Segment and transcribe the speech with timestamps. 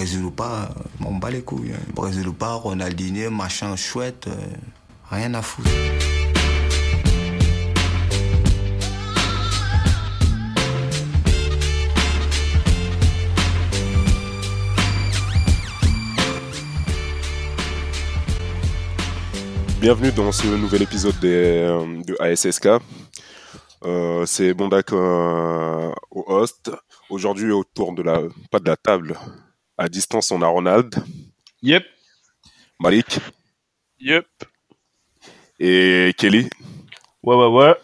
[0.00, 0.70] Brésil ou pas,
[1.04, 1.74] on bat les couilles.
[1.74, 1.92] Hein.
[1.94, 4.30] Brésil ou pas, Ronaldinho, machin chouette,
[5.10, 5.68] rien à foutre.
[19.82, 22.68] Bienvenue dans ce nouvel épisode euh, de ASSK.
[23.84, 26.70] Euh, c'est Bondak euh, au host.
[27.10, 29.18] Aujourd'hui, autour de la, pas de la table,
[29.80, 30.94] à distance, on a Ronald.
[31.62, 31.84] Yep.
[32.78, 33.18] Malik.
[33.98, 34.26] Yep.
[35.58, 36.48] Et Kelly.
[37.22, 37.74] Ouais, ouais, ouais.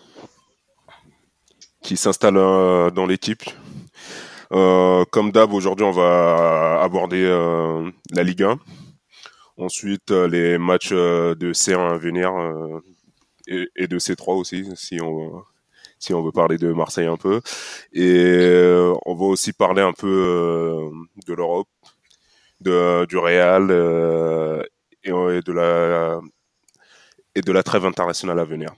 [1.83, 3.45] Qui s'installe dans l'équipe.
[4.51, 7.25] comme d'hab, aujourd'hui, on va aborder
[8.13, 8.59] la Ligue 1.
[9.59, 12.81] Ensuite, euh, les matchs euh, de C1 à venir euh,
[13.49, 15.43] et, de C3 aussi, si on
[16.15, 17.41] on veut parler de Marseille un peu.
[17.93, 20.91] Et on va aussi parler un peu
[21.27, 21.69] de l'Europe,
[22.61, 23.71] du Real
[25.05, 26.21] et, de la
[27.35, 28.71] et de la trêve internationale à venir.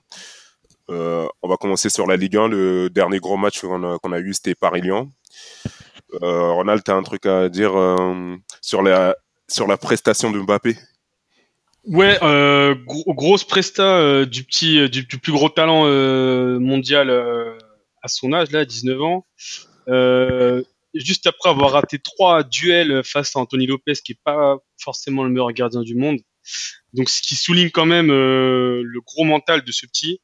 [0.89, 2.49] on va commencer sur la Ligue 1.
[2.49, 5.13] Le dernier gros match qu'on a, eu, c'était Paris-Lyon.
[6.23, 7.73] Ronald, tu as un truc à dire
[8.61, 9.17] sur la
[9.49, 10.77] sur la prestation de Mbappé?
[11.89, 15.85] Ouais, euh, grosse presta euh, du petit, euh, du, plus gros talent
[16.61, 17.11] mondial
[18.03, 19.27] à son âge là, 19 ans.
[20.95, 25.31] juste après avoir raté trois duels face à Anthony Lopez, qui est pas forcément le
[25.31, 26.19] meilleur gardien du monde.
[26.93, 30.21] Donc, ce qui souligne quand même le gros mental de ce petit.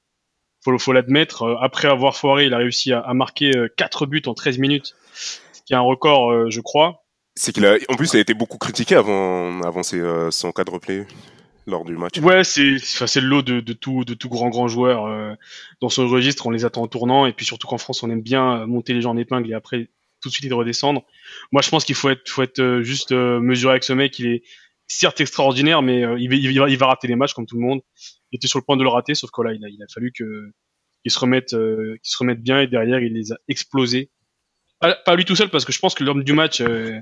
[0.62, 1.58] Faut, faut l'admettre.
[1.60, 5.72] Après avoir foiré, il a réussi à, marquer quatre buts en 13 minutes, ce qui
[5.72, 7.04] est un record, je crois
[7.36, 10.52] c'est qu'il a, en plus, il a été beaucoup critiqué avant, avant ses, euh, son
[10.52, 11.04] quadruplé
[11.66, 12.18] lors du match.
[12.18, 15.34] Ouais, c'est, c'est le lot de, de tout, de tout grand grand joueur euh,
[15.80, 16.46] dans son registre.
[16.46, 18.94] On les attend en tournant et puis surtout qu'en France, on aime bien euh, monter
[18.94, 19.88] les gens en épingle et après
[20.20, 21.04] tout de suite les redescendre.
[21.52, 24.18] Moi, je pense qu'il faut être, faut être euh, juste mesuré avec ce mec.
[24.18, 24.42] Il est
[24.86, 27.62] certes extraordinaire, mais il, va, il, va, il va rater les matchs comme tout le
[27.62, 27.80] monde.
[28.32, 29.86] Il était sur le point de le rater, sauf que là, il a, il a
[29.92, 30.50] fallu que
[31.02, 34.10] qu'il se remette, qu'il se remette bien et derrière, il les a explosés
[35.04, 37.00] pas, lui tout seul parce que je pense que l'homme du match euh,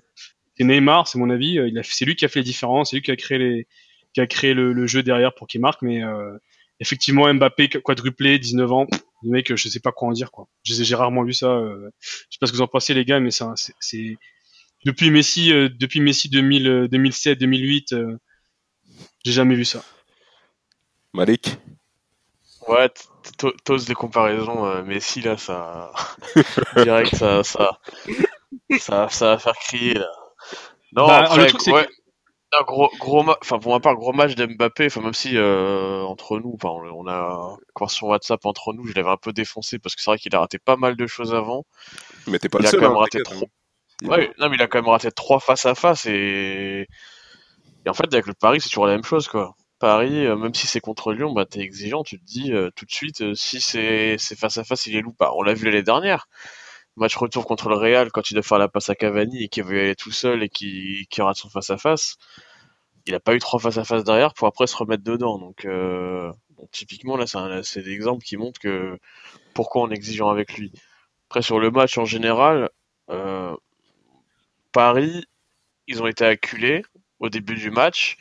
[0.57, 1.59] c'est Neymar, c'est mon avis.
[1.59, 3.39] Euh, il a, c'est lui qui a fait les différences, c'est lui qui a créé
[3.39, 3.67] les,
[4.15, 5.83] qui a créé le, jeu derrière pour qu'il marque.
[5.83, 6.37] Mais euh,
[6.81, 8.87] effectivement, Mbappé quadruplé, 19 ans,
[9.23, 10.49] le mec, je sais pas quoi en dire quoi.
[10.65, 11.49] J'ai, rarement vu ça.
[11.49, 13.45] Euh, je sais pas ce que vous en pensez les gars, mais c'est,
[13.81, 14.17] c'est
[14.85, 17.95] depuis Messi, depuis Messi 2000, 2007, 2008,
[19.25, 19.85] j'ai jamais vu ça.
[21.13, 21.59] Malik?
[22.69, 22.89] Ouais,
[23.65, 25.93] t'oses des comparaisons, euh, Messi là, ça,
[26.77, 27.81] direct, ça, ça,
[28.79, 30.09] ça, ça va faire crier là.
[30.93, 31.89] Non, bah, après, ouais,
[32.59, 34.87] un gros, gros, enfin pour ma part, gros match d'Mbappé.
[34.87, 37.57] Enfin même si euh, entre nous, enfin on a
[37.89, 40.41] sur WhatsApp entre nous, je l'avais un peu défoncé parce que c'est vrai qu'il a
[40.41, 41.65] raté pas mal de choses avant.
[42.27, 42.81] Mais t'es pas il le a seul.
[42.81, 43.47] Quand même raté trop...
[44.03, 46.87] Ouais, non mais il a quand même raté trois face à face et
[47.85, 49.55] et en fait avec le Paris c'est toujours la même chose quoi.
[49.79, 52.85] Paris, euh, même si c'est contre Lyon, bah, t'es exigeant, tu te dis euh, tout
[52.85, 55.33] de suite si c'est face à face, il est loup pas.
[55.35, 56.29] On l'a vu l'année dernière.
[56.97, 59.65] Match retour contre le Real, quand il doit faire la passe à Cavani et qu'il
[59.65, 62.17] veut y aller tout seul et qui rate son face à face,
[63.07, 65.39] il a pas eu trois face à face derrière pour après se remettre dedans.
[65.39, 65.67] Donc,
[66.71, 67.25] typiquement là,
[67.63, 68.99] c'est des exemples qui montrent que
[69.55, 70.71] pourquoi on est exigeant avec lui.
[71.29, 72.69] Après sur le match en général,
[74.71, 75.25] Paris,
[75.87, 76.85] ils ont été acculés
[77.19, 78.19] au début du match.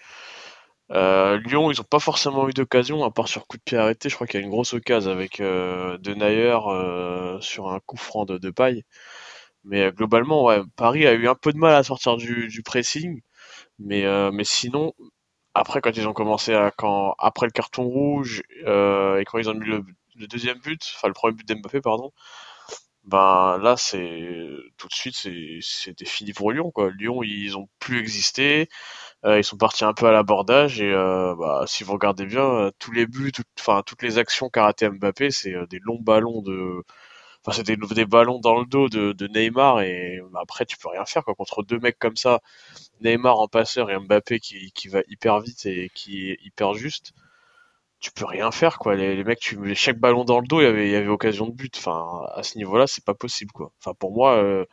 [0.91, 4.09] Euh, Lyon, ils ont pas forcément eu d'occasion, à part sur coup de pied arrêté.
[4.09, 7.97] Je crois qu'il y a une grosse occasion avec euh, Denayer euh, sur un coup
[7.97, 8.83] franc de, de paille.
[9.65, 12.63] Mais euh, globalement, ouais, Paris a eu un peu de mal à sortir du, du
[12.63, 13.21] pressing.
[13.79, 14.93] Mais, euh, mais sinon,
[15.55, 19.55] après, quand ils ont commencé à, quand, après le carton rouge, et quand ils ont
[19.55, 19.83] mis le,
[20.17, 22.11] le deuxième but, enfin le premier but d'Mbappé, pardon,
[23.03, 24.47] ben là c'est
[24.77, 25.15] tout de suite
[25.61, 26.91] c'était fini pour Lyon quoi.
[26.91, 28.65] Lyon ils ont plus existé, euh,
[29.25, 32.71] ils sont partis un peu à l'abordage et euh, bah, si vous regardez bien euh,
[32.79, 36.83] tous les buts, enfin toutes les actions qu'a raté Mbappé c'est des longs ballons de
[37.45, 41.05] enfin c'est des, ballons dans le dos de, Neymar et bah, après tu peux rien
[41.05, 42.39] faire quoi contre deux mecs comme ça,
[43.01, 47.13] Neymar en passeur et Mbappé qui qui va hyper vite et qui est hyper juste
[48.01, 48.95] tu peux rien faire quoi.
[48.95, 51.53] Les, mecs, tu chaque ballon dans le dos, il y avait, y avait occasion de
[51.53, 51.77] but.
[51.77, 53.71] Enfin, à ce niveau-là, c'est pas possible quoi.
[53.79, 54.65] Enfin, pour moi, euh,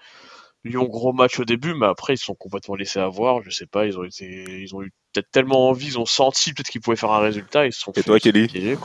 [0.68, 3.42] Lyon gros match au début, mais après ils sont complètement laissés avoir.
[3.42, 6.52] Je sais pas, ils ont été, ils ont eu peut-être tellement envie, ils ont senti
[6.52, 7.92] peut-être qu'ils pouvaient faire un résultat, ils se sont.
[7.92, 8.76] Et toi, Kelly,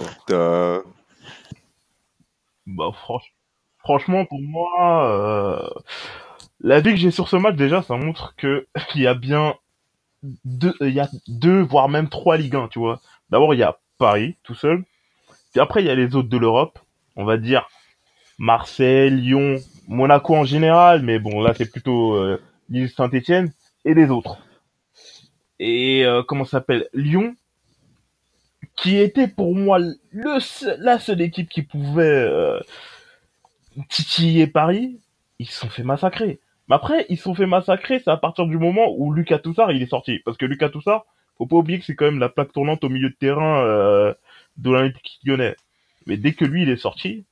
[2.65, 2.91] Bah
[3.79, 5.69] franchement, pour moi, euh...
[6.61, 9.55] la vie que j'ai sur ce match déjà, ça montre que il y a bien
[10.45, 13.01] deux, il y a deux voire même trois Ligue 1, tu vois.
[13.29, 14.83] D'abord, il y a Paris tout seul.
[15.51, 16.79] Puis après, il y a les autres de l'Europe.
[17.15, 17.67] On va dire
[18.39, 19.57] Marseille, Lyon,
[19.87, 23.51] Monaco en général, mais bon, là, c'est plutôt euh, l'île Saint-Etienne.
[23.85, 24.37] et les autres.
[25.59, 26.87] Et euh, comment s'appelle?
[26.93, 27.35] Lyon,
[28.75, 32.59] qui était pour moi le seul- la seule équipe qui pouvait euh,
[33.89, 34.99] titiller Paris,
[35.39, 36.39] ils se sont fait massacrer.
[36.69, 39.71] Mais après, ils se sont fait massacrer, c'est à partir du moment où Lucas Toussard
[39.71, 40.19] il est sorti.
[40.25, 41.05] Parce que Lucas Toussard,
[41.37, 44.13] faut pas oublier que c'est quand même la plaque tournante au milieu de terrain euh,
[44.57, 45.55] de l'Olympique lyonnais.
[46.05, 47.25] Mais dès que lui il est sorti,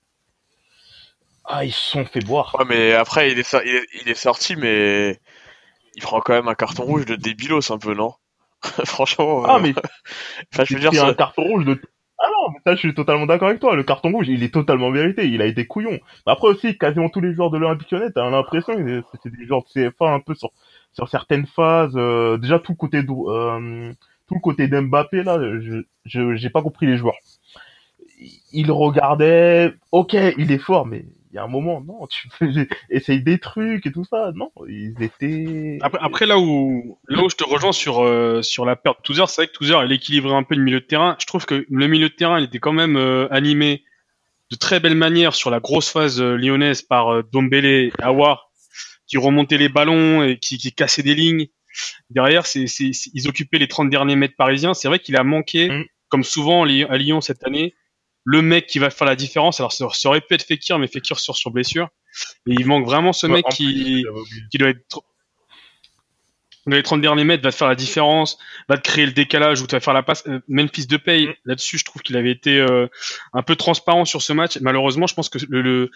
[1.43, 2.57] ah ils se sont fait boire.
[2.57, 5.19] Ouais, mais après, il est, so- il est, il est sorti, mais
[5.95, 8.13] il prend quand même un carton rouge de débilos un peu, non?
[8.85, 9.45] Franchement.
[9.45, 9.73] Ah euh, mais
[10.53, 11.79] enfin, je veux dire, c'est un carton rouge de...
[12.19, 13.75] Ah non, mais ça, je suis totalement d'accord avec toi.
[13.75, 15.27] Le carton rouge, il est totalement mérité.
[15.27, 15.91] Il a été couillon.
[15.93, 19.45] Mais après aussi, quasiment tous les joueurs de l'Olympique Lyonnais, t'as l'impression que c'était des
[19.47, 20.51] joueurs de CFA un peu sur,
[20.93, 21.93] sur certaines phases.
[21.95, 23.93] euh, déjà, tout le côté euh,
[24.27, 27.17] tout le côté d'Mbappé, là, je, je, j'ai pas compris les joueurs.
[28.53, 32.29] Il regardait, ok, il est fort, mais il y a un moment, non, tu
[32.89, 34.31] essaye des trucs et tout ça.
[34.35, 35.77] Non, ils étaient...
[35.81, 39.03] Après, après, là où là où je te rejoins sur euh, sur la perte de
[39.03, 41.15] Touzer, c'est vrai que Touzer il équilibrait un peu le milieu de terrain.
[41.19, 43.83] Je trouve que le milieu de terrain il était quand même euh, animé
[44.51, 48.51] de très belle manière sur la grosse phase euh, lyonnaise par euh, Dombele et Awar
[49.07, 51.47] qui remontaient les ballons et qui, qui cassaient des lignes.
[52.09, 54.73] Derrière, c'est, ils occupaient les 30 derniers mètres parisiens.
[54.73, 55.83] C'est vrai qu'il a manqué, Mm.
[56.09, 57.73] comme souvent à Lyon cette année,
[58.23, 59.59] le mec qui va faire la différence.
[59.59, 61.89] Alors ça, aurait pu être Fekir, mais Fekir sort sur blessure.
[62.47, 65.01] Et il manque vraiment ce Ouais, mec qui plus, qui doit être tr-
[66.67, 68.37] dans les 30 derniers mètres va te faire la différence,
[68.69, 70.23] va te créer le décalage ou te va faire la passe.
[70.27, 71.33] Euh, Memphis de paye, Mm.
[71.45, 72.87] là-dessus, je trouve qu'il avait été euh,
[73.33, 74.59] un peu transparent sur ce match.
[74.61, 75.91] Malheureusement, je pense que le, le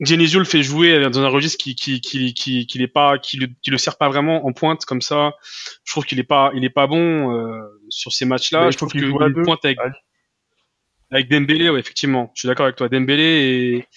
[0.00, 3.46] Genesio le fait jouer dans un registre qui qui qui qui, qui, pas qui le,
[3.62, 5.32] qui le sert pas vraiment en pointe comme ça.
[5.84, 8.70] Je trouve qu'il est pas il est pas bon euh, sur ces matchs-là.
[8.70, 9.42] Je trouve qu'il deux.
[9.44, 9.94] pointe avec Allez.
[11.14, 12.30] Avec Dembélé, ouais, effectivement.
[12.34, 12.88] Je suis d'accord avec toi.
[12.88, 13.88] Dembélé et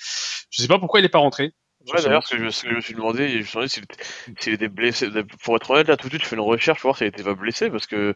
[0.49, 1.51] je sais pas pourquoi il est pas rentré.
[1.93, 3.69] Ouais, d'ailleurs, ce que, je, ce que je me suis demandé, je me suis demandé
[3.69, 4.03] s'il était,
[4.39, 5.07] s'il était blessé.
[5.43, 7.23] Pour être honnête, là, tout de suite, je fais une recherche pour voir s'il était
[7.23, 8.13] pas blessé, parce que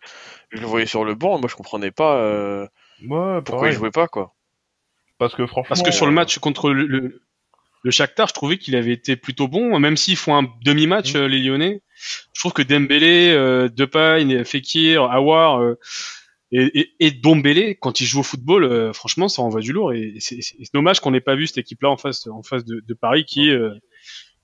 [0.52, 2.68] je le voyais sur le banc, moi, je comprenais pas euh,
[3.08, 4.36] Ouais, pourquoi il jouait pas, quoi.
[5.18, 5.70] Parce que franchement.
[5.70, 7.22] Parce que sur le euh, match contre le, le,
[7.84, 11.18] le Shakhtar, je trouvais qu'il avait été plutôt bon, même s'ils font un demi-match, Mm.
[11.18, 11.82] euh, les Lyonnais.
[12.34, 15.80] Je trouve que Dembélé, euh, Depay, Fekir, Awar euh,
[16.52, 19.94] et, et, et quand ils jouent au football, euh, franchement, ça envoie du lourd.
[19.94, 20.40] Et c'est
[20.74, 23.50] dommage qu'on n'ait pas vu cette équipe-là en face, en face de, de Paris, qui,
[23.50, 23.74] euh,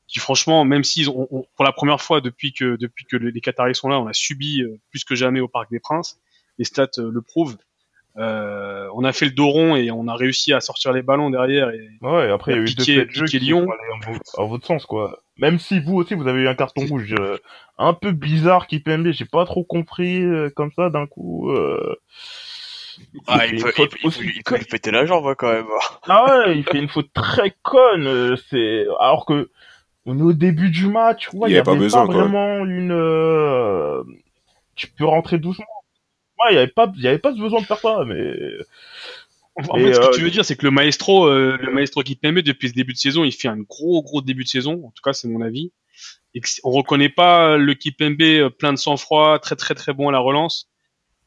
[0.08, 3.42] qui franchement, même s'ils ont, ont- pour la première fois depuis que depuis que les
[3.42, 6.20] Qataris sont là, on a subi euh, plus que jamais au Parc des Princes.
[6.58, 7.58] Les stats euh, le prouvent.
[8.18, 11.30] Euh, on a fait le dos rond et on a réussi à sortir les ballons
[11.30, 11.70] derrière.
[11.70, 13.66] Et, Ouais, après, il y a eu deux faits de jeu qui Lyon.
[13.66, 15.20] sont allés en, en votre sens, quoi.
[15.38, 17.38] Même si vous aussi, vous avez eu un carton rouge euh,
[17.78, 21.52] un peu bizarre qui PMB, j'ai pas trop compris euh, comme ça d'un coup.
[21.52, 21.96] Euh...
[23.28, 25.36] Ah, fait il une peut, faute il, il il peut lui péter la jambe, hein,
[25.38, 25.68] quand même.
[26.08, 28.08] Ah ouais, il fait une faute très conne.
[28.08, 29.50] euh, C'est alors que
[30.08, 32.14] on est au début du match, ouais, Il il y y avait pas besoin, pas
[32.14, 32.22] quoi.
[32.24, 32.92] vraiment une.
[32.92, 34.04] euh,
[34.76, 35.66] Tu peux rentrer doucement.
[36.40, 38.34] Ouais, il y avait pas, il y avait pas besoin de faire ça, mais.
[39.68, 41.72] En Et, fait, ce euh, que tu veux dire, c'est que le maestro, euh, le
[41.72, 44.50] maestro qui permet depuis ce début de saison, il fait un gros, gros début de
[44.50, 44.84] saison.
[44.86, 45.72] En tout cas, c'est mon avis.
[46.36, 50.12] Et on reconnaît pas le Kipembe euh, plein de sang-froid, très, très, très bon à
[50.12, 50.70] la relance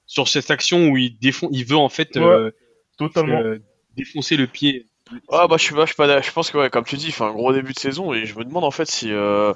[0.07, 2.51] sur cette action où il défend, il veut en fait euh,
[2.99, 3.41] Totalement.
[3.41, 3.59] euh,
[3.97, 4.87] défoncer le pied.
[5.29, 6.23] Ah, bah, je suis pas, je suis pas, d'accord.
[6.25, 8.27] je pense que, ouais, comme tu dis, il fait un gros début de saison, et
[8.27, 9.53] je me demande, en fait, si, euh,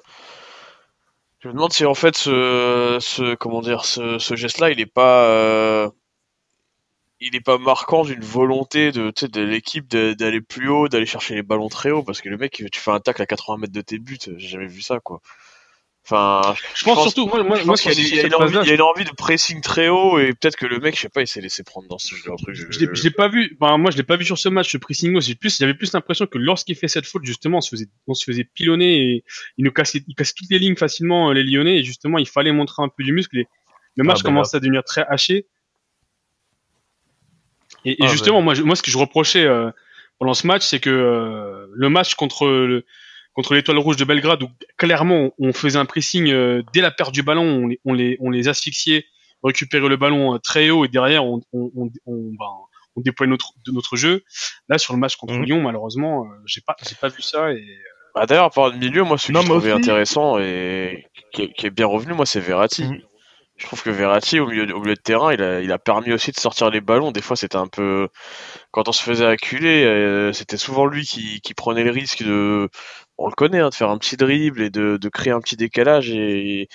[1.44, 5.28] je me demande si, en fait, ce, ce, comment dire, ce, geste-là, il est pas,
[5.28, 5.90] euh,
[7.20, 11.42] il est pas marquant d'une volonté de, de l'équipe d'aller plus haut, d'aller chercher les
[11.42, 13.82] ballons très haut, parce que le mec, tu fais un tacle à 80 mètres de
[13.82, 15.20] tes buts, j'ai jamais vu ça, quoi.
[16.06, 18.52] Enfin, Je pense, surtout, moi, moi, je pense qu'il y il y a une envie,
[18.52, 20.94] phase-là, il y a une envie de pressing très haut, et peut-être que le mec,
[20.96, 22.54] je sais pas, il s'est laissé prendre dans ce genre de truc.
[22.54, 23.56] Je je l'ai pas vu.
[23.58, 25.18] Ben, moi, je l'ai pas vu sur ce match, ce pressing.
[25.22, 28.12] J'ai plus, j'avais plus l'impression que lorsqu'il fait cette faute, justement, on se faisait, on
[28.12, 29.24] se faisait pilonner et
[29.56, 31.78] il nous cassait, il cassait toutes les lignes facilement, euh, les Lyonnais.
[31.78, 33.38] Et justement, il fallait montrer un peu du muscle.
[33.38, 33.48] Et
[33.96, 35.46] le match Ah, ben commençait à devenir très haché.
[37.86, 39.70] Et, et Ah, justement, moi, moi, ce que je reprochais euh,
[40.18, 42.84] pendant ce match, c'est que euh, le match contre le,
[43.34, 44.48] contre l'Étoile Rouge de Belgrade, où
[44.78, 48.16] clairement on faisait un pressing euh, dès la perte du ballon, on les, on les,
[48.20, 49.04] on les asphyxiait,
[49.42, 52.50] récupérer le ballon euh, très haut et derrière on, on, on, on, ben,
[52.96, 54.22] on déployait notre, de notre jeu.
[54.68, 55.44] Là, sur le match contre Mhm.
[55.44, 57.52] Lyon, malheureusement, euh, j'ai pas, j'ai pas vu ça.
[57.52, 57.64] Et
[58.14, 61.52] Bah, d'ailleurs, par le milieu, moi, ce que je trouvais aussi- intéressant et qui est,
[61.52, 62.84] qui est bien revenu, moi, c'est Verratti.
[62.84, 63.00] Mhm.
[63.56, 66.12] Je trouve que Verratti, au milieu, au milieu de terrain, il a, il a permis
[66.12, 67.12] aussi de sortir les ballons.
[67.12, 68.08] Des fois, c'était un peu,
[68.72, 72.68] quand on se faisait acculer, euh, c'était souvent lui qui, qui prenait le risque de,
[73.18, 75.56] on le connaît, hein, de faire un petit dribble et de, de créer un petit
[75.56, 76.68] décalage et,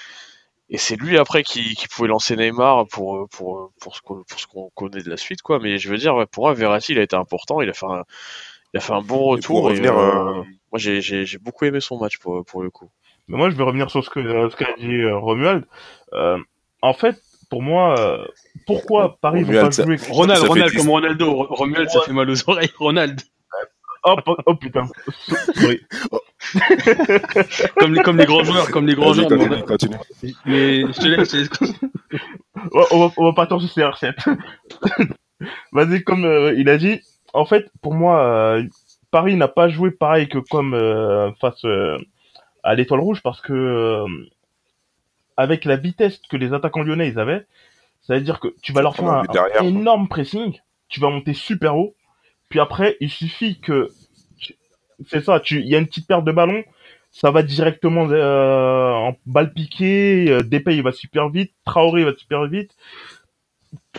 [0.70, 4.40] et c'est lui après qui, qui pouvait lancer Neymar pour, pour, pour ce qu'on, pour
[4.40, 5.60] ce qu'on connaît de la suite, quoi.
[5.60, 7.60] Mais je veux dire, pour moi, Verratti, il a été important.
[7.62, 8.04] Il a fait un,
[8.74, 9.72] il a fait un bon pour retour.
[9.72, 12.90] Et, revenir, euh, euh, moi, j'ai, beaucoup aimé son match pour, pour le coup.
[13.28, 15.66] Mais moi, je vais revenir sur ce que euh, ce qu'a dit Romuald.
[16.14, 16.38] Euh,
[16.82, 17.20] en fait,
[17.50, 18.28] pour moi,
[18.68, 21.34] pourquoi Paris va Romuald, pas jouer Ronald, comme Ronaldo.
[21.34, 22.72] Ro- Romuald, ça fait mal aux oreilles.
[22.78, 23.20] Ronald.
[24.06, 24.16] Oh,
[24.46, 24.88] oh, putain.
[25.56, 25.82] Sorry.
[27.80, 29.28] Comme les, comme les grands joueurs, comme les grands joueurs.
[29.28, 29.96] continue, mais- continue.
[30.46, 31.36] Mais je te laisse.
[31.36, 31.74] je te laisse.
[32.72, 34.14] Ouais, on, va, on va pas attendre sur CR7.
[35.72, 37.02] Vas-y, comme euh, il a dit,
[37.34, 38.64] en fait, pour moi, euh,
[39.12, 41.98] Paris n'a pas joué pareil que comme euh, face euh,
[42.64, 44.06] à l'Étoile Rouge parce que euh,
[45.38, 47.46] avec la vitesse que les attaquants lyonnais ils avaient,
[48.02, 49.24] ça veut dire que tu vas leur faire un
[49.64, 51.96] énorme pressing, tu vas monter super haut,
[52.50, 53.90] puis après il suffit que
[55.08, 56.64] c'est ça, tu il y a une petite perte de ballon,
[57.12, 62.06] ça va directement euh, en balle piquée, euh, Depay il va super vite, Traoré il
[62.06, 62.76] va super vite,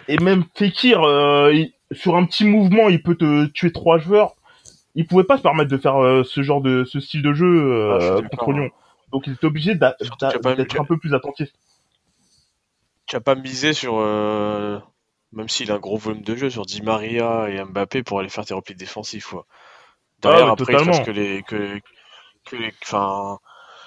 [0.08, 4.34] et même Fekir euh, il- sur un petit mouvement il peut te tuer trois joueurs.
[4.96, 7.46] Il pouvait pas se permettre de faire euh, ce genre de ce style de jeu
[7.46, 8.70] euh, Ah, contre Lyon.
[9.12, 11.48] Donc il était obligé d'être un peu plus attentif.
[13.06, 14.78] Tu as pas misé sur, euh,
[15.32, 18.28] même s'il a un gros volume de jeu, sur Di Maria et Mbappé pour aller
[18.28, 19.26] faire tes replis défensifs.
[19.26, 19.46] Quoi.
[20.22, 20.92] Derrière, ouais, après, je totalement.
[20.92, 21.78] pense que les, que,
[22.46, 23.38] que les, enfin,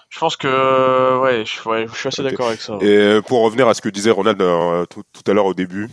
[0.10, 2.78] je pense que, ouais, je, ouais, je suis assez d'accord avec ça.
[2.82, 5.90] Et pour revenir à ce que disait Ronald euh, tout, tout à l'heure au début,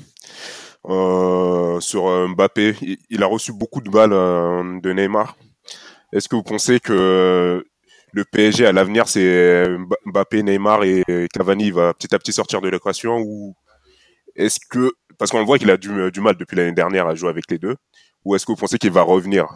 [0.88, 5.36] euh, sur euh, Mbappé, il, il a reçu beaucoup de balles euh, de Neymar.
[6.12, 7.64] Est-ce que vous pensez que
[8.12, 12.60] le PSG à l'avenir, c'est Mba- Mbappé, Neymar et Cavani va petit à petit sortir
[12.60, 13.54] de l'équation ou
[14.36, 14.90] est-ce que
[15.20, 17.58] parce qu'on voit qu'il a du, du mal depuis l'année dernière à jouer avec les
[17.58, 17.76] deux
[18.24, 19.46] ou est-ce que vous pensez qu'il va revenir?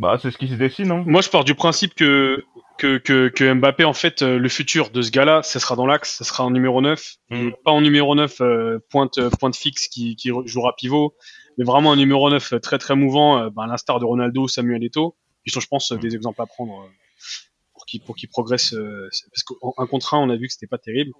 [0.00, 0.90] Bah c'est ce qui se dessine.
[0.90, 1.04] Hein.
[1.06, 2.42] Moi, je pars du principe que,
[2.78, 5.84] que, que, que Mbappé, en fait, euh, le futur de ce gars-là, ce sera dans
[5.84, 7.16] l'axe, ce sera en numéro 9.
[7.28, 7.36] Mm.
[7.36, 11.14] Et pas en numéro 9, euh, pointe, euh, pointe fixe qui, qui jouera pivot,
[11.58, 14.82] mais vraiment un numéro 9 très très mouvant, euh, ben, à l'instar de Ronaldo, Samuel
[14.82, 16.88] Eto'o, qui sont, je pense, euh, des exemples à prendre
[17.98, 18.74] pour qu'ils pour qu'ils progressent.
[18.74, 21.12] euh, parce qu'un contre un, on a vu que c'était pas terrible.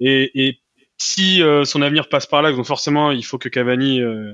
[0.00, 0.60] Et, et
[0.98, 4.32] si euh, son avenir passe par là, donc forcément, il faut que Cavani, euh,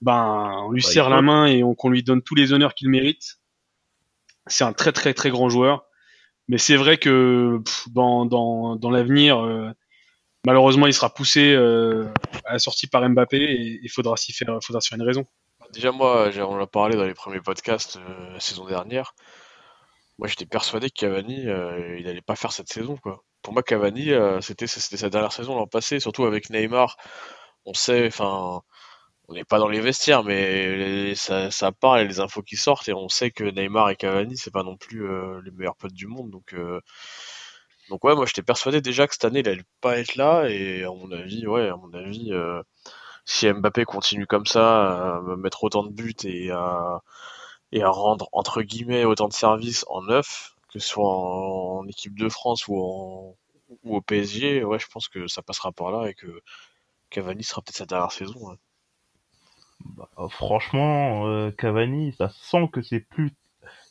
[0.00, 2.74] ben, on lui Bah, serre la main et on- qu'on lui donne tous les honneurs
[2.74, 3.38] qu'il mérite.
[4.46, 5.84] C'est un très très très grand joueur,
[6.48, 9.70] mais c'est vrai que pff, dans dans, dans l'avenir, euh,
[10.46, 12.04] malheureusement, il sera poussé euh,
[12.44, 15.24] à la sortie par Mbappé et il faudra s'y faire, faudra se faire une raison.
[15.72, 19.14] Déjà, moi, on l'a parlé dans les premiers podcasts euh, la saison dernière.
[20.18, 23.24] Moi, j'étais persuadé que Cavani, euh, il allait pas faire cette saison, quoi.
[23.42, 26.96] Pour moi, Cavani, euh, c'était c'était sa dernière saison l'an passé, surtout avec Neymar.
[27.66, 28.62] On sait, enfin,
[29.28, 32.88] on n'est pas dans les vestiaires, mais ça, ça parle et les infos qui sortent,
[32.88, 35.94] et on sait que Neymar et Cavani, c'est pas non plus euh, les meilleurs potes
[35.94, 36.54] du monde, donc.
[37.90, 40.84] donc ouais, moi j'étais persuadé déjà que cette année il allait pas être là et
[40.84, 42.32] à mon avis, ouais, à mon avis,
[43.24, 47.00] si Mbappé continue comme ça, à me mettre autant de buts et à,
[47.74, 52.18] et à rendre entre guillemets autant de services en neuf, que ce soit en, équipe
[52.18, 53.36] de France ou, en,
[53.82, 56.40] ou au PSG, ouais, je pense que ça passera par là et que
[57.10, 58.48] Cavani sera peut-être sa dernière saison.
[58.48, 58.56] ouais.
[59.96, 63.32] Bah, franchement, euh, Cavani, ça sent que c'est plus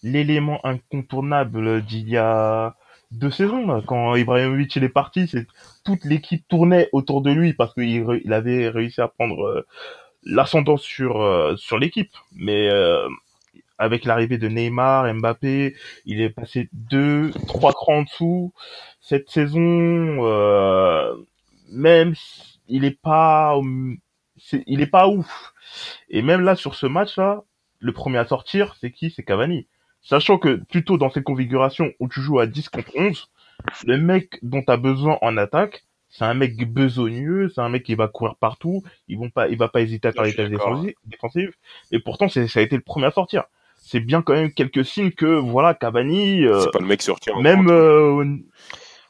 [0.02, 2.76] l'élément incontournable d'il y a
[3.12, 3.68] deux saisons.
[3.68, 3.82] Là.
[3.86, 5.46] Quand Ibrahimovic il est parti, c'est
[5.84, 9.68] toute l'équipe tournait autour de lui parce qu'il avait réussi à prendre euh,
[10.24, 12.12] l'ascendant sur euh, sur l'équipe.
[12.34, 13.08] Mais euh,
[13.84, 15.76] avec l'arrivée de Neymar, Mbappé,
[16.06, 18.54] il est passé deux, trois crans en dessous.
[19.02, 19.60] Cette saison,
[20.26, 21.14] euh,
[21.70, 22.14] même
[22.68, 23.60] il est pas,
[24.66, 25.54] il est pas ouf.
[26.10, 27.44] Et même là, sur ce match-là,
[27.80, 29.12] le premier à sortir, c'est qui?
[29.12, 29.68] C'est Cavani.
[30.02, 33.30] Sachant que plutôt dans ces configurations où tu joues à 10 contre 11,
[33.86, 37.84] le mec dont tu as besoin en attaque, c'est un mec besogneux, c'est un mec
[37.84, 40.50] qui va courir partout, ils vont pas, il va pas hésiter à faire les tâches
[40.50, 41.54] défensives, défensives.
[41.92, 43.46] Et pourtant, ça a été le premier à sortir.
[43.86, 47.20] C'est bien quand même quelques signes que, voilà, Cavani, euh, C'est pas le mec sur
[47.20, 48.38] qui on même, euh,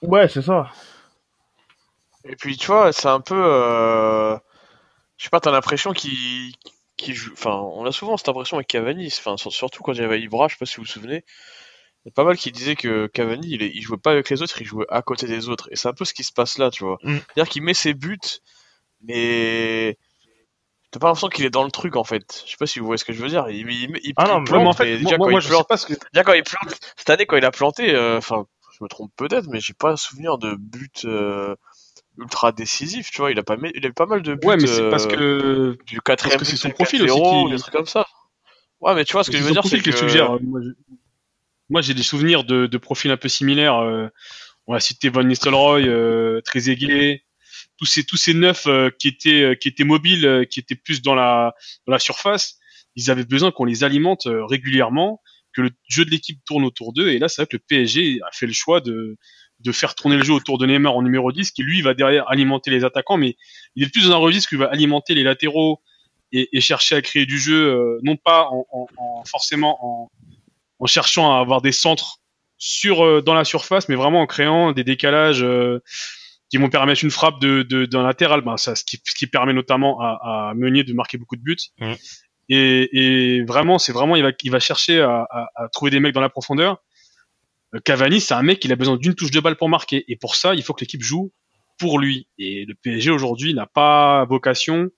[0.01, 0.71] ouais, c'est ça.
[2.25, 4.35] Et puis tu vois, c'est un peu, euh,
[5.17, 6.53] je sais pas, t'as l'impression qu'il
[6.97, 7.31] qu'il joue.
[7.33, 9.07] Enfin, on a souvent cette impression avec Cavani.
[9.07, 11.23] Enfin, sur- surtout quand il y avait Ibra, je sais pas si vous vous souvenez.
[12.05, 14.41] Il y a pas mal qui disaient que Cavani, il, il jouait pas avec les
[14.41, 15.67] autres, il jouait à côté des autres.
[15.71, 16.97] Et c'est un peu ce qui se passe là, tu vois.
[17.03, 17.17] Mm.
[17.17, 18.19] C'est-à-dire qu'il met ses buts,
[19.01, 19.97] mais
[20.93, 22.43] t'as pas l'impression qu'il est dans le truc en fait.
[22.45, 23.47] Je sais pas si vous voyez ce que je veux dire.
[23.49, 25.47] Il, il, Ah non, mais plante, mais en fait, déjà moi, quand moi, il je
[25.49, 25.93] plante, sais pas ce que.
[26.13, 28.45] déjà quand il plante, cette année quand il a planté, euh, enfin,
[28.77, 31.55] je me trompe peut-être, mais j'ai pas souvenir de but euh,
[32.19, 33.09] ultra décisif.
[33.09, 34.45] Tu vois, il a pas, mis- il a eu pas mal de buts.
[34.47, 37.51] Ouais, mais c'est parce euh, que du quatrième parce c'est son profil aussi 4-0, qui-
[37.55, 38.05] des trucs comme ça.
[38.79, 40.37] Ouais, mais tu vois ce que je veux dire, c'est que suggère.
[41.69, 43.75] Moi, j'ai des souvenirs de, de profils un peu similaires.
[44.67, 47.23] on a cité Van Nistelrooy, euh, Trezeguet,
[47.85, 51.15] tous ces neufs euh, qui étaient euh, qui étaient mobiles, euh, qui étaient plus dans
[51.15, 51.53] la
[51.99, 52.57] surface.
[52.95, 55.19] Ils avaient besoin qu'on les alimente régulièrement
[55.53, 57.09] que le jeu de l'équipe tourne autour d'eux.
[57.09, 59.17] Et là, c'est vrai que le PSG a fait le choix de,
[59.71, 62.69] faire tourner le jeu autour de Neymar en numéro 10, qui lui va derrière alimenter
[62.69, 63.35] les attaquants, mais
[63.75, 65.81] il est plus dans un registre qui va alimenter les latéraux
[66.31, 70.09] et, chercher à créer du jeu, non pas en, en, en forcément
[70.79, 72.19] en, cherchant à avoir des centres
[73.25, 75.45] dans la surface, mais vraiment en créant des décalages
[76.53, 79.53] qui vont permettre une frappe de d'un latéral, ben ça, ce qui, ce qui permet
[79.53, 81.57] notamment à, à, Meunier de marquer beaucoup de buts.
[81.79, 81.93] Mmh.
[82.49, 85.99] Et, et, vraiment, c'est vraiment il va il va chercher à, à, à, trouver des
[85.99, 86.77] mecs dans la profondeur.
[87.73, 90.15] Euh, Cavani, c'est un mec qui a besoin d'une touche de balle pour marquer, et
[90.15, 91.33] pour ça, il faut que l'équipe joue
[91.79, 92.27] pour lui.
[92.37, 94.91] Et le PSG aujourd'hui n'a pas vocation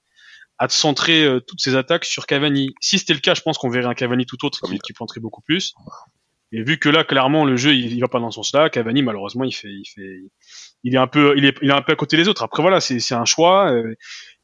[0.58, 2.76] à centrer euh, toutes ses attaques sur Cavani.
[2.82, 5.22] Si c'était le cas, je pense qu'on verrait un Cavani tout autre qui, qui planterait
[5.22, 5.74] beaucoup plus.
[6.58, 9.02] Et vu que là, clairement, le jeu, il, il va pas dans ce sens-là, Cavani,
[9.04, 10.22] malheureusement, il fait, il fait,
[10.84, 12.44] il est un peu, il est, il est un peu à côté des autres.
[12.44, 13.94] Après, voilà, c'est, c'est un choix, euh,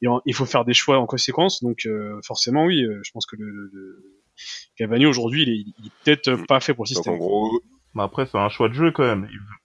[0.02, 1.64] et en, il faut faire des choix en conséquence.
[1.64, 4.04] Donc, euh, forcément, oui, euh, je pense que le, le
[4.76, 7.14] Cavani aujourd'hui, il est, il est peut-être pas fait pour le système.
[7.14, 7.62] Donc, en gros,
[7.94, 9.28] Mais après, c'est un choix de jeu quand même.
[9.32, 9.60] Ils veulent,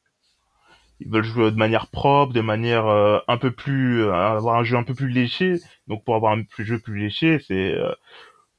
[1.00, 4.64] ils veulent jouer de manière propre, de manière euh, un peu plus, euh, avoir un
[4.64, 5.56] jeu un peu plus léché.
[5.86, 7.92] Donc, pour avoir un jeu plus léché, c'est euh,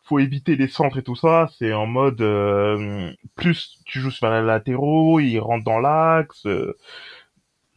[0.07, 1.49] faut éviter les centres et tout ça.
[1.57, 6.75] C'est en mode euh, plus tu joues sur les latéraux, ils rentrent dans l'axe, euh,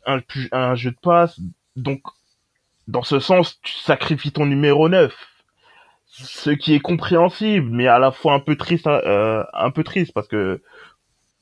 [0.06, 1.40] un, jeu de passe.
[1.76, 2.02] Donc,
[2.88, 5.14] dans ce sens, tu sacrifies ton numéro 9.
[6.06, 10.12] Ce qui est compréhensible, mais à la fois un peu triste, euh, un peu triste
[10.12, 10.60] parce que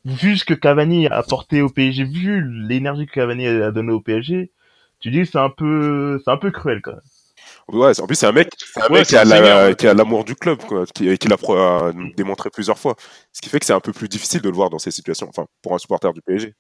[0.05, 4.01] vu ce que Cavani a apporté au PSG, vu l'énergie que Cavani a donné au
[4.01, 4.53] PSG,
[5.01, 7.01] tu dis c'est un peu, c'est un peu cruel quand même.
[7.69, 10.25] Ouais, en plus, c'est un mec, c'est un Ouais, mec qui a, la- qui l'amour
[10.25, 12.97] du club, quoi, qui, qui l'a euh, démontré plusieurs fois.
[13.33, 15.29] Ce qui fait que c'est un peu plus difficile de le voir dans ces situations,
[15.29, 16.55] enfin, pour un supporter du PSG.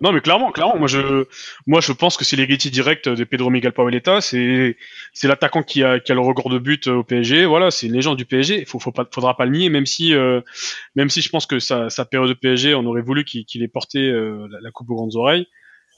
[0.00, 1.24] Non, mais clairement, clairement, moi je,
[1.68, 4.20] moi je pense que c'est l'héritier direct de Pedro Miguel Paoletta.
[4.20, 4.76] C'est,
[5.12, 7.44] c'est l'attaquant qui a, qui a le record de but au PSG.
[7.44, 8.58] Voilà, c'est une légende du PSG.
[8.58, 10.40] Il faut, faut pas, faudra pas le nier, même si, euh,
[10.96, 13.62] même si je pense que sa, sa période de PSG, on aurait voulu qu'il, qu'il
[13.62, 15.46] ait porté euh, la, la coupe aux grandes oreilles.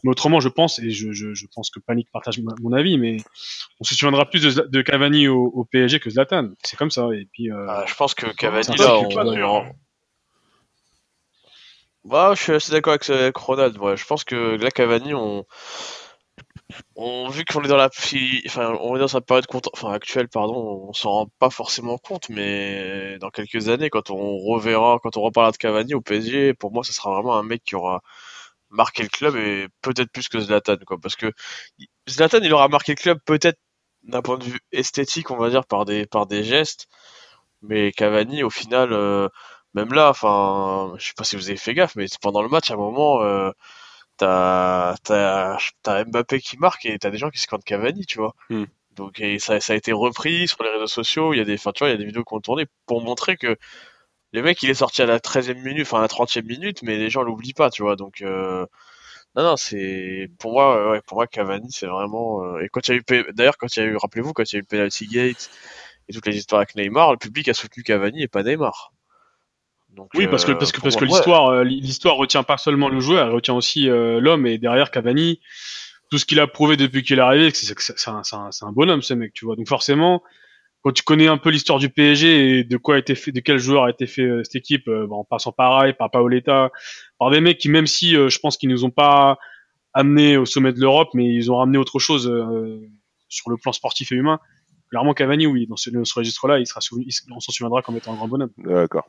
[0.07, 2.97] Mais autrement, je pense, et je, je, je pense que Panic partage ma- mon avis,
[2.97, 3.17] mais
[3.81, 6.51] on se souviendra plus de, Cavani au, au PSG que Zlatan.
[6.63, 7.09] C'est comme ça.
[7.13, 9.03] Et puis, euh, Ah, je pense que Cavani, là, on...
[9.03, 9.65] je suis pas on-
[12.05, 13.77] Bah, je suis assez d'accord avec, avec Ronald.
[13.79, 15.45] Moi, je pense que là, Cavani, on,
[16.97, 19.93] on vu qu'on est dans la, fi- enfin, on est dans sa période compte, enfin
[19.93, 24.99] actuelle, pardon, on s'en rend pas forcément compte, mais dans quelques années, quand on reverra,
[25.03, 27.75] quand on reparlera de Cavani au PSG, pour moi, ce sera vraiment un mec qui
[27.77, 28.03] aura
[28.77, 31.33] marqué le club et peut-être plus que Zlatan, quoi, parce que
[32.09, 33.59] Zlatan, il aura marqué le club peut-être
[34.05, 36.87] d'un point de vue esthétique, on va dire, par des, par des gestes,
[37.63, 38.93] mais Cavani, au final.
[38.93, 39.29] euh,
[39.75, 42.71] même là, enfin, je sais pas si vous avez fait gaffe, mais pendant le match,
[42.71, 43.51] à un moment, euh,
[44.17, 48.19] t'as, t'as, t'as Mbappé qui marque et t'as des gens qui se cantent Cavani, tu
[48.19, 48.35] vois.
[48.51, 48.65] Hmm.
[48.93, 51.35] Donc, et ça, ça a été repris sur les réseaux sociaux.
[51.35, 52.67] Il y a des, enfin, tu vois, il y a des vidéos qui ont tourné
[52.87, 53.57] pour montrer que
[54.37, 56.97] le mec, il est sorti à la 13e minute, enfin, à la 30e minute, mais
[56.97, 57.97] les gens l'oublient pas, tu vois.
[57.97, 58.67] Donc, euh,
[59.35, 62.91] non, non, c'est, pour moi, ouais, pour moi, Cavani, c'est vraiment, euh, et quand il
[62.93, 64.63] y a eu, d'ailleurs, quand il y a eu, rappelez-vous, quand il y a eu
[64.63, 65.51] le penalty gate
[66.09, 68.93] et toutes les histoires avec Neymar, le public a soutenu Cavani et pas Neymar.
[69.97, 72.91] Donc, Oui, parce que euh, parce que parce que l'histoire euh, l'histoire retient pas seulement
[72.91, 75.41] le joueur, elle retient aussi euh, l'homme et derrière Cavani,
[76.11, 78.67] tout ce qu'il a prouvé depuis qu'il est arrivé, c'est c'est un, c'est un, c'est
[78.67, 79.57] un bonhomme ce mec, tu vois.
[79.57, 80.23] Donc forcément,
[80.87, 83.41] quand tu connais un peu l'histoire du PSG et de quoi a été fait, de
[83.41, 86.71] quel joueur a été fait euh, cette équipe, euh, bah, en passant pareil par Paoletta,
[87.19, 89.37] par des mecs qui même si euh, je pense qu'ils nous ont pas
[89.95, 92.89] amenés au sommet de l'Europe, mais ils ont ramené autre chose euh,
[93.29, 94.39] sur le plan sportif et humain.
[94.89, 97.97] Clairement Cavani, oui, dans ce, dans ce registre-là, il sera il on s'en souviendra comme
[97.97, 98.53] étant un grand bonhomme.
[98.57, 99.09] D'accord.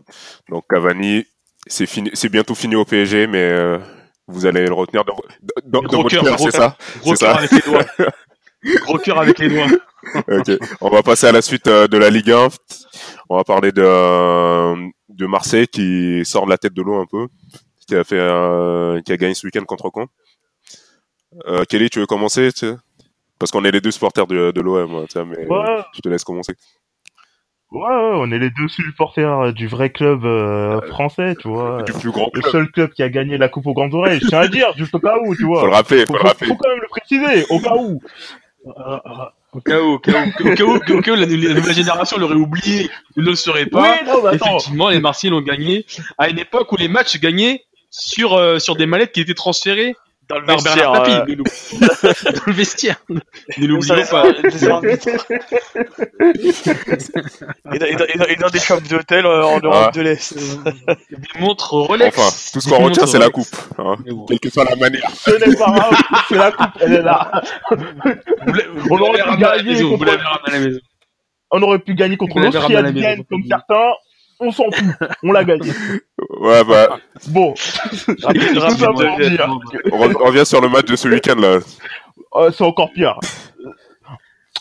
[0.49, 1.25] Donc Cavani,
[1.67, 3.77] c'est fini, c'est bientôt fini au PSG, mais euh,
[4.25, 5.15] vous allez le retenir dans,
[5.63, 6.75] dans, dans Gros votre cœur, c'est ça?
[7.03, 7.35] C'est ça?
[7.35, 7.85] avec les doigts.
[8.63, 9.67] Gros cœur avec les doigts.
[10.29, 10.51] Ok.
[10.79, 12.47] On va passer à la suite euh, de la Ligue 1.
[13.29, 14.75] On va parler de euh,
[15.09, 17.27] de Marseille qui sort de la tête de l'eau un peu,
[17.87, 20.05] qui a fait euh, qui a gagné ce week-end contre Caen.
[21.47, 22.75] Euh, Kelly, tu veux commencer tu sais?
[23.39, 26.07] Parce qu'on est les deux supporters de, de l'OM, tu sais, mais Ouais, je te
[26.09, 26.53] laisse commencer.
[27.71, 31.83] ouais, ouais, on est les deux supporters du vrai club euh, français, tu vois.
[31.83, 32.51] Du plus grand Le club.
[32.51, 34.19] seul club qui a gagné la coupe aux grandes oreilles.
[34.21, 35.59] Je tiens à dire, juste au cas où, tu vois.
[35.61, 36.47] Faut le rappeler, faut faut, le rappeler.
[36.47, 37.99] faut quand même le préciser, au cas où.
[38.65, 41.73] Au cas où, au cas où, au cas où, au cas où la, la nouvelle
[41.73, 43.97] génération l'aurait oublié, ou ne le serait pas.
[44.01, 44.57] oui, non, mais attends.
[44.57, 45.85] Effectivement, les Marseillais l'ont gagné
[46.17, 49.95] à une époque où les matchs gagnaient sur euh, sur des mallettes qui étaient transférées
[50.29, 51.43] dans le par vestiaire, Bernard Tapie, euh, l'ou-
[52.35, 52.97] dans le vestiaire.
[53.09, 54.25] Ne l'oublions pas.
[54.27, 54.81] et, dans,
[57.73, 59.91] et dans- et dans- et dans des chambres d'hôtel euh, en Europe Ah.
[59.93, 60.35] de l'Est.
[61.09, 62.17] Des montres Rolex.
[62.17, 64.25] Enfin, tout ce qu'on retient, c'est la coupe, hein, bon.
[64.25, 65.09] quelle que soit la manière.
[65.15, 65.97] Ce n'est pas grave,
[66.29, 67.31] c'est la coupe, elle est là.
[68.89, 70.79] On aurait pu gagner contre- vous l'avez ramené à la maison.
[71.51, 73.91] On aurait pu gagner contre Vous l'avez ramené à la l'Australie maison, comme comme certains.
[74.39, 74.85] On s'en fout,
[75.23, 75.71] on l'a gagné.
[76.39, 77.53] Ouais, bah, Bon,
[78.23, 79.35] Rapide, rapide, deuxième.
[79.35, 79.47] dire.
[79.91, 81.59] on re- on revient sur le match de ce week-end là.
[82.35, 83.19] euh, c'est encore pire.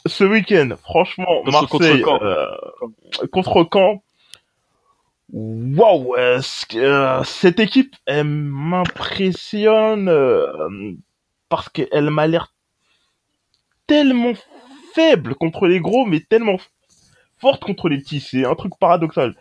[0.06, 2.18] Ce week-end, franchement, Contre- contre Marseille Caen.
[2.22, 2.46] euh,
[3.32, 4.02] contre Caen.
[5.32, 10.92] Waouh, euh, ce- euh, cette équipe, elle m'impressionne euh,
[11.48, 12.52] parce qu'elle m'a l'air
[13.88, 14.32] tellement
[14.94, 16.56] faible contre les gros, mais tellement
[17.40, 18.20] forte contre les petits.
[18.20, 19.34] C'est un truc paradoxal.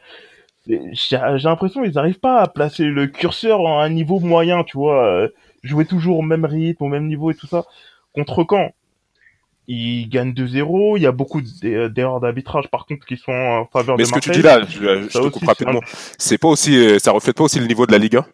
[0.67, 4.77] J'ai j'ai l'impression qu'ils n'arrivent pas à placer le curseur à un niveau moyen, tu
[4.77, 5.05] vois.
[5.05, 5.27] euh,
[5.63, 7.65] Jouer toujours au même rythme, au même niveau et tout ça.
[8.13, 8.69] Contre Caen,
[9.67, 10.97] ils gagnent 2-0.
[10.97, 14.07] Il y a beaucoup d'e- d'erreurs d'arbitrage, par contre, qui sont en faveur Mais de
[14.07, 14.65] ce que tu Marseille.
[14.67, 15.79] dis là, je, te aussi, coupe rapidement.
[16.19, 18.25] C'est pas aussi, euh, ça reflète pas aussi le niveau de la Ligue 1.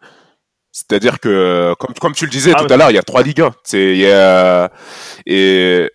[0.74, 3.00] C'est-à-dire que, euh, comme, comme tu le disais Ah, tout mais- à l'heure, il y
[3.00, 3.52] a trois Ligue 1.
[3.64, 4.72] C'est, il y a-
[5.26, 5.90] et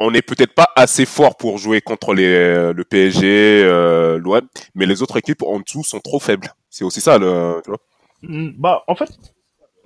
[0.00, 4.42] on n'est peut-être pas assez fort pour jouer contre les, le PSG, euh, l'OM,
[4.74, 6.48] mais les autres équipes en dessous sont trop faibles.
[6.70, 7.78] C'est aussi ça, le, tu vois.
[8.22, 9.08] Mm, Bah, en fait,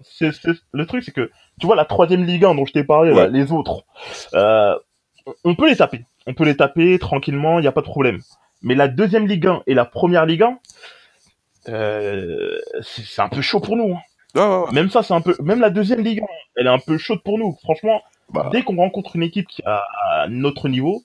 [0.02, 2.84] c'est c'est- le truc, c'est que, tu vois, la troisième Ligue 1 dont je t'ai
[2.84, 3.84] parlé, là, les autres,
[4.34, 4.74] euh,
[5.44, 6.04] on peut les taper.
[6.26, 8.20] On peut les taper tranquillement, il n'y a pas de problème.
[8.62, 10.58] Mais la deuxième Ligue 1 et la première Ligue 1,
[11.68, 13.94] euh, c'est un peu chaud pour nous.
[13.94, 14.00] hein.
[14.34, 14.72] Ouais, ouais, ouais.
[14.72, 17.22] Même ça, c'est un peu, même la deuxième Ligue 1, elle est un peu chaude
[17.22, 17.56] pour nous.
[17.62, 18.00] Franchement,
[18.50, 21.02] Dès qu'on rencontre une équipe qui a à notre niveau,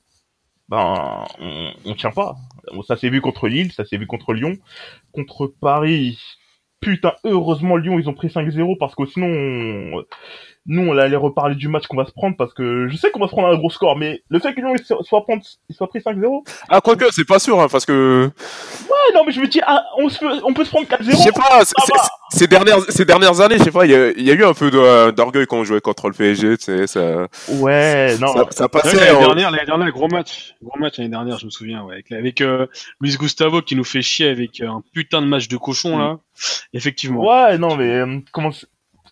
[0.69, 2.35] ben, on, on tient pas.
[2.87, 4.57] Ça s'est vu contre Lille, ça s'est vu contre Lyon,
[5.13, 6.19] contre Paris.
[6.79, 10.03] Putain, heureusement Lyon, ils ont pris 5-0 parce que sinon, on-
[10.67, 13.19] nous, on allait reparler du match qu'on va se prendre parce que je sais qu'on
[13.21, 15.87] va se prendre un gros score, mais le fait que Lyon soit, prendre- il soit
[15.87, 18.29] pris 5-0, Ah, quoique, c'est pas sûr, hein, parce que,
[18.89, 21.11] ouais, non, mais je me dis, ah, on, se peut, on peut se prendre 4-0.
[21.11, 21.61] je sais pas,
[22.29, 24.43] ces dernières, ces dernières années, je sais pas, il y a, il y a eu
[24.43, 24.69] un peu
[25.13, 27.27] d'orgueil quand on jouait contre le PSG, tu sais, ça,
[27.59, 28.33] Ouais, non.
[28.33, 28.97] ça, ça passait.
[28.97, 31.93] L'année en- dernière, l'année dernière, gros match, gros match l'année dernière, je me souviens, ouais,
[31.93, 32.67] avec, avec euh,
[32.99, 36.17] Luis Gustavo qui nous fait chier avec euh, un putain de match de cochon là.
[36.73, 37.25] Effectivement.
[37.25, 38.51] Ouais, non, mais euh, comment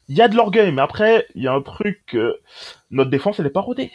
[0.08, 2.15] Il y a de l'orgueil, mais après, il y a un truc.
[2.15, 2.34] euh,
[2.91, 3.91] notre défense, elle est pas rodée.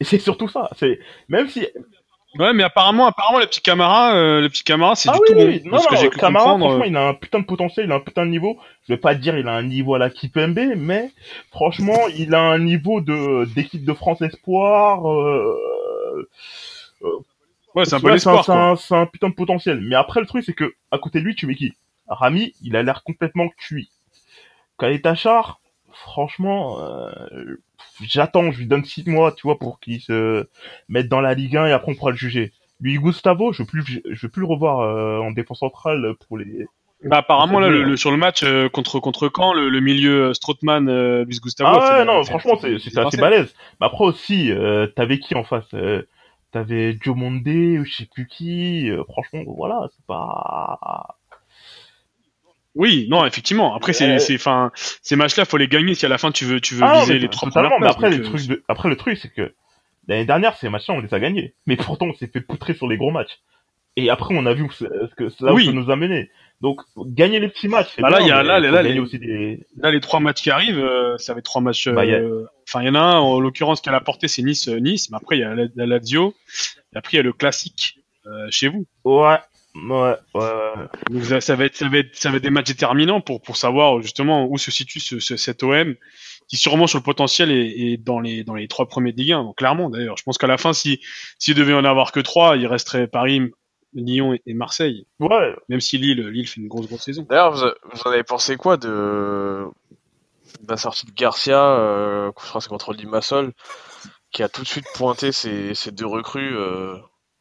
[0.00, 0.68] Et c'est surtout ça.
[0.76, 1.66] C'est même si.
[2.38, 5.26] Ouais, mais apparemment, apparemment, le petit Camara, euh, le petit Camara, c'est Ah du oui,
[5.28, 5.70] tout oui, bon.
[5.70, 7.86] non, que non, j'ai cru Camara, comprendre, franchement, euh, il a un putain de potentiel,
[7.86, 8.58] il a un putain de niveau.
[8.88, 11.10] Je vais pas dire il a un niveau à la Kipembe, mais
[11.50, 15.10] franchement, il a un niveau de d'équipe de France espoir.
[15.10, 15.54] Euh,
[17.74, 18.50] ouais, c'est un peu vois, c'est un, l'espoir.
[18.50, 19.80] un- c'est un putain de potentiel.
[19.80, 21.72] Mais après, le truc, c'est que à côté de lui, tu mets qui?
[22.08, 23.90] Rami, il a l'air complètement cuit.
[25.02, 25.60] Tachar,
[25.92, 27.10] franchement, euh,
[28.02, 30.46] j'attends, je lui donne 6 mois, tu vois, pour qu'il se
[30.88, 32.52] mette dans la Ligue 1 et après on pourra le juger.
[32.80, 36.38] Lui, Gustavo, je veux plus, je veux plus le revoir euh, en défense centrale pour
[36.38, 36.66] les.
[37.04, 40.32] Bah, apparemment, là, le, le- sur le match euh, contre contre Caen, le, le milieu
[40.34, 41.70] Strootman, Luis Gustavo.
[41.70, 43.54] Ah ouais, non, franchement, c'est- assez balèze.
[43.80, 44.50] Mais après aussi,
[44.96, 45.74] t'avais qui en face
[46.52, 48.90] T'avais Joe Monde ou je sais plus qui.
[49.08, 51.16] franchement, voilà, c'est pas.
[52.74, 53.74] Oui, non, effectivement.
[53.74, 54.18] Après, c'est, Ouais.
[54.18, 54.70] c'est, enfin,
[55.02, 57.18] ces matchs-là, faut les gagner si à la fin tu veux, tu veux Ah, viser
[57.18, 57.92] les trois premières Mais places.
[57.92, 59.52] après, le euh, truc de- après, le truc, c'est que
[60.08, 61.54] l'année dernière, ces matchs-là, on les a gagnés.
[61.66, 63.38] Mais pourtant, on s'est fait poutrer sur les gros matchs.
[63.96, 64.84] Et après, on a vu ce
[65.16, 65.66] que où Oui.
[65.66, 66.30] ça nous a mené.
[66.62, 69.18] Donc, gagner les petits matchs, c'est Bah là, il y a- là, là, les- aussi
[69.18, 69.66] des.
[69.76, 71.88] Là, les trois matchs qui arrivent, euh, ça va être trois matchs.
[71.88, 74.28] euh, Bah, a- Enfin, il y en a un, en l'occurrence, qui a la portée,
[74.28, 75.10] c'est Nice, euh, Nice.
[75.10, 76.34] Mais après, il y a la, la Lazio.
[76.94, 78.86] Et après, il y a le classique euh, chez vous.
[79.04, 79.36] Ouais,
[79.74, 80.40] ouais, ouais.
[80.40, 80.86] ouais.
[81.10, 83.40] Donc, ça, ça va être, ça va être, ça va être des matchs déterminants pour
[83.42, 85.94] pour savoir justement où se situe ce, ce- cet OM,
[86.48, 89.32] qui sûrement sur le potentiel est, est dans les dans les trois premiers de Ligue
[89.32, 89.44] 1.
[89.44, 91.00] Donc clairement, d'ailleurs, je pense qu'à la fin, si
[91.38, 93.40] s'il devait en avoir que trois, il resterait Paris,
[93.94, 95.06] Lyon et, et Marseille.
[95.20, 97.26] Ouais, Même si Lille, Lille fait une grosse grosse saison.
[97.28, 99.64] D'ailleurs, vous, a- vous en avez pensé quoi de,
[100.62, 103.52] de la sortie de Garcia, euh, je crois c'est contre Limassol,
[104.32, 106.56] qui a tout de suite pointé ces, ces deux recrues.
[106.56, 106.96] euh,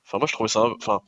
[0.08, 0.66] Enfin, moi, je trouvais ça.
[0.82, 1.02] Enfin,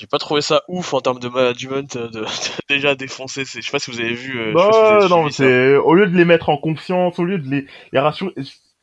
[0.00, 2.26] j'ai pas trouvé ça ouf en termes de management euh, de, de
[2.68, 3.44] déjà défoncer.
[3.44, 4.40] Je sais pas si vous avez vu.
[4.40, 7.24] euh, si vous bah, avez non, c'est au lieu de les mettre en confiance, au
[7.24, 8.32] lieu de les, les rassurer.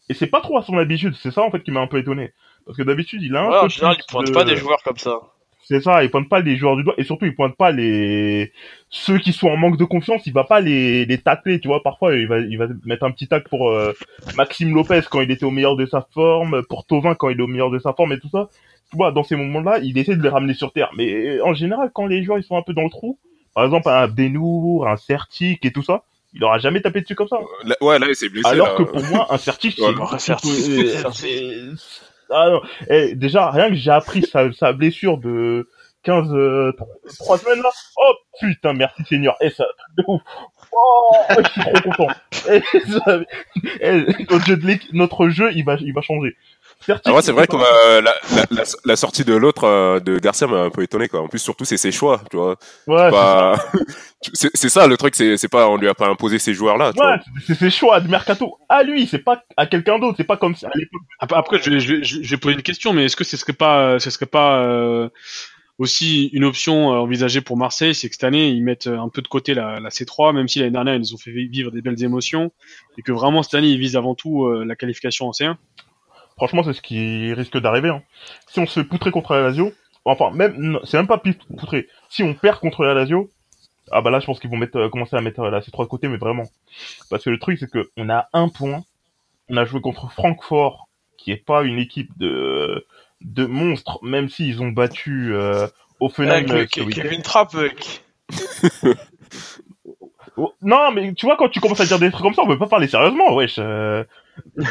[0.10, 1.16] Et c'est pas trop à son habitude.
[1.22, 2.32] C'est ça en fait qui m'a un peu étonné.
[2.66, 4.44] Parce que d'habitude, il a un Ouais, peu en général, plus ils pointent de- pas
[4.46, 5.20] des joueurs comme ça.
[5.64, 8.54] C'est ça, il pointe pas les joueurs du doigt et surtout il pointe pas les
[8.90, 11.84] ceux qui sont en manque de confiance, il va pas les les tacler, tu vois.
[11.84, 13.92] Parfois il va il va mettre un petit tac pour euh,
[14.34, 17.44] Maxime Lopez quand il était au meilleur de sa forme, pour Tovin quand il est
[17.44, 18.48] au meilleur de sa forme et tout ça.
[18.92, 20.92] Tu vois, dans ces moments-là, il essaie de les ramener sur terre.
[20.96, 23.20] Mais en général, quand les joueurs ils sont un peu dans le trou,
[23.54, 27.28] par exemple un Benour, un Certic et tout ça, il aura jamais tapé dessus comme
[27.28, 27.40] ça.
[27.66, 28.48] Là- ouais, là, il s'est blessé.
[28.48, 28.76] Alors là.
[28.76, 30.38] que pour moi, un Ouais, c'est
[31.12, 31.70] c'est-
[32.30, 32.62] Ah non.
[32.90, 35.70] Eh, déjà, rien que j'ai appris sa, sa blessure de
[36.04, 36.72] 15, euh,
[37.20, 37.70] 3 semaines là.
[37.98, 39.36] Oh putain, merci Seigneur.
[39.42, 39.66] Et ça,
[39.98, 40.22] de ouf.
[40.72, 41.12] Oh,
[41.44, 42.08] je suis trop content.
[42.52, 43.20] Eh, ça-
[43.82, 46.36] eh, notre, jeu de notre jeu, il va, il va changer.
[47.06, 50.20] Ah, ouais, c'est vrai que euh, la, la, la, la sortie de l'autre, euh, de
[50.20, 51.08] Garcia, m'a un peu étonné.
[51.10, 51.22] Quoi.
[51.22, 52.22] En plus, surtout, c'est ses choix.
[52.32, 52.56] Tu vois.
[52.88, 53.60] Ouais, c'est Pas-
[54.34, 56.58] c'est c'est ça le truc, c'est c'est pas on lui a pas imposé ces Ouais,
[56.94, 57.18] vois.
[57.46, 60.56] c'est- ses choix de mercato à lui, c'est pas à quelqu'un d'autre, c'est pas comme
[60.56, 61.02] ça à l'époque.
[61.20, 63.54] Après, après, je, vais- je, je vais poser une question, mais est-ce que ce serait
[63.54, 65.10] pas, ce serait pas euh,
[65.78, 69.22] aussi une option euh, envisagée pour Marseille, c'est que cette année ils mettent un peu
[69.22, 71.82] de côté la, la C3, même si l'année dernière ils nous ont fait vivre des
[71.82, 72.52] belles émotions,
[72.98, 75.56] et que vraiment cette année ils visent avant tout euh, la qualification en C1.
[76.38, 77.90] Franchement, c'est ce qui risque d'arriver.
[77.90, 78.04] Hein.
[78.48, 79.74] Si on se fait poutrer contre la Lazio,
[80.06, 81.88] enfin, même, c'est même pas poutrer.
[82.10, 83.30] Si on perd contre la Lazio,
[83.92, 85.84] ah bah là, je pense qu'ils vont mettre, euh, commencer à mettre euh, la C3
[85.84, 86.44] de côté, mais vraiment.
[87.10, 88.84] Parce que le truc, c'est que on a un point.
[89.50, 92.86] On a joué contre Francfort, qui est pas une équipe de,
[93.22, 95.68] de monstres, même s'ils ont battu euh,
[96.02, 96.90] Offenheim Avec, euh, euh.
[96.90, 98.04] Kevin Trapp, mec.
[100.40, 102.48] Oh, Non, mais tu vois, quand tu commences à dire des trucs comme ça, on
[102.48, 103.56] peut pas parler sérieusement, wesh.
[103.58, 104.04] euh.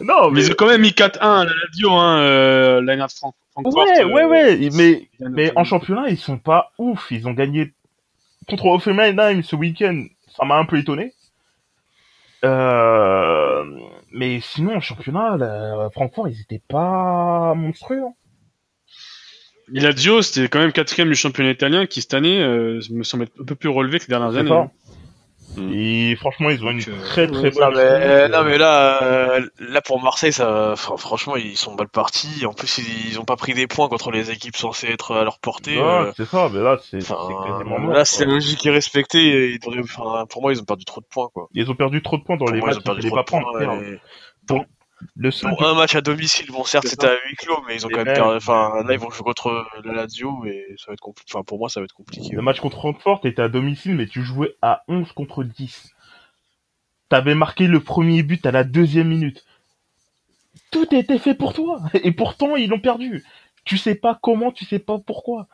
[0.00, 0.46] non, Mais mais...
[0.46, 3.34] ils ont quand même mis 4-1 à la Lazio, hein, euh, l'année Franck.
[3.52, 7.08] Francfort, Ouais, euh, ouais, ouais, mais, mais en championnat, ils sont pas ouf.
[7.10, 7.72] Ils ont gagné
[8.48, 10.04] contre Offenheim ce week-end.
[10.36, 11.12] Ça m'a un peu étonné.
[12.44, 13.64] Euh,
[14.10, 15.36] mais sinon, en championnat,
[15.92, 18.02] Francfort, ils étaient pas monstrueux.
[18.02, 18.14] hein.
[19.74, 23.04] Et la Lazio, c'était quand même quatrième du championnat italien, qui cette année euh, me
[23.04, 24.50] semble être un peu plus relevé que les dernières années.
[24.50, 24.70] hein.
[25.56, 25.72] Mm.
[25.74, 28.32] Et franchement, ils ont une Donc, euh, très très bonne Non mais, équipe.
[28.32, 32.46] non mais là, euh, là pour Marseille, ça, enfin, franchement, ils sont mal partis.
[32.46, 35.24] En plus, ils, ils ont pas pris des points contre les équipes censées être à
[35.24, 35.76] leur portée.
[35.76, 37.62] Ouais, euh, c'est ça, mais là, c'est Enfin,
[37.92, 39.52] là, c'est la logique est respectée.
[39.52, 41.48] Ils devraient- enfin, pour moi, ils ont perdu trop de points, quoi.
[41.52, 43.10] Ils ont perdu trop de points dans Pour les moi, ils matchs ont qu'ils perdu
[43.10, 43.58] fallait trop pas de prendre.
[43.58, 43.76] points.
[43.76, 43.82] merde.
[44.50, 44.54] et-
[45.16, 47.76] Le seul Bon, un match à domicile, bon, certes, C'est c'était à huis clos, mais
[47.76, 48.36] ils ont quand même même- perdu.
[48.36, 51.32] Enfin, là, ils vont jouer contre la Lazio et ça va être compliqué.
[51.34, 52.34] Enfin, pour moi, ça va être compliqué.
[52.34, 55.90] Le match contre Francfort, t'étais à domicile, mais tu jouais à 11 contre 10.
[57.08, 59.44] T'avais marqué le premier but à la deuxième minute.
[60.70, 61.80] Tout était fait pour toi.
[62.02, 63.24] Et pourtant, ils l'ont perdu.
[63.64, 65.46] Tu sais pas comment, tu sais pas pourquoi.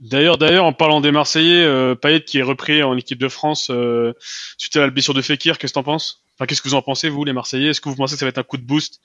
[0.00, 3.68] D'ailleurs, d'ailleurs, en parlant des Marseillais, euh, Payet qui est repris en équipe de France
[3.70, 4.14] euh,
[4.56, 6.23] suite à la blessure de Fekir, qu'est-ce que t'en penses?
[6.36, 7.70] Enfin, qu'est-ce que vous en pensez vous, les Marseillais?
[7.70, 9.00] Est-ce que vous pensez que ça va être un coup de boost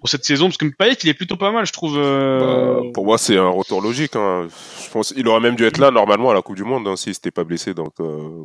[0.00, 0.46] pour cette saison?
[0.46, 1.98] Parce que Payet, il est plutôt pas mal, je trouve.
[1.98, 4.16] euh, Bah, pour moi, c'est un retour logique.
[4.16, 4.48] Hein.
[4.84, 6.96] Je pense il aurait même dû être là normalement à la Coupe du Monde hein,
[6.96, 7.74] s'il s'était pas blessé.
[7.74, 8.44] Donc, euh,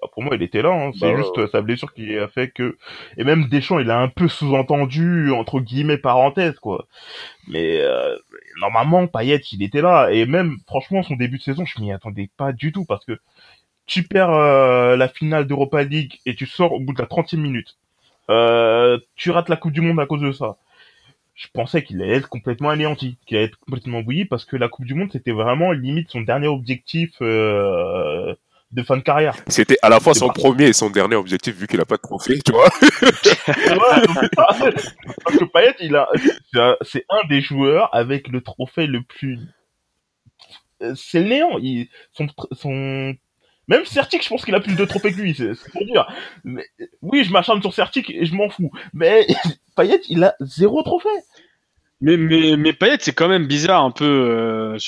[0.00, 0.70] Bah, pour moi, il était là.
[0.70, 0.90] Hein.
[0.98, 2.76] C'est Bah, juste euh, sa blessure qui a fait que.
[3.16, 6.86] Et même Deschamps, il a un peu sous-entendu entre guillemets parenthèses quoi.
[7.48, 8.16] Mais euh,
[8.60, 10.10] normalement, Payet, il était là.
[10.12, 13.18] Et même, franchement, son début de saison, je m'y attendais pas du tout parce que
[13.86, 17.36] tu perds euh, la finale d'Europa League et tu sors au bout de la 30e
[17.38, 17.76] minute.
[18.30, 20.56] Euh, tu rates la Coupe du Monde à cause de ça.
[21.34, 24.68] Je pensais qu'il allait être complètement anéanti, qu'il allait être complètement bouilli parce que la
[24.68, 28.34] Coupe du Monde c'était vraiment limite son dernier objectif euh,
[28.70, 29.34] de fin de carrière.
[29.48, 31.96] c'était à la fois son pas- premier et son dernier objectif vu qu'il a pas
[31.96, 32.68] de trophée, tu vois.
[34.36, 34.58] Parce
[35.38, 36.08] que Payet, il a,
[36.82, 39.38] c'est un- des joueurs avec le trophée le plus,
[40.94, 41.58] c'est le néant.
[41.60, 43.14] Il, son, son,
[43.68, 46.06] même Certic, je pense qu'il a plus de trophées que lui, c'est pour dire.
[46.44, 46.66] Mais,
[47.00, 48.72] oui, je m'acharne sur Certic et je m'en fous.
[48.92, 49.26] Mais
[49.76, 51.08] Payet, il a zéro trophée.
[52.00, 54.78] Mais, mais, Payet, c'est quand même bizarre un peu euh,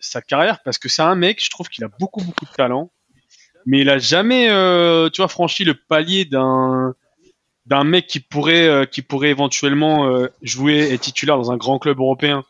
[0.00, 2.90] sa carrière parce que c'est un mec, je trouve qu'il a beaucoup, beaucoup de talent,
[3.66, 6.94] mais il a jamais, euh, tu vois, franchi le palier d'un
[7.66, 11.98] d'un mec qui pourrait, euh, qui pourrait éventuellement jouer et titulaire dans un grand club
[11.98, 12.44] européen.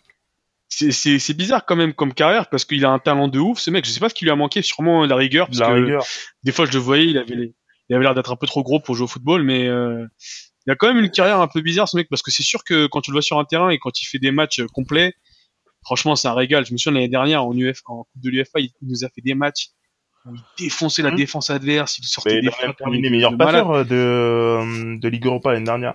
[0.76, 3.84] C'est- bizarre quand même comme carrière parce qu'il a un talent de ouf, ce mec.
[3.84, 5.46] Je sais pas ce qui lui a manqué, sûrement la rigueur.
[5.46, 6.04] Parce La que rigueur.
[6.42, 7.54] des fois, je le voyais, il avait, les-
[7.88, 10.04] il avait l'air d'être un peu trop gros pour jouer au football, mais euh,
[10.66, 12.64] il a quand même une carrière un peu bizarre, ce mec, parce que c'est sûr
[12.64, 14.66] que quand tu le vois sur un terrain et quand il fait des matchs euh,
[14.72, 15.12] complets,
[15.84, 16.64] franchement, c'est un régal.
[16.66, 19.20] Je me souviens l'année dernière en UF, en Coupe de l'UFA, il nous a fait
[19.22, 19.68] des matchs
[20.26, 21.16] où il défonçait la Mhm.
[21.16, 24.98] défense adverse, il sortait Mais il des a même frappes terminé meilleur passeur euh, de,
[24.98, 25.94] de Ligue Europa l'année dernière.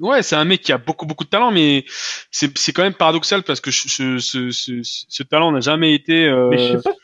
[0.00, 1.84] Ouais, c'est un mec qui a beaucoup beaucoup de talent, mais
[2.30, 5.92] c'est c'est quand même paradoxal parce que ce, ce, ce, ce, ce talent n'a jamais
[5.94, 6.94] été euh, Mais je sais pas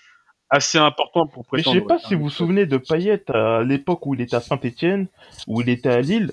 [0.51, 1.77] assez important pour Mais je prétendre.
[1.81, 2.01] sais pas ouais.
[2.07, 5.09] si vous vous souvenez de Payet à l'époque où il était à Saint-Etienne,
[5.47, 6.33] où il était à Lille,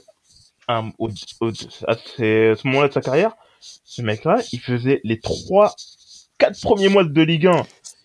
[0.68, 1.10] un- au,
[1.42, 1.50] au-
[1.88, 5.76] à ce ce moment-là de sa carrière, ce mec-là, il faisait les trois,
[6.38, 7.64] quatre premiers mois de Ligue 1.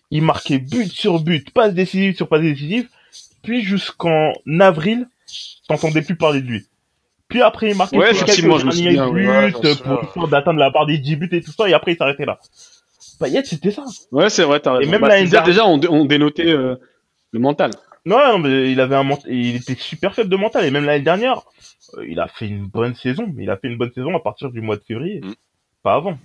[0.09, 2.89] Il marquait but sur but, passe décisive sur passe décisive,
[3.43, 5.07] puis jusqu'en avril,
[5.69, 6.65] t'entendais plus parler de lui.
[7.31, 9.97] Puis après, il marquait Ouais, effectivement, quelques je me souviens, ouais, souviens.
[10.13, 12.39] pour d'atteindre la barre des 10 buts et tout ça, et après il s'arrêtait là.
[13.19, 13.83] Payet, c'était ça.
[14.11, 14.91] Ouais, c'est vrai, t'as raison.
[14.91, 16.75] même Bah, l'année déjà, on, dé- on dénotait euh,
[17.31, 17.71] le mental.
[18.05, 21.03] Non, non, mais il avait un il était super faible de mental et même l'année
[21.03, 21.41] dernière,
[21.97, 23.27] euh, il a fait une bonne saison.
[23.39, 25.33] Il a fait une bonne saison à partir du mois de février, Mm.
[25.83, 26.17] pas avant.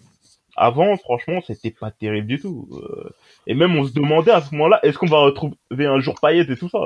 [0.58, 2.66] Avant, franchement, c'était pas terrible du tout.
[2.72, 3.10] Euh,
[3.46, 6.46] et même on se demandait à ce moment-là, est-ce qu'on va retrouver un jour Payet
[6.50, 6.78] et tout ça?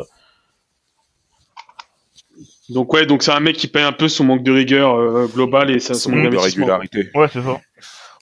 [2.70, 5.26] Donc ouais, donc c'est un mec qui paye un peu son manque de rigueur euh,
[5.26, 7.10] global et ça, son Son manque manque de régularité.
[7.14, 7.60] Ouais, c'est ça.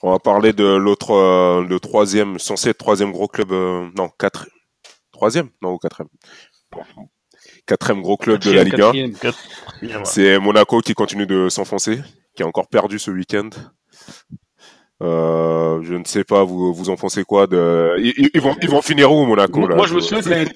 [0.01, 4.09] On va parler de l'autre, euh, le troisième, censé être troisième gros club, euh, non,
[4.17, 4.47] quatre,
[5.11, 6.09] troisième, non, ou quatrième.
[7.65, 9.11] Quatrième gros club de la Ligue 1.
[9.11, 10.05] Quatrième.
[10.05, 11.99] C'est Monaco qui continue de s'enfoncer,
[12.35, 13.49] qui a encore perdu ce week-end.
[15.01, 17.95] Euh, je ne sais pas, vous, vous en pensez quoi de...
[17.99, 20.49] ils, vont, ils vont finir où, Monaco Moi, là moi, je me souviens que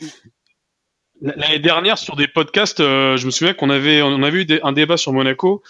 [1.24, 4.60] l'année- dernière sur des podcasts, euh, je me souviens qu'on avait on avait eu des-
[4.64, 5.64] un débat sur Monaco.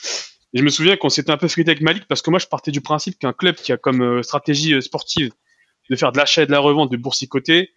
[0.56, 2.46] Et je me souviens qu'on s'était un peu frité avec Malik parce que moi je
[2.48, 5.32] partais du principe qu'un club qui a comme euh, stratégie euh, sportive
[5.90, 7.72] de faire de l'achat et de la revente, de boursicoter,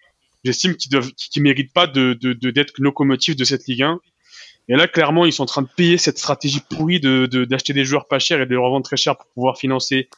[0.45, 4.01] j'estime qu'ils doivent, qu'ils méritent pas de de- de- d'être locomotive de cette Ligue 1.
[4.69, 7.73] Et là, clairement, ils sont en train de payer cette stratégie pourrie de de- d'acheter
[7.73, 10.09] des joueurs pas chers et de les revendre très cher pour pouvoir financer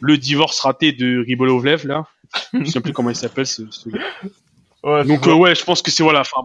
[0.00, 2.06] le divorce raté de Ribolovlev là.
[2.54, 3.62] Je sais plus comment il s'appelle ce.
[4.82, 6.20] Ouais, Donc euh, ouais, je pense que c'est voilà.
[6.20, 6.42] Enfin,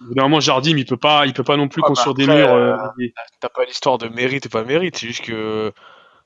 [0.00, 2.36] moment, Jardim, il peut pas, il peut pas non plus Ah, construire bah, des après,
[2.42, 2.54] murs.
[2.54, 5.72] euh, euh, et- T'as pas l'histoire de mérite et pas mérite, c'est juste que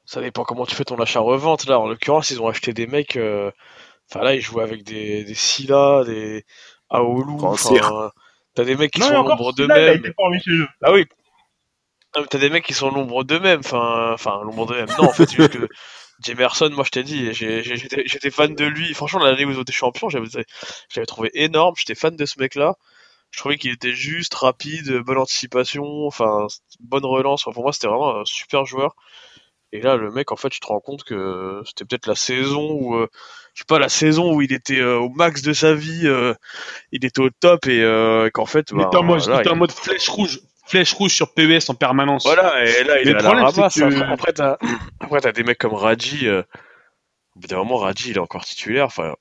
[0.07, 1.67] ça dépend comment tu fais ton achat-revente.
[1.67, 3.17] Là, en l'occurrence, ils ont acheté des mecs.
[3.17, 3.51] euh,
[4.11, 6.45] Enfin, là, ils jouaient avec des, des Silla, des
[6.91, 7.39] Aoulou.
[8.55, 10.13] T'as des mecs qui non, sont a d'eux-mêmes.
[10.83, 11.07] Ah oui.
[12.31, 13.61] T'as des mecs qui sont l'ombre d'eux-mêmes.
[13.61, 14.91] Enfin, enfin, l'ombre d'eux-mêmes.
[14.99, 15.67] Non, en fait, c'est juste que
[16.23, 18.93] Jamerson, moi, je t'ai dit, j'étais fan de lui.
[18.95, 20.27] Franchement, l'année où ils ont été champions, j'avais
[20.91, 21.75] j'avais trouvé énorme.
[21.79, 22.77] J'étais fan de ce mec-là.
[23.33, 26.47] Je trouvais qu'il était juste, rapide, bonne anticipation, enfin,
[26.81, 27.42] bonne relance.
[27.47, 28.95] Enfin, pour moi, c'était vraiment un super joueur.
[29.73, 32.73] Et là, le mec, en fait, tu te rends compte que c'était peut-être la saison
[32.73, 33.09] où, euh,
[33.55, 36.35] je sais pas, la saison où il était euh, au max de sa vie, euh,
[36.92, 39.40] il était au top et euh, qu'en fait, il bah, était en mode, là, il
[39.40, 42.25] était en il- mode flèche rouge, flèche rouge sur PES en permanence.
[42.25, 43.75] voilà, et là, il est à la ramasse.
[43.77, 44.59] que- Après, t'as,
[45.01, 46.29] après, t'as des mecs comme Raji.
[46.29, 46.42] Au
[47.40, 48.85] bout d'un moment, Raji, il est encore titulaire.
[48.85, 49.14] Enfin,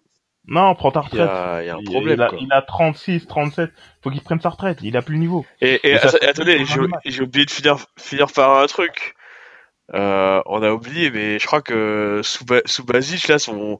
[0.47, 1.29] Non, prends ta il retraite.
[1.29, 2.15] a, il y a un Il- problème.
[2.17, 2.37] il, a, quoi.
[2.41, 3.71] il a 36, 37.
[4.03, 4.79] Faut qu'il prenne sa retraite.
[4.81, 5.45] Il a plus le niveau.
[5.61, 6.63] Et, ça attendez,
[7.05, 9.15] j'ai, oublié de finir, finir par un truc.
[9.93, 13.79] Euh, on a oublié, mais je crois que Suba- Subasic, là, son,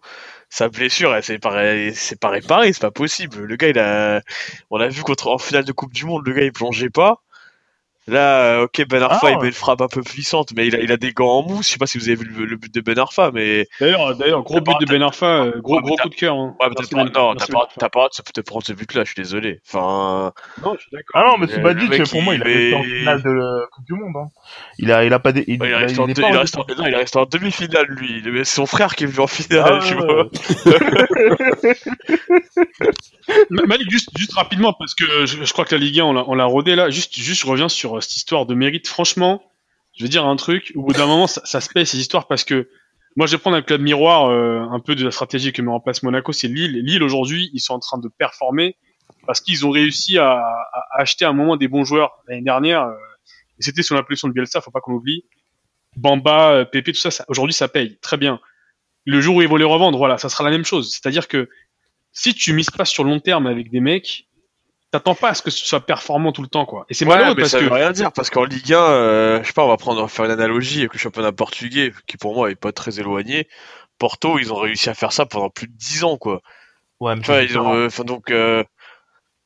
[0.49, 3.43] sa blessure, elle pas, c'est pas réparée, c'est pas possible.
[3.45, 4.21] Le gars, il a,
[4.69, 7.21] on l'a vu contre, en finale de Coupe du Monde, le gars, il plongeait pas.
[8.11, 10.75] Là, euh, ok, Ben Arfa, Ah, il met une frappe un peu puissante, mais il
[10.75, 11.67] a, il a des gants en mousse.
[11.67, 14.15] Je sais pas si vous avez vu le, le but de Ben Arfa, mais D'ailleurs,
[14.17, 16.15] d'ailleurs, gros but pas- de Ben Arfa, euh, gros, Ouais, mais gros t'as- coup de
[16.15, 16.35] cœur.
[16.35, 16.55] Hein.
[16.59, 19.21] ouais, t'as pas, non, t'as pas, t'as pas de te prendre ce but-là, je suis
[19.21, 19.61] désolé.
[19.67, 21.13] Enfin, Non, je suis d'accord.
[21.13, 23.29] Ah non, mais Subadic, le mec, pour moi, il a il- resté en finale de
[23.31, 24.15] la Coupe du Monde.
[24.17, 24.27] Hein.
[24.77, 26.29] Il a, il a pas des, il, Ouais, il, reste il en est deux- pas
[26.31, 28.21] il en- reste en- non, il reste en demi-finale, lui.
[28.43, 30.27] C'est son frère qui est venu en finale, Ah, tu vois.
[33.49, 36.13] Ma- Malik, juste, juste rapidement, parce que je, je crois que la Ligue 1, on
[36.13, 36.89] l'a, on l'a rodé là.
[36.89, 38.87] Juste, juste, je reviens sur euh, cette histoire de mérite.
[38.87, 39.43] Franchement,
[39.97, 40.71] je vais dire un truc.
[40.75, 42.69] Au bout d'un moment, ça, se paye ces histoires parce que
[43.15, 45.71] moi, je vais prendre un club miroir, euh, un peu de la stratégie que met
[45.71, 46.79] en place Monaco, c'est Lille.
[46.83, 48.77] Lille aujourd'hui, ils sont en train de performer
[49.27, 50.41] parce qu'ils ont réussi à,
[50.93, 52.83] acheter à un moment des bons joueurs l'année dernière.
[52.83, 52.95] euh,
[53.59, 55.25] c'était sous l'impulsion de Bielsa, faut pas qu'on oublie.
[55.97, 58.39] Bamba, euh, Pépé, tout ça, ça aujourd'hui, ça paye très bien.
[59.05, 60.91] Le jour où ils vont les revendre, voilà, ça sera la même chose.
[60.91, 61.49] C'est-à-dire que
[62.13, 64.27] si tu mises pas sur long terme avec des mecs,
[64.91, 66.85] t'attends pas à ce que ce soit performant tout le temps, quoi.
[66.89, 68.77] Et c'est Ouais, malheureux mais parce ça que veut rien dire, parce qu'en Ligue 1,
[68.79, 71.31] euh, je sais pas, on va prendre, on va faire une analogie avec le championnat
[71.31, 73.47] portugais, qui pour moi est pas très éloigné.
[73.97, 76.41] Porto, ils ont réussi à faire ça pendant plus de 10 ans, quoi.
[76.99, 78.63] Ouais, mais Tu vois, ils ont, euh, enfin, donc, euh,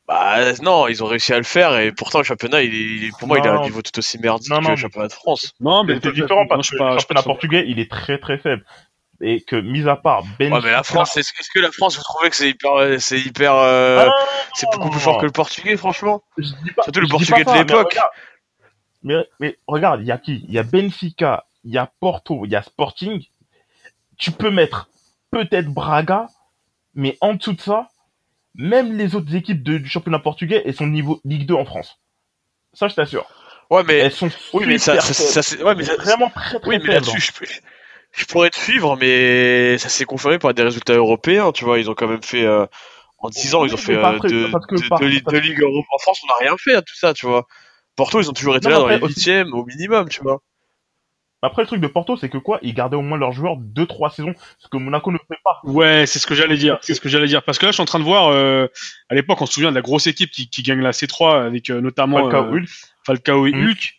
[0.08, 3.04] bah, non, ils ont réussi à le faire, et pourtant, le championnat, il est, il
[3.06, 3.64] est- pour moi, il a un Non.
[3.64, 5.54] niveau tout aussi merdique Non, que non, le championnat de France.
[5.60, 8.66] non, Mais c'est différent non, parce que le championnat portugais, il est très très faible.
[9.22, 10.52] Et que, mis à part Ben.
[10.52, 13.54] Ouais, mais la France, est-ce que la France, vous trouvez que c'est hyper, c'est hyper,
[13.56, 14.10] euh,
[14.54, 16.22] c'est beaucoup plus fort que le portugais, franchement?
[16.38, 17.98] Je dis pas, Surtout le je Portugais de l'époque.
[19.04, 20.44] Mais, mais regarde, il y a qui?
[20.48, 23.24] Il y a Benfica, il y a Porto, il y a Sporting.
[24.18, 24.90] Tu peux mettre
[25.32, 26.28] peut-être Braga,
[26.94, 27.90] mais en dessous de ça,
[28.56, 32.00] même les autres équipes de- du championnat portugais, elles sont niveau Ligue 2 en France.
[32.74, 33.26] Ça, je t'assure.
[33.70, 36.60] Ouais, mais, Elles sont oui, mais ça, ça, ça, c'est- ouais, mais ça- vraiment très
[36.60, 37.46] très Oui, mais là-dessus, je, peux-
[38.16, 41.52] je pourrais te suivre, mais ça s'est confirmé par des résultats européens.
[41.52, 42.66] Tu vois, ils ont quand même fait euh,
[43.20, 46.22] en 10 ans, ils ont fait euh, deux, par- ligues Europe en France.
[46.24, 47.46] On n'a rien fait à tout ça, tu vois.
[47.96, 50.42] Porto, ils ont toujours été Non, là dans après, les huitièmes au minimum, tu vois.
[51.42, 52.58] Après, le truc de Porto, c'est que quoi?
[52.64, 55.62] Ils gardaient au moins leurs joueurs 2-3 saisons, ce que Monaco ne fait pas.
[55.64, 56.80] Ouais, c'est ce que j'allais dire.
[56.82, 57.44] C'est ce que j'allais dire.
[57.44, 58.68] Parce que là, je suis en train de voir, euh,
[59.10, 61.70] à l'époque, on se souvient de la grosse équipe qui, qui gagne la C3 avec
[61.70, 62.70] euh, notamment Falcao, euh, Hulk.
[63.06, 63.54] Falcao et.
[63.54, 63.94] Hulk.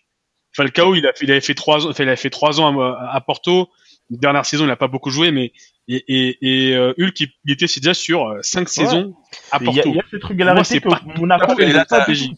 [0.52, 2.80] Falcao, il, a fait, il avait fait trois ans, enfin, il avait fait trois ans
[2.80, 3.68] à, à Porto.
[4.10, 5.52] Dernière saison, il n'a pas beaucoup joué, mais
[5.88, 6.38] et, et,
[6.70, 9.16] et euh, Hulk, il, il était déjà sur euh, cinq saisons
[9.50, 9.94] à Et Il y, Porto.
[9.94, 11.88] y a ces trucs Moi, à c'est que pas- Monaco pas fait il la avait
[11.88, 12.36] pas stratégie.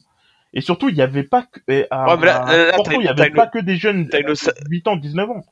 [0.54, 1.60] Et surtout, il n'y avait pas que,
[1.90, 4.08] à, Ouais, mais là- à là, là, Porto, il n'y avait pas que des jeunes
[4.12, 4.34] une-
[4.70, 5.44] 8 ans, 19 ans.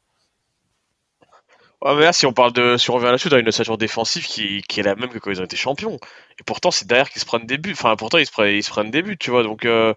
[1.82, 4.24] Ouais, mais là, si on parle de, si on revient là-dessus, t'as une ossature défensive
[4.26, 5.96] qui, qui est la même que quand ils ont été champions.
[6.40, 7.72] Et pourtant, c'est derrière qu'ils se prennent des buts.
[7.72, 9.42] Enfin, pourtant, ils se prennent, ils se prennent des buts, tu vois.
[9.42, 9.92] Donc, euh,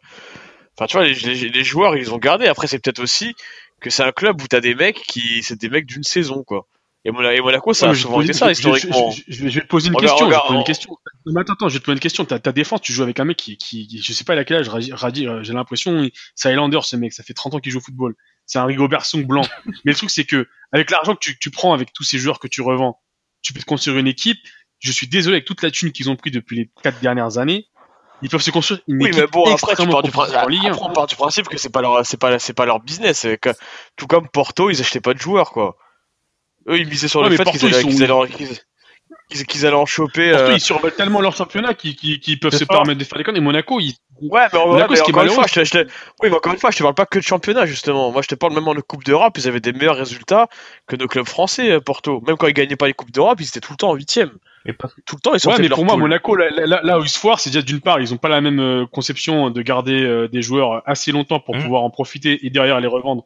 [0.77, 2.47] Enfin, tu vois, les, les- les joueurs, ils ont gardé.
[2.47, 3.35] Après, c'est peut-être aussi
[3.79, 6.67] que c'est un club où t'as des mecs qui, c'est des mecs d'une saison, quoi.
[7.05, 9.11] Et, Mona- et Monaco, ça a mais je vais souvent te été poser- ça, historiquement.
[9.11, 10.29] Je, je- je vais je vais te poser une Regarde, question.
[10.29, 10.97] je vais te poser une on- question.
[11.25, 12.25] Non, mais attends, attends, je vais te poser une question.
[12.25, 14.57] Ta, ta défense, tu joues avec un mec qui, qui, je sais pas à quel
[14.57, 17.77] âge, Radi, euh, j'ai l'impression, c'est Highlander ce mec, ça fait 30 ans qu'il joue
[17.77, 18.15] au football.
[18.45, 19.43] C'est un Rigobert Song blanc.
[19.85, 22.39] mais le truc, c'est que, avec l'argent que tu, tu prends avec tous ces joueurs
[22.39, 22.99] que tu revends,
[23.41, 24.37] tu peux te construire une équipe.
[24.79, 27.67] Je suis désolé avec toute la thune qu'ils ont pris depuis les quatre dernières années.
[28.21, 30.65] Ils peuvent se construire une Oui, mais bon, après, tu pars du, principe, en Ligue
[30.67, 30.71] 1.
[30.73, 33.25] après, on part du principe que c'est pas leur, c'est pas, c'est pas leur business.
[33.41, 33.49] que-
[33.95, 35.77] tout comme Porto, ils achetaient pas de joueurs, quoi.
[36.67, 38.47] Eux, ils misaient sur Ouais, le mais fait Porto, qu'ils allaient, qu'ils allaient, en- qu'ils-
[39.29, 40.31] qu'ils- qu'ils allaient en choper.
[40.31, 43.03] Porto, euh, ils surveillent tellement leur championnat qu'ils qu'ils- qu'ils peuvent C'est se permettre de
[43.05, 43.37] faire des connes.
[43.37, 45.53] Et Monaco, ils, Ouais, mais, ouais, Monaco, mais ce qui est encore une fois, je
[45.53, 45.87] te, je te-
[46.21, 48.11] oui, mais encore une fois, je te parle pas que de championnat, justement.
[48.11, 50.49] Moi, je te parle même en Coupe d'Europe, ils avaient des meilleurs résultats
[50.87, 52.19] que nos clubs français, euh, Porto.
[52.27, 54.31] Même quand ils gagnaient pas les Coupes d'Europe, ils étaient tout le temps en huitième.
[55.05, 55.97] Tout le temps, ils Ouais, mais pour moi.
[55.97, 58.29] Monaco, là, là, là où ils se foirent, c'est déjà d'une part, ils ont pas
[58.29, 61.63] la même euh, conception de garder euh, des joueurs assez longtemps pour Mhm.
[61.63, 63.25] pouvoir en profiter et derrière les revendre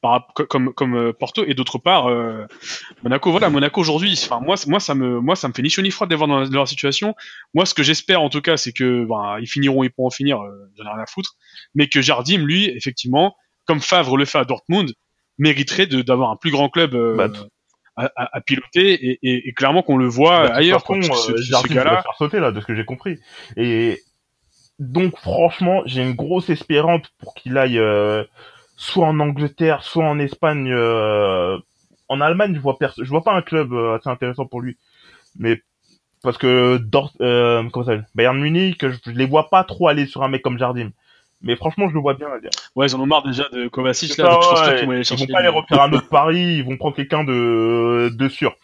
[0.00, 2.44] par, comme comme euh, Porto et d'autre part euh,
[3.04, 5.92] Monaco voilà Monaco aujourd'hui enfin moi ça me moi ça me fait ni chaud ni
[5.92, 7.14] froid de les voir dans, leur situation
[7.54, 10.38] moi ce que j'espère en tout cas c'est que ben, ils finiront ils pourront finir
[10.76, 11.34] j'en ai rien à foutre
[11.76, 14.92] mais que Jardim lui effectivement comme Favre le fait à Dortmund
[15.38, 17.28] mériterait d'avoir un plus grand club Bah,
[17.96, 21.18] à, à- à piloter et, et, et clairement qu'on le voit Bah, ailleurs façon, quoi,
[21.18, 23.18] euh, ce- ce, Jardim gars-là faire sauter là, de ce que j'ai compris.
[23.56, 24.00] Et
[24.78, 28.24] donc franchement, j'ai une grosse espérance pour qu'il aille euh,
[28.76, 30.70] soit en Angleterre, soit en Espagne.
[30.72, 31.58] euh,
[32.08, 34.76] En Allemagne, je vois je vois pas un club euh, assez intéressant pour lui.
[35.38, 35.60] Mais
[36.22, 38.08] parce que Dort, euh, comment ça s'appelle?
[38.14, 40.90] Bayern Munich, je, je les vois pas trop aller sur un mec comme Jardim.
[41.42, 42.28] Mais franchement, je le vois bien.
[42.28, 42.36] Là,
[42.76, 44.76] Ouais, ils en ont marre déjà de Kovacic là, ça, donc je pense ouais, pas
[44.76, 47.24] qu'ils vont aller ils vont pas aller refaire un autre pari, ils vont prendre quelqu'un
[47.24, 48.56] de, de sûr.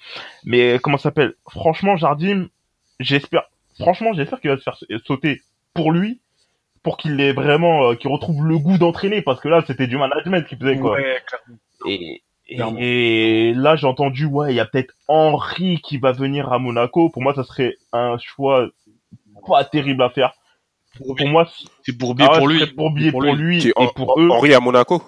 [0.44, 1.34] Mais comment ça s'appelle?
[1.50, 2.48] Franchement, Jardim,
[3.00, 3.44] j'espère,
[3.78, 5.42] franchement, j'espère qu'il va se faire sauter
[5.74, 6.20] pour lui,
[6.82, 9.98] pour qu'il ait vraiment, euh, qu'il retrouve le goût d'entraîner, parce que là, c'était du
[9.98, 10.92] management qu'il faisait quoi.
[10.92, 11.58] Ouais, clairement.
[11.86, 12.78] Et, et, Clairement.
[12.80, 17.10] et là, j'ai entendu, ouais, il y a peut-être Henri qui va venir à Monaco.
[17.10, 18.68] Pour moi, ça serait un choix
[19.46, 20.32] pas terrible à faire.
[20.98, 21.48] Pour moi,
[21.84, 22.58] C'est pour bien ah ouais, pour lui.
[22.60, 23.66] serait pour billet pour lui.
[23.68, 24.28] et pour eux.
[24.30, 25.02] Henri à Monaco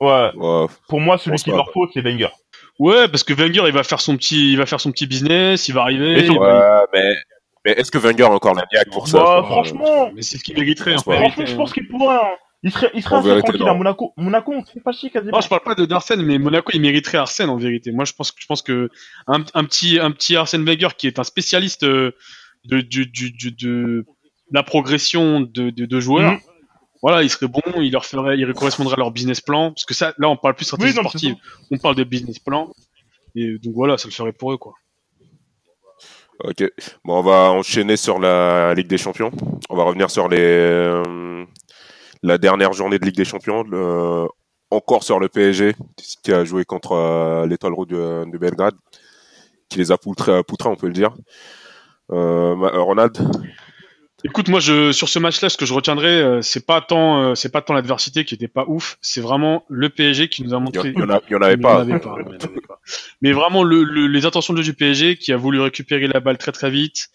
[0.00, 2.28] Ouais, Ouais, pour moi, celui qui leur faut, c'est Wenger.
[2.78, 5.68] Ouais, parce que Wenger, il va faire son petit, il va faire son petit business,
[5.68, 6.22] il va arriver.
[6.26, 7.14] Va- Ouais, mais,
[7.64, 10.44] mais est-ce que Wenger a encore la niaque pour ça Bah, franchement, Mais c'est ce
[10.44, 10.98] qu'il mériterait en.
[10.98, 12.16] Franchement, je pense qu'il pourrait.
[12.16, 12.36] Hein.
[12.66, 13.72] Il serait, il serait En assez vérité, tranquille non.
[13.72, 14.12] à Monaco.
[14.16, 15.36] Monaco, on se fait pas chier quasiment.
[15.36, 17.92] Non, je parle pas de d'Arsène, mais Monaco, il mériterait Arsène en vérité.
[17.92, 18.88] Moi, je pense que je pense que
[19.28, 22.12] un, un petit un petit Arsène Wenger qui est un spécialiste euh,
[22.64, 24.06] de du, du, du- de
[24.54, 26.32] la progression de, de, de joueurs.
[26.32, 26.40] Mhm.
[27.02, 29.92] Voilà, il serait bon, il leur ferait, il correspondrait à leur business plan, parce que
[29.92, 31.34] ça, là, on parle plus stratégie Oui, non, sportive,
[31.70, 32.72] on parle de business plan,
[33.34, 34.72] et donc voilà, ça le ferait pour eux, quoi.
[36.44, 36.64] Ok.
[37.04, 39.30] Bon, on va enchaîner sur la Ligue des Champions.
[39.70, 41.44] On va revenir sur les euh,
[42.22, 43.62] la dernière journée de Ligue des Champions.
[43.64, 44.26] le-
[44.70, 45.74] encore sur le PSG
[46.24, 48.74] qui a joué contre euh, l'Étoile Rouge de, de Belgrade,
[49.68, 51.14] qui les a poutrés, poutrés, on peut le dire.
[52.10, 53.16] Euh, Ronald?
[54.26, 57.34] Écoute, moi, je, sur ce match-là, ce que je retiendrai, euh, c'est pas tant, euh,
[57.34, 60.58] c'est pas tant l'adversité qui était pas ouf, c'est vraiment le PSG qui nous a
[60.60, 60.92] montré.
[60.94, 61.80] il y en a- il y en avait pas.
[61.80, 62.80] avait pas, il y en avait pas.
[63.20, 66.20] Mais vraiment, le, le- les intentions de jeu du PSG qui a voulu récupérer la
[66.20, 67.08] balle très très vite,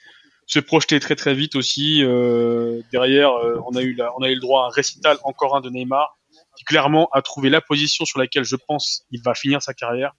[0.45, 2.03] se projeter très très vite aussi.
[2.03, 5.17] euh, derrière, euh, on a eu la, on a eu le droit à un récital
[5.23, 6.15] encore un de Neymar
[6.55, 10.11] qui clairement a trouvé la position sur laquelle je pense il va finir sa carrière.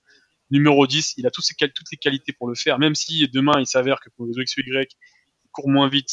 [0.51, 3.53] Numéro 10, il a toutes, ses, toutes les qualités pour le faire, même si demain
[3.61, 4.89] il s'avère que pour les X ou Y,
[5.45, 6.11] il court moins vite,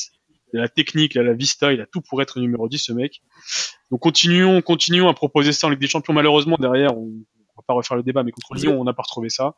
[0.54, 2.78] il a la technique, il a la vista, il a tout pour être numéro 10
[2.78, 3.22] ce mec.
[3.92, 6.14] Donc continuons, continuons à proposer ça en Ligue des Champions.
[6.14, 9.04] Malheureusement derrière, on, on va pas refaire le débat, mais contre Lyon, on n'a pas
[9.04, 9.56] retrouvé ça.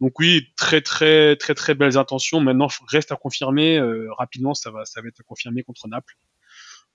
[0.00, 2.40] Donc oui, très très très très belles intentions.
[2.40, 4.54] Maintenant, reste à confirmer euh, rapidement.
[4.54, 6.14] Ça va, ça va être à confirmer contre Naples.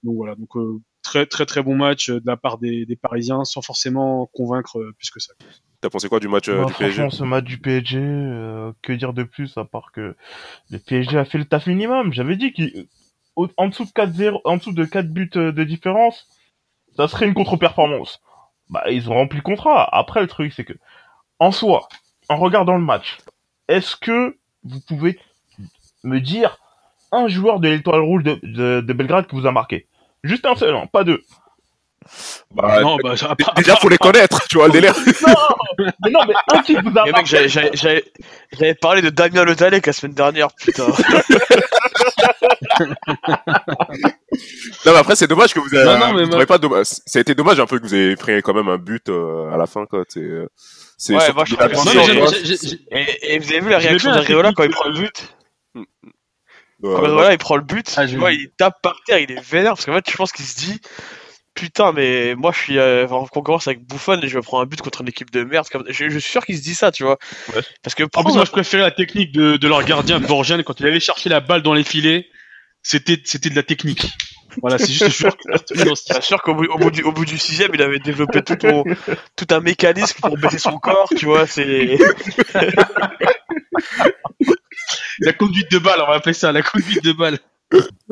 [0.03, 2.95] Donc voilà, donc euh, très très très bon match euh, de la part des, des
[2.95, 5.33] Parisiens, sans forcément convaincre euh, plus que ça.
[5.81, 8.93] T'as pensé quoi du match euh, Bah, du PSG ce match du PSG, euh, que
[8.93, 10.15] dire de plus à part que
[10.69, 12.13] le PSG a fait le taf minimum.
[12.13, 12.63] J'avais dit qu'en
[13.35, 16.27] en dessous de 4-0, en dessous de 4 buts euh, de différence,
[16.97, 18.21] ça serait une contre-performance.
[18.69, 19.87] Bah, ils ont rempli le contrat.
[19.95, 20.73] Après, le truc, c'est que,
[21.39, 21.87] en soi,
[22.29, 23.17] en regardant le match,
[23.67, 25.19] est-ce que vous pouvez
[26.03, 26.57] me dire
[27.11, 29.87] un joueur de l'étoile rouge de, de, de Belgrade qui vous a marqué?
[30.23, 31.21] Juste un seul, hein, pas deux.
[32.51, 33.13] Bah, non, bah,
[33.57, 34.95] Déjà, faut les connaître, tu vois le délire.
[35.27, 35.35] Non,
[36.03, 37.47] mais non, mais un qui vous a marqué.
[37.47, 40.87] j'avais- parlé de Damien Le Talec la semaine dernière, putain.
[44.85, 45.85] Non, mais après, c'est dommage que vous avez.
[45.85, 47.83] Non, non, mais vous moi- aurez pas dommage- Ça a été dommage un peu que
[47.83, 50.03] vous ayez pris quand même un but euh, à la fin, quoi.
[50.07, 50.19] C'est.
[50.21, 50.47] euh,
[50.97, 54.63] C'est Ouais, moi, je la que Et, et vous avez vu la réaction d'Areola quand
[54.63, 55.35] il prend le but
[55.75, 55.83] Ouais,
[56.81, 57.05] Quand ouais.
[57.07, 59.85] Areola il prend le but, Ah, vois, il tape par terre, il est vénère parce
[59.85, 60.79] qu'en fait, je pense qu'il se dit
[61.53, 64.65] putain, mais moi je suis euh, en concurrence avec Buffon et je vais prendre un
[64.65, 65.67] but contre une équipe de merde.
[65.71, 65.83] Comme...
[65.89, 67.17] Je, je suis sûr qu'il se dit ça, tu vois.
[67.53, 67.61] Ouais.
[67.83, 70.79] Parce que En plus, moi, je préférais la technique de, de leur gardien Borjan quand
[70.79, 72.25] il allait chercher la balle dans les filets.
[72.83, 74.07] C'était, c'était de la technique.
[74.61, 75.31] Voilà, c'est juste sûr
[76.21, 78.83] sûr qu'au bout, au bout du, au bout du sixième, il avait développé tout, ton-
[79.37, 81.47] tout un mécanisme pour baisser son corps, tu vois.
[81.47, 81.97] C'est
[85.19, 87.37] La conduite de balle, on va appeler ça la conduite de balle.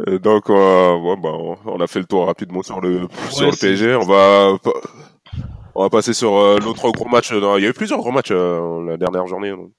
[0.07, 1.29] Et donc, euh, ouais, bah,
[1.65, 3.95] on- a fait le tour rapidement sur le, sur le PSG.
[3.95, 4.57] On va,
[5.75, 7.31] on va passer sur euh, l'autre gros match.
[7.33, 9.49] Non, Il y a eu plusieurs gros matchs euh, la dernière journée.
[9.49, 9.71] donc.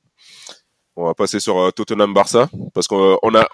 [1.00, 3.48] On va passer sur euh, Tottenham-Barça parce qu'on on a,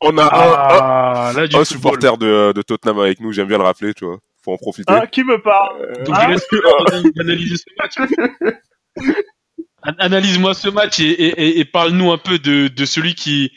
[0.00, 3.30] on a un- Ah, là, un, supporter de, de Tottenham avec nous.
[3.32, 4.18] J'aime bien le rappeler, tu vois.
[4.44, 4.92] Faut en profiter.
[4.92, 6.26] Hein, qui me parle Donc, Ah.
[6.26, 6.46] je laisse
[7.20, 8.10] analyser ce match.
[9.82, 13.52] An- Analyse-moi ce match et, et, et- et parle-nous un peu de, de celui qui,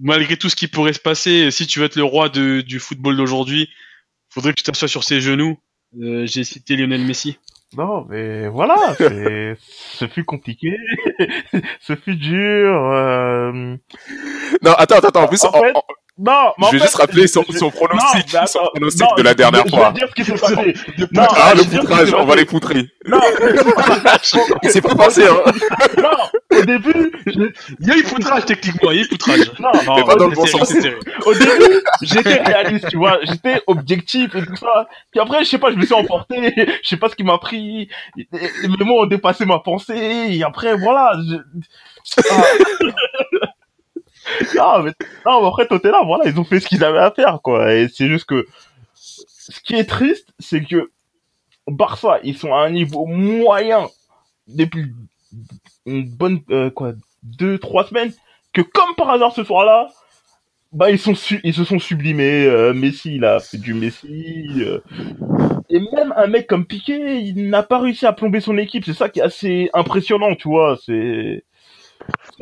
[0.00, 2.78] malgré tout ce qui pourrait se passer, si tu veux être le roi de, du
[2.80, 3.68] football d'aujourd'hui,
[4.28, 5.56] faudrait que tu t'assoies sur ses genoux.
[6.02, 7.38] Euh, J'ai cité Lionel Messi.
[7.76, 10.76] Non, mais voilà, c'est, ce fut compliqué,
[11.80, 12.74] ce fut dur.
[12.92, 13.52] euh,
[14.62, 15.22] Non, attends, attends, attends.
[15.24, 15.82] En plus, En fait, en- en-
[16.18, 19.00] Non, mais je vais fait, juste rappeler son, je- son non, pronostic, attends, son pronostic
[19.08, 19.88] non, de la dernière je, fois.
[19.88, 20.74] Je vais dire ce qui s'est passé.
[21.10, 22.86] Non, Ah, le poutrage, on va les poutrer.
[23.06, 23.18] Non,
[24.62, 25.40] Il s'est pas passé, hein.
[25.98, 27.50] non, au début, je-
[27.80, 29.38] Il y a eu poutrage techniquement, il y a eu poutrage.
[29.58, 30.68] non, non, Mais pas dans le bon c'est sens.
[30.68, 30.94] c'est
[31.24, 34.88] au début, j'étais réaliste, tu vois, j'étais objectif et tout ça.
[35.12, 36.52] Puis après, je sais pas, je me suis emporté,
[36.82, 37.88] je sais pas ce qui m'a pris.
[38.16, 40.26] Mes mots ont dépassé ma pensée.
[40.28, 41.14] Et après, voilà.
[41.26, 41.36] Je...
[42.30, 42.42] Ah.
[44.56, 44.92] non, mais,
[45.26, 47.74] non, mais après, Tottenham, voilà, ils ont fait ce qu'ils avaient à faire, quoi.
[47.74, 48.46] Et c'est juste que,
[48.94, 50.90] ce qui est triste, c'est que
[51.68, 53.88] Barça, ils sont à un niveau moyen
[54.48, 54.92] depuis
[55.86, 56.92] une bonne, euh, quoi,
[57.22, 58.12] deux, trois semaines,
[58.52, 59.88] que comme par hasard ce soir-là,
[60.72, 62.46] bah ils sont su- ils se sont sublimés.
[62.46, 64.46] euh, Messi, il a fait du Messi.
[64.58, 64.80] euh,
[65.70, 68.84] et même un mec comme Piqué, il n'a pas réussi à plomber son équipe.
[68.84, 70.78] C'est ça qui est assez impressionnant, tu vois.
[70.84, 71.44] C'est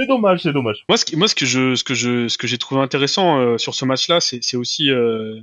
[0.01, 0.85] c'est dommage, c'est dommage.
[0.89, 3.85] Moi, ce, que je, ce que je, ce que j'ai trouvé intéressant euh, sur ce
[3.85, 5.41] match-là, c'est, aussi, euh,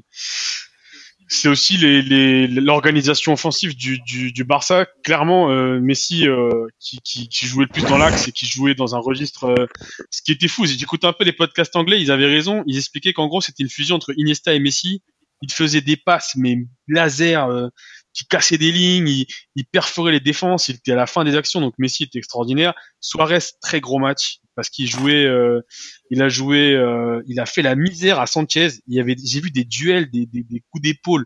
[1.28, 4.88] c'est aussi les, l'organisation offensive du, Barça.
[5.04, 9.00] Clairement, euh, Messi, euh, qui, jouait le plus dans l'axe et qui jouait dans un
[9.00, 9.68] registre, euh,
[10.10, 10.66] ce qui était fou.
[10.66, 12.64] Écouté un peu les podcasts anglais, ils avaient raison.
[12.66, 15.04] Ils expliquaient qu'en gros, c'était une fusion entre Iniesta et Messi.
[15.44, 17.68] Il faisait des passes, mais laser, euh,
[18.14, 20.70] qui cassaient des lignes, il, il perforait les défenses.
[20.70, 22.74] Il était à la fin des actions, donc Messi était extraordinaire.
[23.02, 25.62] Suarez, très gros match parce qu'il jouait, euh,
[26.10, 28.70] il a joué, euh, il a fait la misère à Sanchez.
[28.88, 31.26] Il y avait, j'ai vu des duels, des, des, des coups d'épaule.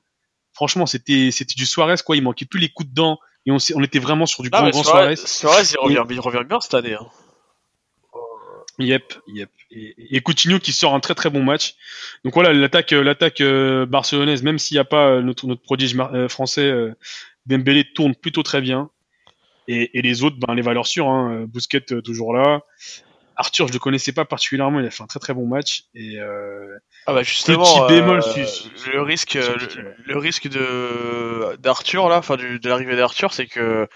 [0.54, 2.18] Franchement, c'était, c'était du Suarez quoi.
[2.18, 4.62] Il manquait plus les coups de dents et on, on était vraiment sur du Ah,
[4.62, 5.64] grand grand Suarez, Suarez.
[5.72, 6.94] Il revient, il revient bien cette année.
[6.94, 7.08] Hein.
[8.78, 9.50] Yep, yep.
[9.72, 11.76] Et, et Coutinho qui sort un très très bon match.
[12.26, 13.42] Donc voilà, l'attaque, euh, l'attaque
[13.88, 15.96] barcelonaise, même s'il n'y a pas notre, notre prodige
[16.28, 16.70] français,
[17.46, 18.90] Dembélé tourne plutôt très bien.
[19.68, 21.08] Et, et les autres, ben les valeurs sûres.
[21.08, 22.64] Hein, Bousquet toujours là.
[23.42, 25.84] Arthur, je le connaissais pas particulièrement, il a fait un très très bon match.
[25.96, 26.78] Et euh,
[27.08, 30.48] Ah bah justement, Petit bémol, euh, si- si- le risque, si- si- le, le risque
[30.48, 33.88] de d'Arthur là, enfin de l'arrivée d'Arthur, c'est que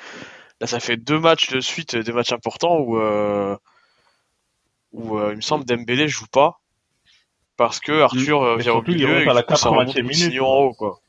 [0.62, 3.56] là ça fait deux matchs de suite, des matchs importants où euh,
[4.92, 6.62] où euh, il me semble Dembélé joue pas
[7.58, 9.88] parce que Arthur euh, Mais vient au milieu et à la du coup, ça remonte
[9.96, 10.54] 80e minute, Coutinho quoi.
[10.54, 11.00] en haut quoi.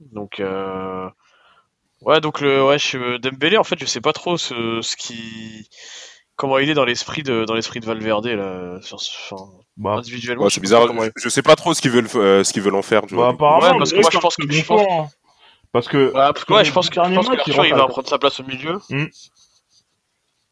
[0.00, 1.08] Donc euh,
[2.02, 5.68] ouais donc le ouais je- Dembélé en fait je sais pas trop ce, ce qui
[6.36, 9.44] comment il est dans l'esprit de dans l'esprit de Valverde là sur ce- enfin,
[9.76, 11.04] Bah, individuellement Ouais, c'est sais pas bizarre.
[11.16, 13.02] Je, je sais pas trop ce qu'ils veulent, euh, ce qu'ils veulent en faire.
[13.06, 13.28] tu bah vois.
[13.30, 15.08] apparemment, Ouais, parce que moi, je c'est pense que- je pense- hein.
[15.72, 17.86] Parce que Ouais, parce que ouais, je pense que, je pense que Arthur, il va
[17.88, 18.78] prendre sa place au milieu.
[18.90, 19.06] Hmm.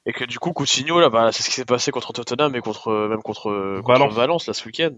[0.04, 2.60] Et que du coup, Coutinho, là, bah, c'est ce qui s'est passé contre Tottenham et
[2.60, 4.14] contre, même contre, contre Valence.
[4.14, 4.46] Valence.
[4.48, 4.90] là, ce week-end.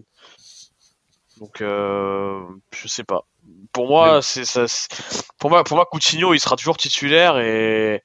[1.39, 3.25] Donc, euh, je sais pas.
[3.71, 4.67] Pour moi, c'est ça.
[4.67, 8.01] c'est- Pour moi, pour moi, Coutinho, il sera toujours titulaire et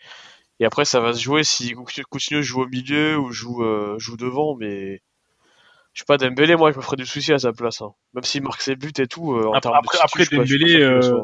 [0.61, 1.75] et après, ça va se jouer si
[2.09, 5.01] Coutinho joue au milieu ou joue euh, joue devant, mais
[5.93, 7.81] je sais pas Dembélé, moi, je me ferais du souci à sa place.
[7.83, 7.93] hein.
[8.15, 9.33] Même s'il marque ses buts et tout.
[9.35, 9.75] euh, en Après- de
[10.21, 11.23] je suis pas- je suis Dembélé, le euh.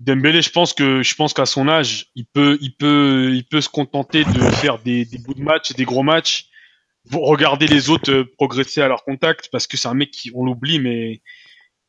[0.00, 3.60] Dembélé, je pense que je pense qu'à son âge, il peut, il peut, il peut
[3.60, 6.48] se contenter de faire des, des bouts de match et des gros matchs.
[7.04, 10.44] Vous regardez les autres progresser à leur contact parce que c'est un mec qui, on
[10.44, 11.20] l'oublie, mais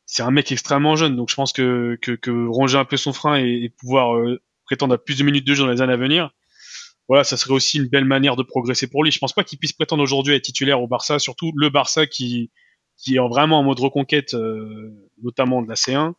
[0.05, 1.15] c'est un mec extrêmement jeune.
[1.15, 4.41] Donc je pense que que, que ronger un peu son frein et, et pouvoir euh,
[4.65, 6.31] prétendre à plus de minutes de jeu dans les années à venir,
[7.09, 9.11] voilà, ça serait aussi une belle manière de progresser pour lui.
[9.11, 12.51] Je pense pas qu'il puisse prétendre aujourd'hui être titulaire au Barça, surtout le Barça qui
[12.97, 14.91] qui est en- vraiment en mode reconquête, euh,
[15.21, 16.13] notamment de la C1.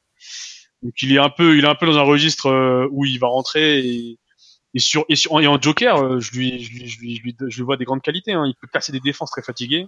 [0.82, 3.18] Donc il est un peu, il est un peu dans un registre euh, où il
[3.18, 4.18] va rentrer et,
[4.78, 7.36] sur et, sur, et en Joker, euh, je lui, je lui, je lui, je lui,
[7.48, 8.32] je lui vois des grandes qualités.
[8.32, 8.44] Hein.
[8.46, 9.86] Il peut casser des défenses très fatiguées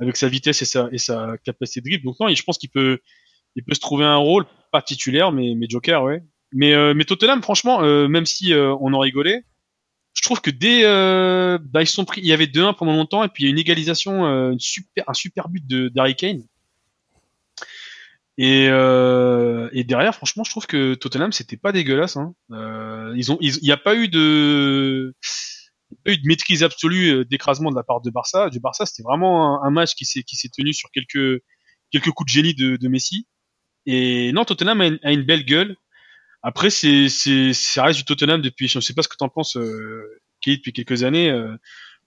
[0.00, 2.04] avec sa vitesse et sa et sa capacité de dribble.
[2.04, 2.98] Donc non, je pense qu'il peut,
[3.56, 6.22] il peut se trouver un rôle, pas titulaire, mais, mais Joker, ouais.
[6.56, 9.44] Mais, euh, mais Tottenham, franchement, euh, même si euh, on en rigolait,
[10.14, 10.84] je trouve que dès,
[11.58, 13.52] bah, ils sont pris, il y avait 2-1 pendant longtemps, et puis il y a
[13.52, 16.42] une égalisation, un super but de d'Harry Kane.
[18.38, 18.68] Et,
[19.84, 22.16] derrière, franchement, je trouve que Tottenham, c'était pas dégueulasse.
[22.16, 22.34] Hein.
[22.50, 25.14] Il n'y a pas eu de,
[26.24, 28.48] maîtrise absolue d'écrasement de la part de Barça.
[28.48, 30.24] Du Barça, c'était vraiment un, match qui s'est
[30.56, 31.42] tenu sur quelques
[31.92, 33.26] coups de génie de, Messi.
[33.84, 35.76] Et non, Tottenham a une belle gueule.
[36.42, 38.68] Après, c'est c'est ça reste du Tottenham depuis.
[38.68, 41.30] Je ne sais pas ce que t'en penses, euh, depuis quelques années.
[41.30, 41.56] Euh,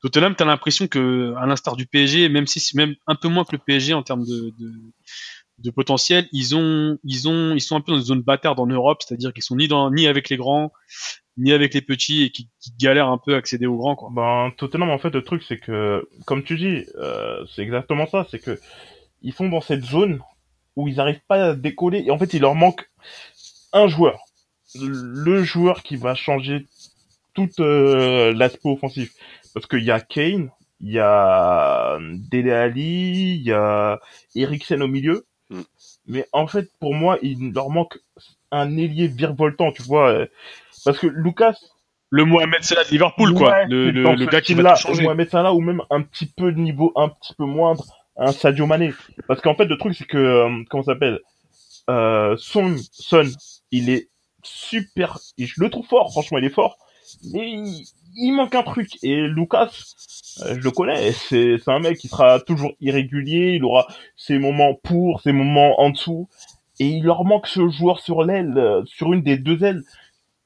[0.02, 3.44] Tottenham, t'as l'impression que, à l'instar du PSG, même si c'est même un peu moins
[3.44, 7.92] que le PSG en termes de, potentiel, ils ont, ils ont, ils sont un peu
[7.92, 10.72] dans une zone bâtarde en Europe, c'est-à-dire qu'ils sont ni avec les grands,
[11.38, 14.10] ni avec les petits et qui, qui galèrent un peu à accéder aux grands, quoi.
[14.14, 18.26] Ben, Tottenham, en fait, le truc, c'est que, comme tu dis, euh, c'est exactement ça,
[18.32, 18.58] c'est que
[19.22, 20.22] ils sont dans cette zone
[20.78, 22.90] où ils n'arrivent pas à décoller, et en fait, il leur manque
[23.74, 24.20] un joueur.
[24.76, 26.68] Le joueur qui va changer
[27.34, 29.12] tout euh, l'aspect offensif.
[29.54, 30.50] Parce qu'il y a Kane,
[30.82, 31.98] il y a
[32.32, 34.00] Dele Alli, il y a
[34.36, 35.62] Eriksen au milieu, Mm.
[36.06, 37.98] mais en fait, pour moi, il leur manque
[38.52, 40.26] un ailier virevoltant, tu vois, euh,
[40.86, 41.56] parce que Lucas,
[42.12, 43.50] Le Mohamed Salah de Liverpool, quoi.
[43.52, 45.02] Ouais, Le, le, le gars qui va tout changer.
[45.02, 47.84] Mohamed Salah ou même un petit peu de niveau un petit peu moindre,
[48.16, 48.94] un Sadio Mané.
[49.28, 51.20] Parce qu'en fait, le truc, c'est que, euh, comment ça s'appelle?
[51.90, 53.24] Euh, Son, Son,
[53.72, 54.10] il est
[54.44, 56.78] super, je le trouve fort, franchement, il est fort,
[57.34, 58.98] mais il, il manque un truc.
[59.04, 59.72] Et Lucas,
[60.42, 64.38] euh, je le connais, c'est c'est un mec qui sera toujours irrégulier, il aura ses
[64.40, 66.28] moments pour, ses moments en dessous,
[66.80, 69.84] et il leur manque ce joueur sur l'aile, euh, sur une des deux ailes,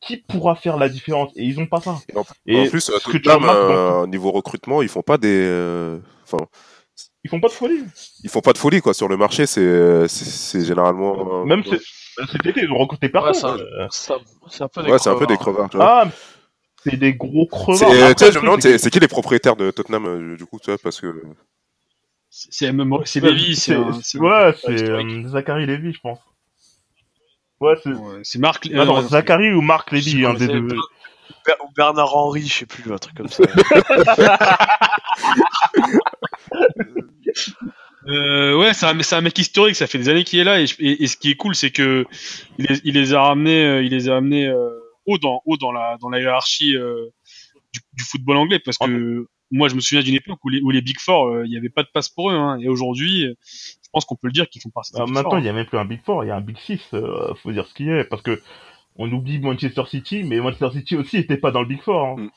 [0.02, 1.98] qui pourra faire la différence, et ils ont pas ça.
[2.10, 4.90] Et en, Et en plus, ce que tu Tottenham, remarques dans- euh, niveau recrutement, ils
[4.90, 6.46] font pas des, euh, enfin,
[7.26, 7.84] Ils font pas de folie.
[8.24, 9.46] ils font pas de folie quoi sur le marché.
[9.46, 11.42] C'est, c'est, c'est généralement.
[11.42, 11.80] euh, Même c'est-
[12.32, 13.56] cet été, ils ont recruté personne.
[13.62, 14.18] Ouais, Euh, Ça-
[14.50, 15.70] C'est un peu des Ouais, c'est un peu des crevards.
[15.70, 15.70] crevards.
[15.70, 16.04] Tu vois.
[16.04, 16.08] ah,
[16.84, 17.80] c'est des gros crevards.
[17.80, 20.78] C'est- je c'est c'est, c'est qui les propriétaires de Tottenham euh, du coup, tu vois,
[20.78, 21.16] parce que
[22.30, 25.66] C'est c'est même- c'est Lévy, c'est un- c'est- c'est un- Ouais, un c'est euh, Zachary
[25.66, 26.20] Lévy, je pense.
[27.62, 27.90] Ouais, c'est...
[27.94, 28.68] Ouais, C'est Marc.
[28.76, 30.76] Ah non, euh, Zachary ou Marc Lévy, un des c'est- deux.
[31.48, 33.44] Ou Bernard Henry, je sais plus, un truc comme ça.
[38.08, 40.76] Euh, ouais, c'est un, mec historique, ça fait des années qu'il est là et, je-
[40.80, 42.06] et- et ce qui est cool, c'est que
[42.60, 44.70] il les, il les a ramenés, euh, il les a amenés euh,
[45.06, 47.06] haut dans haut dans la dans la hiérarchie euh,
[47.74, 50.70] du, du football anglais parce que moi je me souviens d'une époque où les, où
[50.70, 53.26] les Big Four, euh, il n'y avait pas de place pour eux hein, et aujourd'hui,
[53.28, 54.92] euh, je pense qu'on peut le dire qu'ils font partie.
[54.92, 56.32] des Ah, Big maintenant, Four, il y a même plus un Big Four, il y
[56.32, 58.42] a un Big Six, euh, faut dire ce qu'il est, parce que
[58.98, 62.06] on oublie Manchester City, mais Manchester City aussi était pas dans le Big Four.
[62.06, 62.16] hein.
[62.18, 62.30] Mm.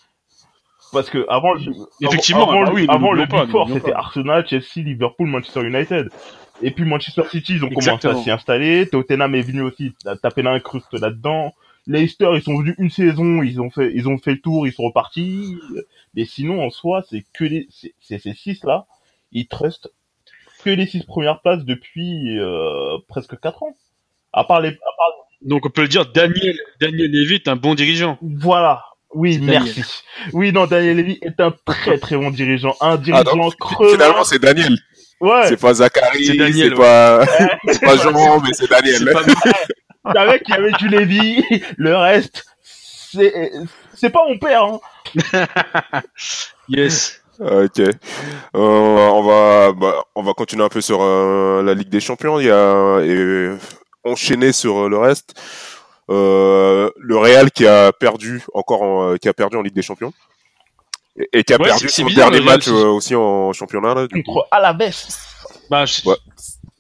[0.93, 1.61] Parce que avant, le-
[2.01, 3.93] Effectivement, avant, bah le- oui, avant le n'oublions pas, Big Four, c'était.
[3.93, 6.11] Arsenal, Chelsea, Liverpool, Manchester United.
[6.63, 8.89] Et puis Manchester City, ils ont commencé à s'y installer.
[8.89, 11.53] Tottenham est venu aussi taper l'incruste là-dedans.
[11.89, 14.73] Leicester, ils sont venus une saison, ils ont fait, ils ont fait le tour, ils
[14.73, 15.57] sont repartis.
[16.15, 18.87] Mais sinon, en soi, c'est que les, c'est c'est ces six là,
[19.33, 19.91] ils trustent
[20.65, 23.77] que les six premières places depuis euh, presque quatre ans.
[24.33, 25.13] À part les, à part
[25.43, 28.19] Donc on peut le dire, Daniel Daniel Levy est un bon dirigeant.
[28.21, 28.83] voilà.
[29.17, 29.63] Oui, Daniel.
[29.65, 29.83] merci.
[30.35, 32.77] Oui, non, Daniel Levy est un très très bon dirigeant.
[32.83, 33.91] Un ah, dirigeant donc, crevard.
[33.91, 34.77] finalement c'est Daniel,
[35.21, 37.25] Ouais, c'est pas Zachary, C'est Daniel, c'est pas,
[37.73, 38.99] c'est pas Jean, mais c'est Daniel.
[38.99, 39.23] C'est pas
[40.13, 41.43] c'est un mec qui avait du Levy.
[41.79, 43.53] Le reste, c'est,
[43.95, 46.01] c'est pas mon père, hein.
[46.69, 47.23] yes.
[47.41, 47.79] Ok.
[47.81, 47.91] Euh,
[48.55, 52.39] on va, bah, on va continuer un peu sur euh, la Ligue des Champions.
[52.39, 53.49] Il y a et
[54.05, 55.35] enchaîner sur euh, le reste.
[56.09, 60.13] Euh, le Real qui a perdu encore, en, qui a perdu en Ligue des Champions
[61.19, 63.95] et, et qui a Ouais, perdu son bizarre, dernier match euh, aussi en championnat.
[63.95, 64.33] Là, du coup.
[64.33, 64.93] Contre Alaves.
[65.69, 66.17] Bah, je, Ouais.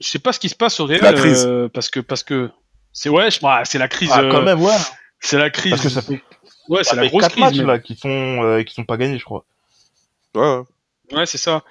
[0.01, 1.45] je sais pas ce qui se passe au Real La crise.
[1.47, 2.51] euh, parce que parce que
[2.93, 4.11] c'est ouais, je- ouais, c'est la crise.
[4.13, 4.77] Ah, euh, quand même, ouais.
[5.21, 5.71] C'est la crise.
[5.73, 6.23] Parce que ça fait,
[6.69, 7.45] ouais, ça c'est la fait grosse quatre crise.
[7.45, 8.09] matchs, là, qui sont,
[8.45, 9.45] euh, qui sont pas gagnés, je crois.
[10.37, 10.63] Ouais,
[11.13, 11.27] ouais.
[11.27, 11.65] C'est ça.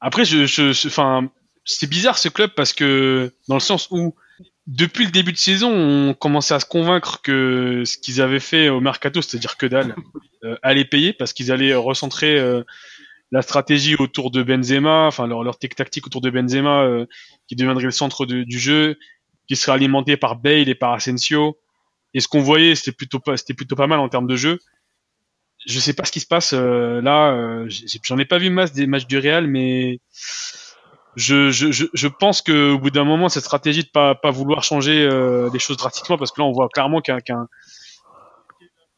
[0.00, 1.28] Après, je, je, je- enfin,
[1.64, 4.14] c'est bizarre ce club parce que dans le sens où
[4.66, 8.68] depuis le début de saison, on commençait à se convaincre que ce qu'ils avaient fait
[8.68, 9.94] au mercato, c'est-à-dire que dalle,
[10.44, 12.62] euh, allait payer parce qu'ils allaient recentrer euh,
[13.32, 17.06] la stratégie autour de Benzema, enfin leur, leur tactique autour de Benzema, euh,
[17.48, 18.96] qui deviendrait le centre de- du jeu,
[19.48, 21.58] qui serait alimenté par Bale et par Asensio.
[22.14, 24.58] Et ce qu'on voyait, c'était plutôt pas, c'était plutôt pas mal en termes de jeu.
[25.66, 27.32] Je sais pas ce qui se passe euh, là.
[27.32, 27.68] euh,
[28.02, 30.00] J'en ai pas vu masse des matchs du Real, mais
[31.16, 34.30] je, je, je, je pense que au bout d'un moment, cette stratégie de pas, pas
[34.30, 37.48] vouloir changer euh, les choses drastiquement, parce que là, on voit clairement qu'un qu'un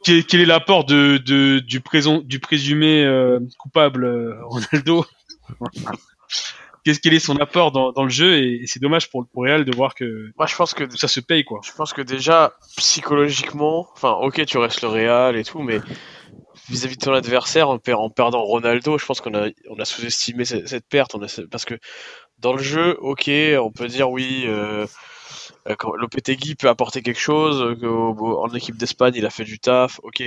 [0.04, 5.06] quel, quel est l'apport de, de du présent du présumé euh, coupable euh, Ronaldo
[6.84, 8.34] qu'est-ce quel est son apport dans, dans le jeu?
[8.38, 11.08] Et, et c'est dommage pour, pour Real de voir que Moi, je pense que ça
[11.08, 11.60] se paye quoi.
[11.64, 15.80] Je pense que déjà, psychologiquement, enfin, ok, tu restes le Real et tout, mais
[16.73, 19.85] vis-à-vis de ton adversaire, en, per- en perdant Ronaldo, je pense qu'on a, on a
[19.85, 21.14] sous-estimé cette, perte.
[21.51, 21.79] Parce que
[22.39, 24.87] dans le jeu, ok, on peut dire oui, euh,
[25.68, 30.01] euh, Lopetegui peut apporter quelque chose, euh, en équipe d'Espagne, il a fait du taf,
[30.03, 30.23] ok.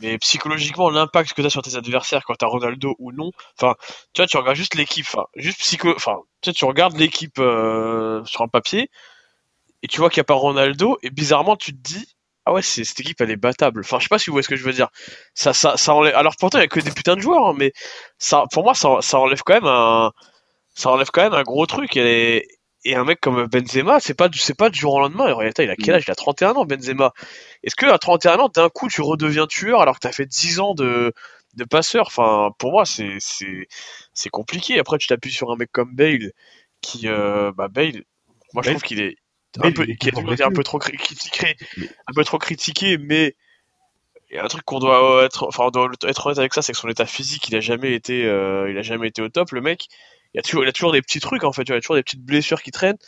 [0.00, 3.32] Mais psychologiquement, l'impact que tu as sur tes adversaires quand tu as Ronaldo ou non,
[3.58, 3.74] enfin,
[4.12, 5.06] tu regardes juste l'équipe,
[5.36, 5.60] juste
[6.54, 8.90] tu regardes l'équipe euh, sur un papier,
[9.82, 12.06] et tu vois qu'il n'y a pas Ronaldo, et bizarrement, tu te dis,
[12.48, 13.80] ah ouais, c'est, cette équipe, elle est battable.
[13.80, 14.88] Enfin, je sais pas si vous voyez ce que je veux dire.
[15.34, 16.14] Ça, ça, ça enlève...
[16.14, 17.72] Alors pourtant, il y a que des putains de joueurs, hein, mais
[18.18, 20.12] ça, pour moi, ça, ça enlève quand même un,
[20.74, 21.96] ça enlève quand même un gros truc.
[21.96, 22.46] Et,
[22.84, 25.28] et un mec comme Benzema, c'est pas, du- c'est pas du jour au lendemain.
[25.58, 26.04] Il a quel âge?
[26.06, 27.12] Il a 31 ans, Benzema.
[27.62, 30.60] Est-ce que à 31 ans, d'un coup, tu redeviens tueur alors que t'as fait 10
[30.60, 31.12] ans de,
[31.54, 32.06] de passeur?
[32.08, 33.66] Enfin, pour moi, c'est, c'est,
[34.14, 34.78] c'est compliqué.
[34.78, 36.32] Après, tu t'appuies sur un mec comme Bale,
[36.80, 38.04] qui, euh, bah, Bale,
[38.54, 39.16] moi, je trouve qu'il est
[39.66, 39.84] un peu,
[40.36, 43.34] qui a un peu trop cri- critiqué, Mais- un peu trop critiqué, mais
[44.30, 46.62] il y a un truc qu'on doit être, enfin, on doit être honnête avec ça,
[46.62, 49.28] c'est que son état physique, il a jamais été, euh, il a jamais été au
[49.28, 49.86] top, le mec.
[50.34, 51.80] Il y a toujours, il a toujours des petits trucs, en fait, il y a
[51.80, 52.98] toujours des petites blessures qui traînent.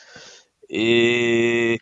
[0.70, 1.78] Et,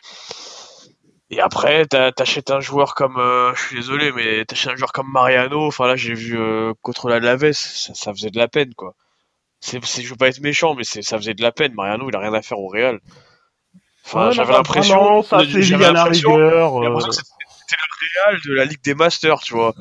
[1.31, 5.09] et après, t'achètes un joueur comme, euh, je suis désolé, mais t'achètes un joueur comme
[5.11, 8.73] Mariano, enfin là, j'ai vu, euh, contre la Laves, ça, ça faisait de la peine,
[8.73, 8.95] quoi.
[9.61, 11.73] C'est, je veux pas être méchant, mais ça faisait de la peine.
[11.73, 12.99] Mariano, il a rien à faire au Real.
[14.11, 16.83] Enfin, Ouais, j'avais l'impression, ça c'est lié à la rigueur.
[16.83, 19.75] euh, c'était le Real de la Ligue des Masters, tu vois.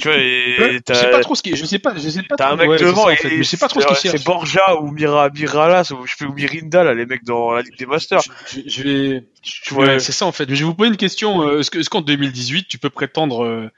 [0.00, 2.36] tu vois, et je sais pas trop ce qui, je sais pas, je sais pas.
[2.36, 3.86] t'as un mec ouais, devant ça, en et fait, mais je sais pas trop ce
[3.86, 4.18] qu'il c'est, cherche.
[4.18, 7.60] c'est Borja ou Mira, Miralas ou je sais, ou Mirinda, là, les mecs dans la
[7.60, 8.22] Ligue des Masters.
[8.22, 10.46] Je, je- je vais, Tu vois, ouais, c'est ça en fait.
[10.48, 11.42] Mais je vais vous poser une question.
[11.46, 13.70] euh, Est-ce que- est-ce qu'en 2018, tu peux prétendre euh,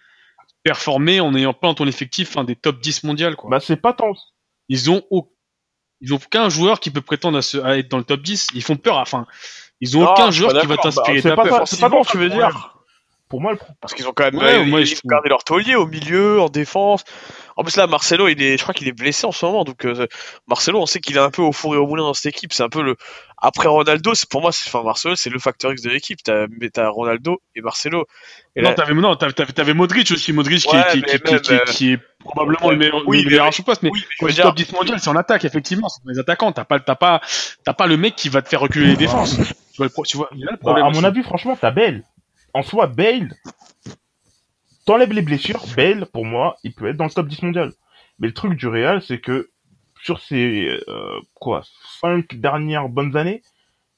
[0.62, 3.50] performer en ayant dans ton effectif un des top 10 mondial quoi?
[3.50, 4.12] Bah c'est pas tant.
[4.68, 5.28] Ils ont au-
[6.00, 8.48] ils ont aucun joueur qui peut prétendre à, se- à être dans le top 10.
[8.54, 8.96] Ils font peur.
[8.98, 9.26] Enfin,
[9.82, 11.16] ils ont Non, aucun joueur qui va t'inspirer.
[11.16, 11.68] Bah, c'est pas peur.
[11.68, 12.68] ça, c'est pas Offensivement, dans tu veux dire.
[13.28, 15.86] Pour moi, le Parce qu'ils ont quand même, Ouais, moi, ils gardé leur taulier au
[15.86, 17.02] milieu, en défense.
[17.56, 19.84] En plus là, Marcelo, il est, je crois qu'il est blessé en ce moment, donc
[19.86, 20.06] euh,
[20.48, 22.52] Marcelo, on sait qu'il est un peu au four et au moulin dans cette équipe.
[22.52, 22.96] C'est un peu le
[23.38, 26.22] après Ronaldo, c'est pour moi, c'est enfin Marcelo, c'est le facteur X de l'équipe.
[26.22, 28.04] T'as, mais t'as Ronaldo et Marcelo.
[28.54, 30.32] Et Non, là- t'avais non, t'avais, Modric aussi.
[30.34, 33.02] Modric qui, Ouais, qui, mais qui, qui, même, qui- euh, qui est probablement le meilleur,
[33.06, 33.82] oui, le mais- meilleur à son poste.
[33.82, 35.88] Mais oui, mais je dire, top 10 mondial, c'est en attaque effectivement.
[35.88, 36.52] C'est dans les attaquants.
[36.52, 37.20] T'as pas, t'as pas,
[37.64, 39.36] t'as pas le mec qui va te faire reculer les défenses.
[39.82, 41.56] Tu vois, le pro- tu vois, il y a le bah, à mon avis, franchement,
[41.60, 42.02] t'as Bale.
[42.54, 43.34] En soi, Bale,
[44.84, 47.72] t'enlèves les blessures, Bale, pour moi, il peut être dans le top 10 mondial.
[48.18, 49.50] Mais le truc du Real, c'est que
[50.02, 51.62] sur ces euh, quoi
[52.00, 53.42] cinq dernières bonnes années,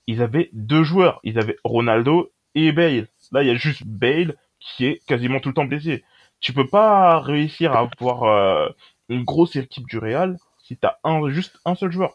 [0.06, 1.20] ils avaient deux joueurs.
[1.24, 3.08] Ils avaient Ronaldo et Bale.
[3.32, 6.04] Là, il y a juste Bale qui est quasiment tout le temps blessé.
[6.40, 8.68] Tu peux pas réussir à avoir euh,
[9.08, 12.14] une grosse équipe du Real si t'as un juste un seul joueur.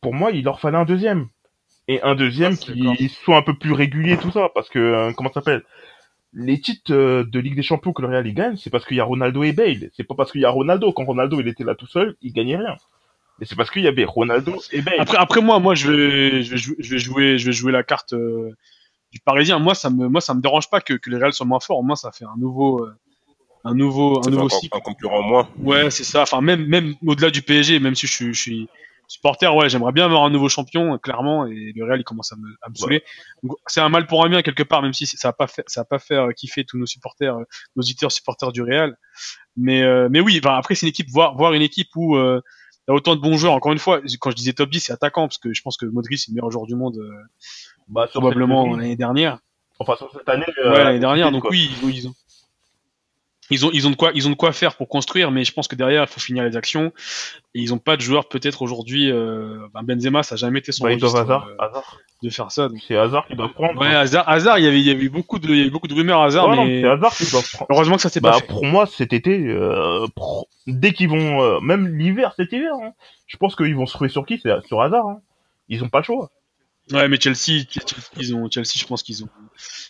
[0.00, 1.28] Pour moi, il leur fallait un deuxième.
[1.86, 2.96] Et un deuxième d'accord.
[2.96, 5.62] qui soit un peu plus régulier, tout ça, parce que euh, comment ça s'appelle?
[6.32, 8.96] Les titres euh, de Ligue des Champions que le Real il gagne, c'est parce qu'il
[8.96, 9.90] y a Ronaldo et Bale.
[9.94, 10.92] C'est pas parce qu'il y a Ronaldo.
[10.92, 12.76] Quand Ronaldo il était là tout seul, il gagnait rien.
[13.38, 14.94] Mais c'est parce qu'il y avait Ronaldo et Bale.
[14.98, 17.72] Après, après moi, moi, je vais, je vais, jouer, je vais jouer, je vais jouer
[17.72, 18.50] la carte euh,
[19.12, 19.58] du Parisien.
[19.58, 21.84] Moi, ça me, moi, ça me dérange pas que, que les Real soient moins forts.
[21.84, 22.94] Moi, ça fait un nouveau, euh,
[23.64, 24.76] un nouveau, un nouveau un, cycle.
[24.76, 25.48] un concurrent en moins.
[25.58, 26.22] Ouais, c'est ça.
[26.22, 28.68] Enfin, même, même au-delà du PSG, même si je suis, je suis
[29.06, 31.46] supporter, ouais, j'aimerais bien avoir un nouveau champion, clairement.
[31.46, 33.02] Et le Real, il commence à me, à me saouler.
[33.66, 35.82] C'est un mal pour un bien quelque part, même si ça va pas faire, ça
[35.82, 37.44] va pas faire kiffer tous nos supporters, euh,
[37.76, 38.96] nos auditeurs supporters du Real.
[39.56, 40.40] Mais, euh, mais oui.
[40.42, 42.40] Enfin, après, c'est une équipe, voir, voir une équipe où euh,
[42.86, 43.54] il y a autant de bons joueurs.
[43.54, 45.86] Encore une fois, quand je disais top 10, c'est attaquant, parce que je pense que
[45.86, 47.10] Modric c'est le meilleur joueur du monde euh,
[47.88, 49.38] Bah, probablement l'année dernière.
[49.78, 50.44] Enfin, sur cette année.
[50.46, 51.32] Ouais, euh, l'année dernière.
[51.32, 51.50] Donc quoi.
[51.50, 52.14] oui, ils ont, ils ont,
[53.50, 55.52] ils ont, ils ont de quoi, ils ont de quoi faire pour construire, mais je
[55.52, 56.92] pense que derrière, il faut finir les actions.
[57.54, 59.10] Et ils ont pas de joueurs peut-être aujourd'hui.
[59.10, 61.98] Euh, ben Benzema, ça a jamais été son Bah, registre, hasard, euh, hasard.
[62.22, 62.68] de faire ça.
[62.88, 63.78] C'est hasard qui doit prendre.
[63.80, 64.58] Ouais, hasard, hasard.
[64.58, 66.48] Il y avait, il y avait beaucoup de, il y avait beaucoup de rumeurs hasard,
[66.48, 67.66] Ouais, mais c'est hasard qui doit prendre.
[67.70, 68.46] heureusement que ça s'est Bah, pas fait.
[68.46, 72.92] pour moi, cet été, euh, pro- dès qu'ils vont, euh, même l'hiver, cet hiver, hein,
[73.26, 74.38] je pense qu'ils vont se trouver sur qui?
[74.42, 75.06] C'est sur hasard.
[75.06, 75.18] Hein.
[75.68, 76.30] Ils ont pas le choix.
[76.92, 79.28] Ouais, mais Chelsea, Chelsea, ils ont, Chelsea, je pense qu'ils ont,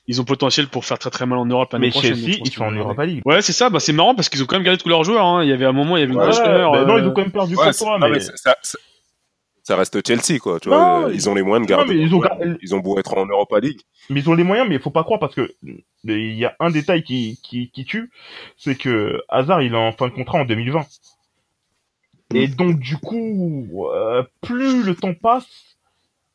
[0.07, 2.15] ils ont potentiel pour faire très très mal en Europe l'année Mais prochaine.
[2.15, 3.23] Chelsea, je pense ils sont en Europa League.
[3.25, 3.69] Ouais, c'est ça.
[3.69, 5.25] Bah, c'est marrant parce qu'ils ont quand même gardé tous leurs joueurs.
[5.27, 5.43] Hein.
[5.43, 7.07] Il y avait un moment, il y avait une Ouais, grosse bah, non, euh, ils
[7.09, 8.11] ont quand même perdu Ouais, contre non, mais...
[8.11, 10.61] mais ça, ça- reste Chelsea, quoi.
[10.61, 11.95] Tu Non, vois, ils- ils ont les moyens de Non, garder.
[11.95, 12.23] mais ils ont,
[12.63, 13.81] Ils ont beau être en Europa League.
[14.11, 15.73] mais ils ont les moyens, mais il faut pas croire parce que euh,
[16.05, 18.11] il y a un détail qui, qui, qui tue,
[18.57, 20.87] c'est que Hazard, il est en fin de contrat en 2020.
[22.35, 25.47] Et donc, du coup, euh, plus le temps passe,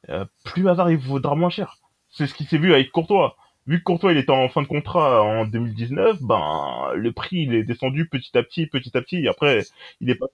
[0.09, 1.77] euh, plus Hazard, il vaudra moins cher.
[2.09, 3.35] C'est ce qui s'est vu avec Courtois.
[3.67, 7.53] Vu que Courtois, il était en fin de contrat en 2019, ben, le prix, il
[7.53, 9.63] est descendu petit à petit, petit à petit, et après,
[10.01, 10.25] il est pas...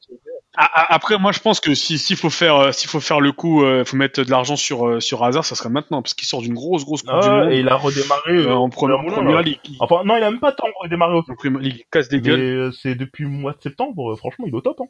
[0.58, 3.20] Ah, ah, Après, moi, je pense que si- s'il faut faire, euh, s'il faut faire
[3.20, 6.14] le coup, il faut mettre de l'argent sur euh, sur Hazard, ça sera maintenant, parce
[6.14, 8.52] qu'il sort d'une grosse, grosse coupe Ah du ouais, monde et il a redémarré euh,
[8.52, 9.60] euh, en première, ligue.
[9.82, 12.40] Enfin, non, il a même pas tant redémarré En première ligue, casse des gueules.
[12.40, 14.80] euh, c'est depuis le mois de septembre, euh, franchement, il est au top.
[14.80, 14.88] Hein.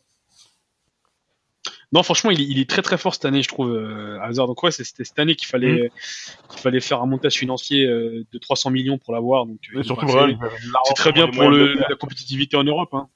[1.92, 4.48] Non, franchement, il est, il est très très fort cette année, je trouve, euh, Hazard.
[4.48, 5.92] Donc ouais, c'était cette année qu'il fallait,
[6.50, 9.46] qu'il fallait faire un montage financier euh, de 300 millions pour l'avoir.
[9.46, 10.08] Donc euh, surtout,
[10.86, 12.94] c'est très bien pour le, la compétitivité en Europe.
[12.94, 13.08] Hein.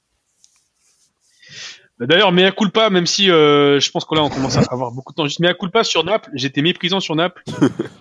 [1.98, 5.12] D'ailleurs, mea culpa, même si euh, je pense que là on commence à avoir beaucoup
[5.12, 5.26] de temps.
[5.26, 7.42] Juste mea culpa sur Naples, j'étais méprisant sur Naples.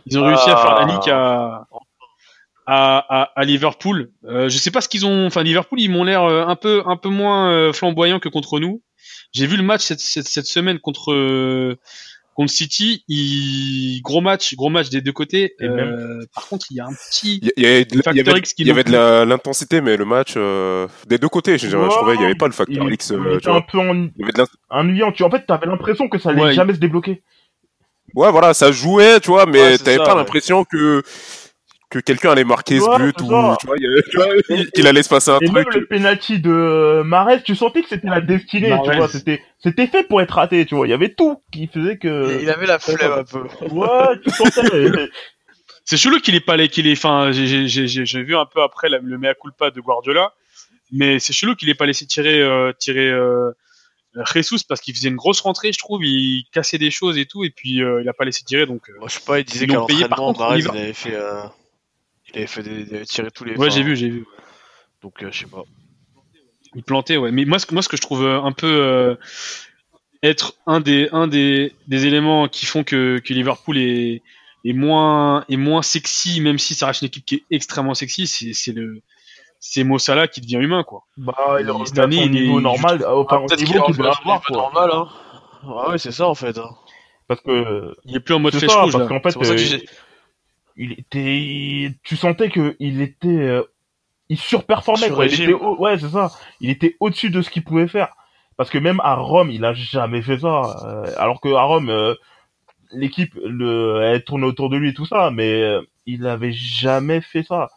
[0.06, 1.68] Ils ont réussi à faire la ligue à,
[2.66, 4.12] à, à, à Liverpool.
[4.24, 5.26] Je sais pas ce qu'ils ont.
[5.26, 8.82] Enfin, Liverpool, ils m'ont l'air un peu un peu moins flamboyants que contre nous.
[9.32, 11.78] J'ai vu le match cette, cette, cette semaine contre euh,
[12.36, 13.04] contre City.
[13.08, 14.02] Il...
[14.02, 15.56] Gros match, gros match des deux côtés.
[15.60, 18.02] Et Euh, par contre, il y a un petit Il y, avait de- il y
[18.04, 21.28] facteur avait, X qui il y avait de l'intensité, mais le match euh, des deux
[21.30, 23.12] côtés, je, trouvais, il n'y avait pas le facteur il X.
[23.12, 23.66] euh, était tu un vois.
[23.70, 25.12] peu en- Il y avait de ennuyant.
[25.12, 26.54] Tu, en fait, t'avais l'impression que ça allait Ouais.
[26.54, 27.22] jamais se débloquer.
[28.16, 30.16] Ouais, voilà, ça jouait, tu vois, mais Ouais, t'avais pas ouais.
[30.16, 31.04] l'impression que
[31.90, 33.76] que quelqu'un allait marquer Ouais, ce but ou tu vois,
[34.74, 35.56] qu'il allait se passer un Et truc.
[35.66, 39.08] même le penalty de Mares, tu sentais que c'était la destinée, tu vois.
[39.08, 40.86] C'était, c'était fait pour être raté, tu vois.
[40.88, 42.40] Il y avait tout qui faisait que.
[42.42, 43.44] Il avait la flemme un peu.
[43.72, 45.10] Ouais, tu sentais.
[45.84, 47.66] C'est chelou qu'il est pas allé, qu'il est, enfin, j'ai-
[48.24, 50.34] vu un peu après la- le mea culpa de Guardiola,
[50.92, 53.50] mais c'est chelou qu'il ait pas laissé tirer, euh, tirer euh,
[54.36, 57.44] Jesus parce qu'il faisait une grosse rentrée, je trouve, il cassait des choses et tout,
[57.44, 58.88] et puis euh, il a pas laissé tirer, donc.
[58.90, 61.42] euh, Moi, je sais pas, il disait qu'à l'entraînement, il avait fait, euh,
[62.34, 63.56] il avait fait des, des- tirer tous les.
[63.56, 64.26] ouais, j'ai vu, j'ai vu.
[65.02, 65.64] Donc, euh, je sais pas.
[66.76, 67.32] Il plantait, ouais.
[67.32, 69.16] Mais moi, ce, que- moi, ce que je trouve euh, un peu euh,
[70.24, 74.22] être un des, un des, des éléments qui font que, que Liverpool est,
[74.66, 78.28] est moins, est moins sexy, même si ça reste une équipe qui est extrêmement sexy,
[78.28, 79.02] c'est, c'est le,
[79.60, 81.04] c'est Mo Salah qui devient humain, quoi.
[81.18, 84.44] Bah, il est cette année, niveau normal, au Peut-être qu'il niveau est qu'il doit avoir,
[84.52, 85.08] normal, hein.
[85.64, 86.58] Ouais, ouais, c'est ça en fait.
[86.58, 86.70] hein.
[87.28, 89.08] Parce que, Il est plus en mode flèche ça, rouge, parce là.
[89.10, 89.32] qu'en fait,
[90.80, 93.64] il était, tu sentais que il était, euh,
[94.30, 95.26] il surperformait, Sur quoi.
[95.26, 96.32] Il était, au- ouais, c'est ça.
[96.62, 98.16] Il était au-dessus de ce qu'il pouvait faire.
[98.58, 100.78] Parce que même à Rome, il a jamais fait ça.
[100.86, 102.16] Euh, alors que à Rome, euh,
[102.92, 107.44] l'équipe, le, elle tournait autour de lui et tout ça, mais il avait jamais fait
[107.44, 107.70] ça.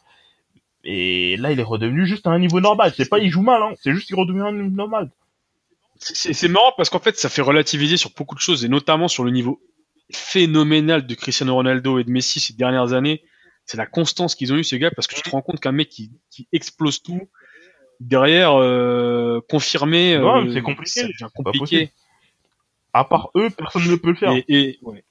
[0.85, 2.93] Et là, il est redevenu juste à un niveau normal.
[2.97, 3.73] C'est pas il joue mal, hein.
[3.81, 5.11] C'est juste qu'il est redevenu à un niveau normal.
[5.99, 9.23] C'est marrant parce qu'en fait, ça fait relativiser sur beaucoup de choses et notamment sur
[9.23, 9.61] le niveau
[10.17, 13.23] phénoménal de Cristiano Ronaldo et de Messi ces dernières années.
[13.67, 15.73] C'est la constance qu'ils ont eu ces gars parce que tu te rends compte qu'un
[15.73, 17.29] mec qui, qui explose tout
[18.01, 21.01] derrière euh, confirmé, Ouais, euh, c'est compliqué.
[21.01, 21.59] ça devient pas compliqué.
[21.61, 21.91] possible.
[22.93, 24.33] À part eux, personne ne peut le faire.
[24.33, 25.05] Et, et, ouais.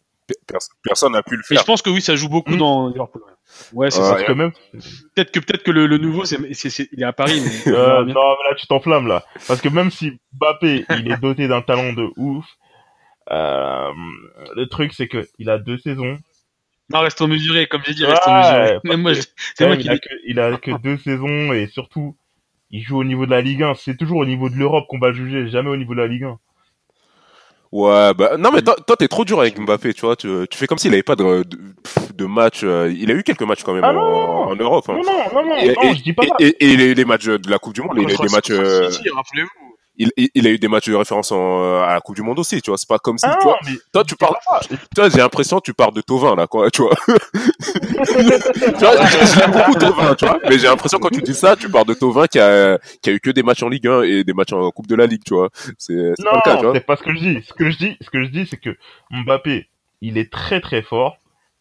[0.48, 1.60] Pers- Personne n'a pu le Et faire.
[1.60, 2.58] je pense que oui, ça joue beaucoup Mm.
[2.58, 3.22] dans Liverpool.
[3.26, 3.32] Ouais,
[3.74, 4.26] Ouais, c'est Ouais.
[4.26, 4.34] ça.
[4.34, 4.52] Même,
[5.16, 7.42] Peut-être que peut-être que le, le nouveau, c'est, c'est, c'est- il est à Paris.
[7.66, 9.26] Mais Euh, non, là, tu t'enflammes, là.
[9.48, 12.46] Parce que même si Mbappé, il est doté d'un talent de ouf,
[13.32, 13.92] euh,
[14.56, 16.18] le truc, c'est que il a deux saisons.
[16.94, 18.78] Non, restons mesurés, comme j'ai dit, restons mesurés.
[18.84, 19.22] Même moi, je-
[19.56, 22.16] c'est moi même, qui il, a que, il a que deux saisons et surtout,
[22.70, 23.76] il joue au niveau de la Ligue 1.
[23.76, 26.26] C'est toujours au niveau de l'Europe qu'on va juger, jamais au niveau de la Ligue
[26.26, 26.38] 1.
[27.72, 30.18] Ouais, bah non mais toi t'es trop dur avec Mbappé, tu vois.
[30.18, 31.58] Tu, tu fais comme s'il avait pas de, de,
[32.14, 32.62] de match.
[32.66, 34.02] euh, il a eu quelques matchs quand même Ah en, non
[34.50, 34.90] en Europe.
[34.90, 34.96] hein.
[34.98, 36.36] Non, non, non, non, Et, non, et- je dis pas et- ça.
[36.42, 38.36] et- et les, les matchs de la Coupe du Monde, il a eu Contre- des
[38.36, 38.50] matchs.
[38.52, 39.71] euh, City, rappelez-vous.
[39.98, 42.40] Il, il, il a eu des matchs de référence en, à la Coupe du Monde
[42.40, 42.78] aussi, tu vois.
[42.78, 43.60] C'est pas comme si, Ah tu vois.
[43.94, 44.36] Toi, tu parles.
[44.96, 46.70] Toi, j'ai l'impression que tu pars de Tovin là, quoi.
[46.72, 46.96] Tu vois.
[47.08, 47.14] tu
[48.80, 50.40] vois, je l'aime beaucoup Tovin, tu vois.
[50.50, 53.14] Mais j'ai l'impression quand tu dis ça, tu pars de Tovin qui a qui a
[53.14, 55.24] eu que des matchs en Ligue 1 et des matchs en Coupe de la Ligue,
[55.26, 55.50] tu vois.
[55.78, 56.74] C'est pas le cas, tu Non, vois.
[56.76, 57.44] c'est pas ce que je dis.
[57.48, 58.76] Ce que je dis, ce que je dis, c'est que
[59.12, 59.68] Mbappé,
[60.02, 61.18] il est très très fort,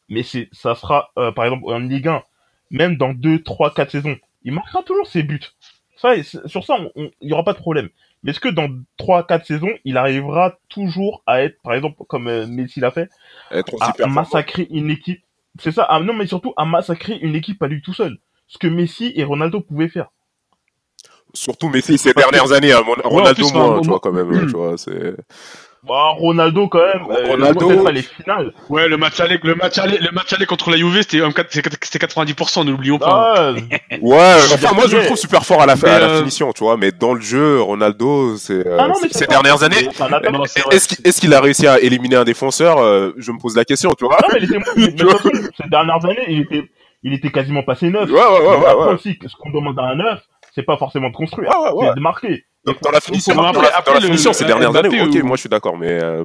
[0.09, 2.23] mais c'est, ça sera, euh, par exemple, en Ligue 1,
[2.71, 5.41] même dans 2, 3, 4 saisons, il marquera toujours ses buts.
[5.97, 6.11] Ça,
[6.47, 7.91] sur ça, on- on- il y aura pas de problème.
[8.23, 8.69] Mais est-ce que dans
[8.99, 13.09] 3, 4 saisons, il arrivera toujours à être, par exemple, comme euh, Messi l'a fait,
[13.81, 15.23] à massacrer une équipe?
[15.59, 18.19] C'est ça, ah, non, mais surtout à massacrer une équipe à lui tout seul.
[18.47, 20.11] Ce que Messi et Ronaldo pouvaient faire.
[21.33, 24.57] Surtout Messi ces dernières années, hein, Ronaldo plus, moins, tu moi- vois quand même, tu
[24.57, 24.77] vois.
[24.77, 25.17] C'est
[25.83, 28.53] Bah, Ronaldo, quand même, euh, Ronaldo- peut-être pas les finales.
[28.69, 31.31] Ouais, le match aller, le match aller, le match aller contre la Juve, c'était un-
[31.81, 33.35] c'était 90%, ne l'oublions pas.
[33.37, 33.53] Ah,
[34.03, 36.65] Ouais, enfin moi je le trouve super fort à la, à la euh, finition, tu
[36.65, 39.89] vois, mais dans le jeu, Ronaldo, c'est euh, Ah non, mais ces dernières années,
[40.71, 42.77] est-ce qu'il a réussi à éliminer un défenseur
[43.17, 44.19] Je me pose la question, tu vois.
[44.23, 44.47] Non, mais
[45.63, 46.65] ces dernières années, il était,
[47.03, 48.11] il était quasiment passé neuf.
[48.11, 48.95] Ouais, ouais, ouais, ouais, après ouais.
[48.95, 50.21] aussi, ce qu'on demande à un neuf,
[50.55, 51.87] c'est pas forcément de construire, Ouais, ouais, ouais.
[51.89, 52.45] c'est de marquer.
[52.65, 54.71] Dans, dans la finition, dans après- la, après, dans la le- finition le- ces dernières
[54.73, 56.25] Mbappé, années, ok, moi je suis d'accord, mais euh,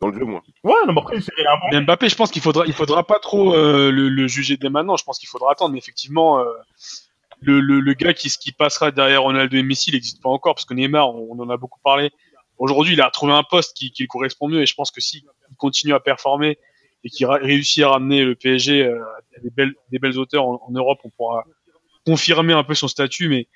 [0.00, 0.42] dans le jeu, moi.
[0.64, 1.80] Ouais, non, mais après, c'est réinventé.
[1.84, 4.96] Mbappé, je pense qu'il faudra, il faudra pas trop euh, le, le juger dès maintenant.
[4.96, 5.72] Je pense qu'il faudra attendre.
[5.72, 6.44] Mais effectivement, euh,
[7.40, 10.54] le, le, le gars qui, qui passera derrière Ronaldo et Messi, il n'existe pas encore
[10.54, 12.10] parce que Neymar, on, on en a beaucoup parlé.
[12.58, 15.00] Aujourd'hui, il a trouvé un poste qui, qui lui correspond mieux et je pense que
[15.00, 15.22] s'il
[15.58, 16.58] continue à performer
[17.04, 20.70] et qu'il réussit à ramener le PSG à des belles, des belles hauteurs en, en
[20.70, 21.44] Europe, on pourra
[22.06, 23.28] confirmer un peu son statut.
[23.28, 23.48] Mais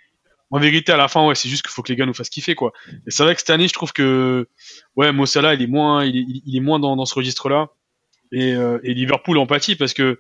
[0.51, 2.31] en vérité, à la fin, ouais, c'est juste qu'il faut que les gars nous fassent
[2.31, 2.73] kiffer, quoi.
[3.07, 4.49] Et c'est vrai que cette année, je trouve que
[4.95, 7.69] ouais, Mo Salah, il est moins, il est, il est moins dans, dans ce registre-là.
[8.33, 10.19] Et, euh, et Liverpool en pâtit parce que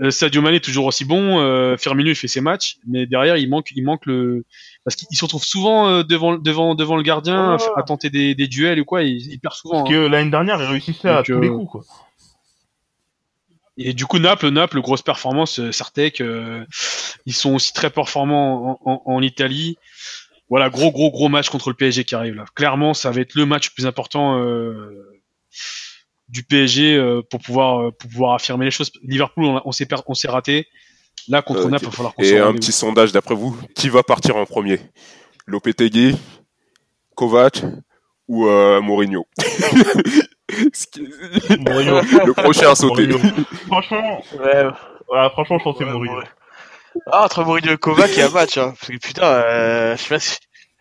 [0.00, 3.36] euh, Sadio Mané est toujours aussi bon, euh, Firmino il fait ses matchs, mais derrière
[3.36, 4.44] il manque, il manque le
[4.84, 7.64] parce qu'il se retrouve souvent euh, devant devant devant le gardien Ouais.
[7.76, 9.82] à tenter des, des duels ou quoi, il, il perd souvent.
[9.84, 9.92] Parce hein.
[9.92, 11.84] que l'année dernière, il réussissait à tous les euh, coups, quoi.
[13.76, 16.64] Et du coup Naples, Naples, grosse performance, euh, Sartek, euh,
[17.26, 19.76] ils sont aussi très performants en, en, en Italie.
[20.48, 22.44] Voilà, gros gros gros match contre le PSG qui arrive là.
[22.54, 25.18] Clairement, ça va être le match le plus important euh,
[26.28, 28.92] du PSG euh, pour pouvoir pour pouvoir affirmer les choses.
[29.02, 30.68] Liverpool, on, s'est per- on s'est raté.
[31.28, 31.68] Là contre.
[31.68, 34.44] Naples, il va falloir qu'on Et un petit sondage d'après vous, qui va partir en
[34.46, 34.78] premier?
[35.46, 36.16] Lopetegui,
[37.16, 37.62] Kovac
[38.28, 38.46] ou
[38.80, 39.26] Mourinho?
[41.58, 42.00] Mourinho.
[42.00, 43.06] Le prochain à sauter.
[43.06, 43.18] Mourinho.
[43.66, 44.64] Franchement, Ouais,
[45.08, 46.20] voilà, franchement, je pense que c'est Mourinho.
[47.10, 48.74] Ah, entre Mourinho et Kovac, il y a un match, hein.
[48.78, 50.36] Parce que putain, euh, je sais pas si,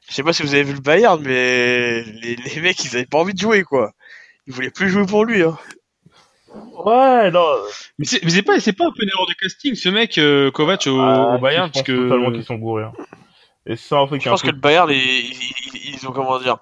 [0.09, 3.05] je sais pas si vous avez vu le Bayern, mais les, les mecs, ils avaient
[3.05, 3.91] pas envie de jouer, quoi.
[4.47, 5.57] Ils voulaient plus jouer pour lui, hein.
[6.85, 7.45] Ouais, non.
[7.97, 10.19] Mais c'est mais c'est pas c'est pas un peu une erreur de casting ce mec
[10.19, 12.83] euh, Kovac au, Ah, au Bayern je parce pense totalement que qu'ils sont bourrés.
[12.83, 12.93] hein.
[13.65, 15.33] Et ça, en fait, Je a pense que le Bayern, ils, ils,
[15.73, 16.57] ils- ils ont comment dire,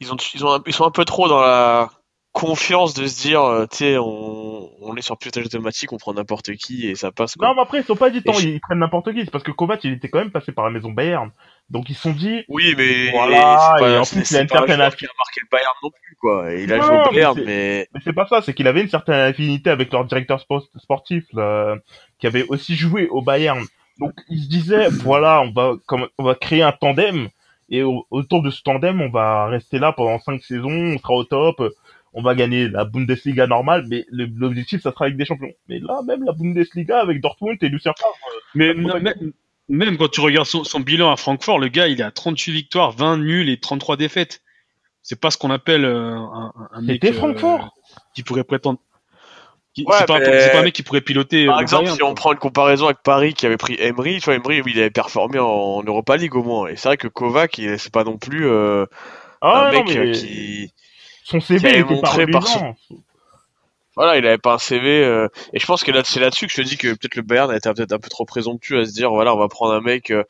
[0.00, 1.88] ils ont, ils ont, un- ils sont un peu trop dans la
[2.32, 6.14] confiance de se dire, euh, tu sais, on, on est sur pilotage automatique, on prend
[6.14, 7.48] n'importe qui et ça passe, quoi.
[7.48, 9.20] Non, mais après, ils sont pas dit tant, Et je- ils prennent n'importe qui.
[9.24, 11.30] C'est parce que Kovac, il était quand même passé par la maison Bayern.
[11.70, 14.76] Donc, ils se sont dit, Oui, mais Voilà, et en plus, il a une certaine
[14.76, 16.52] joueur affi- qui a marqué le Bayern non plus, quoi.
[16.52, 18.82] Et il a Non, joué au Bayern, mais mais c'est pas ça, c'est qu'il avait
[18.82, 21.76] une certaine affinité avec leur directeur spo- sportif, là,
[22.18, 23.62] qui avait aussi joué au Bayern.
[23.98, 27.28] Donc, il se disait, voilà, on va, comme, on va créer un tandem,
[27.70, 31.14] et au- autour de ce tandem, on va rester là pendant cinq saisons, on sera
[31.14, 31.62] au top,
[32.14, 35.52] on va gagner la Bundesliga normale, mais l'objectif, ça sera avec des champions.
[35.68, 38.14] Mais là, même la Bundesliga avec Dortmund et Lucien Favre,
[38.54, 39.00] mais Ouais.
[39.00, 39.32] même,
[39.68, 42.52] même quand tu regardes son, son bilan à Francfort, le gars il est à 38
[42.52, 44.42] victoires, 20 nuls et 33 défaites.
[45.02, 47.74] C'est pas ce qu'on appelle euh, un, un- mec C'était euh, Francfort.
[48.14, 48.78] qui pourrait prétendre.
[49.78, 51.46] Ouais, c'est pas, un- mais- c'est pas un mec qui pourrait piloter.
[51.46, 53.74] Par euh, le exemple, Bayern, si on prend une comparaison avec Paris qui avait pris
[53.80, 56.68] Emery, tu vois, Emery, il avait performé en, en Europa League au moins.
[56.68, 58.84] Et c'est vrai que Kovac, il- c'est pas non plus euh,
[59.40, 60.26] ah, un non, mec mais euh, qui,
[61.24, 62.76] son CV avait était pas montré par reluisant.
[63.94, 65.04] voilà, il avait pas un CV.
[65.04, 67.22] euh, et je pense que là, c'est là-dessus que je te dis que peut-être le
[67.22, 69.74] Bayern a été peut-être un peu trop présomptueux à se dire, voilà, on va prendre
[69.74, 70.24] un mec, euh,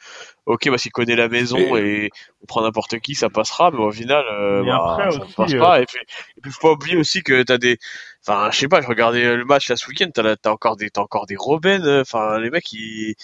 [0.46, 2.10] ok, parce qu'il connaît la maison et
[2.42, 3.70] on prend n'importe qui, ça passera.
[3.70, 5.80] Mais au final, euh, Mais bah, après ça aussi, passe euh, pas.
[5.80, 5.98] Et puis,
[6.36, 7.78] et puis, faut pas oublier aussi que t'as des,
[8.26, 10.90] enfin, je sais pas, je regardais le match là ce week-end, t'as, t'as encore des,
[10.90, 11.84] t'as encore des Robben.
[11.86, 13.14] euh, Enfin, les mecs, ils,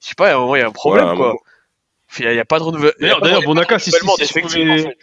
[0.00, 1.34] je sais pas, à un moment, il y a un problème, quoi.
[2.18, 2.92] Il y, a- il y a pas de renouvellement.
[3.20, 4.32] D'ailleurs- Bonaka, si- si- je
[4.64, 4.96] pouvais-.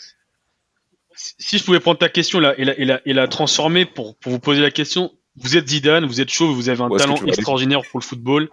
[1.37, 4.15] Si je pouvais prendre ta question là et la, et la, et la transformer pour,
[4.17, 7.15] pour vous poser la question, vous êtes Zidane, vous êtes chaud, vous avez un talent
[7.27, 8.49] extraordinaire pour le football.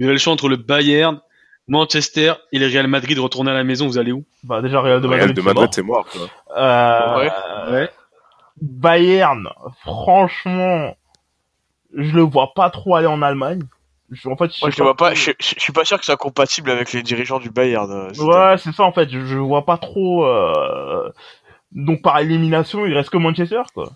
[0.00, 1.20] Vous avez le choix entre le Bayern,
[1.68, 3.18] Manchester et le Real Madrid.
[3.18, 4.24] Retourner à la maison, vous allez où?
[4.44, 5.36] Bah, déjà, Real de Real Madrid.
[5.36, 5.74] de c'est Madrid, mort.
[5.74, 6.28] c'est mort.
[6.46, 6.56] quoi.
[6.62, 7.72] Euh, Ouais.
[7.72, 7.90] Ouais.
[8.60, 9.48] Bayern,
[9.82, 10.96] franchement,
[11.96, 13.62] je le vois pas trop aller en Allemagne.
[14.10, 16.04] Je- en fait, Moi, sais je vois pas, je, je- je suis pas sûr que
[16.04, 17.90] ça soit compatible avec les dirigeants du Bayern.
[17.90, 18.24] euh.
[18.24, 19.10] Ouais, c'est ça en fait.
[19.10, 20.24] Je, je vois pas trop.
[20.24, 21.12] euh,
[21.72, 23.90] Donc par élimination, il reste que Manchester quoi.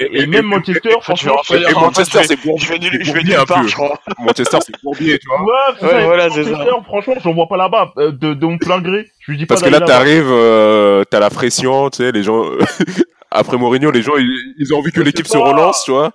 [0.00, 1.36] Et, même Manchester, franchement.
[1.50, 2.66] Et Manchester, je vais- c'est Bourbier,
[3.04, 3.96] Je vais je part, je crois.
[4.18, 5.40] Manchester, c'est Bourbier, tu vois.
[5.40, 7.92] Ouais, Ouais, ça, voilà, c'est Manchester, franchement, je le vois pas là-bas.
[7.98, 9.06] euh, de, de mon plein gré.
[9.20, 12.24] Je lui dis pas Parce que là, t'arrives, euh, t'as la pression, tu sais, les
[12.24, 12.44] gens.
[13.30, 16.12] Après Mourinho, les gens, ils, ils ont envie que l'équipe se relance, tu vois.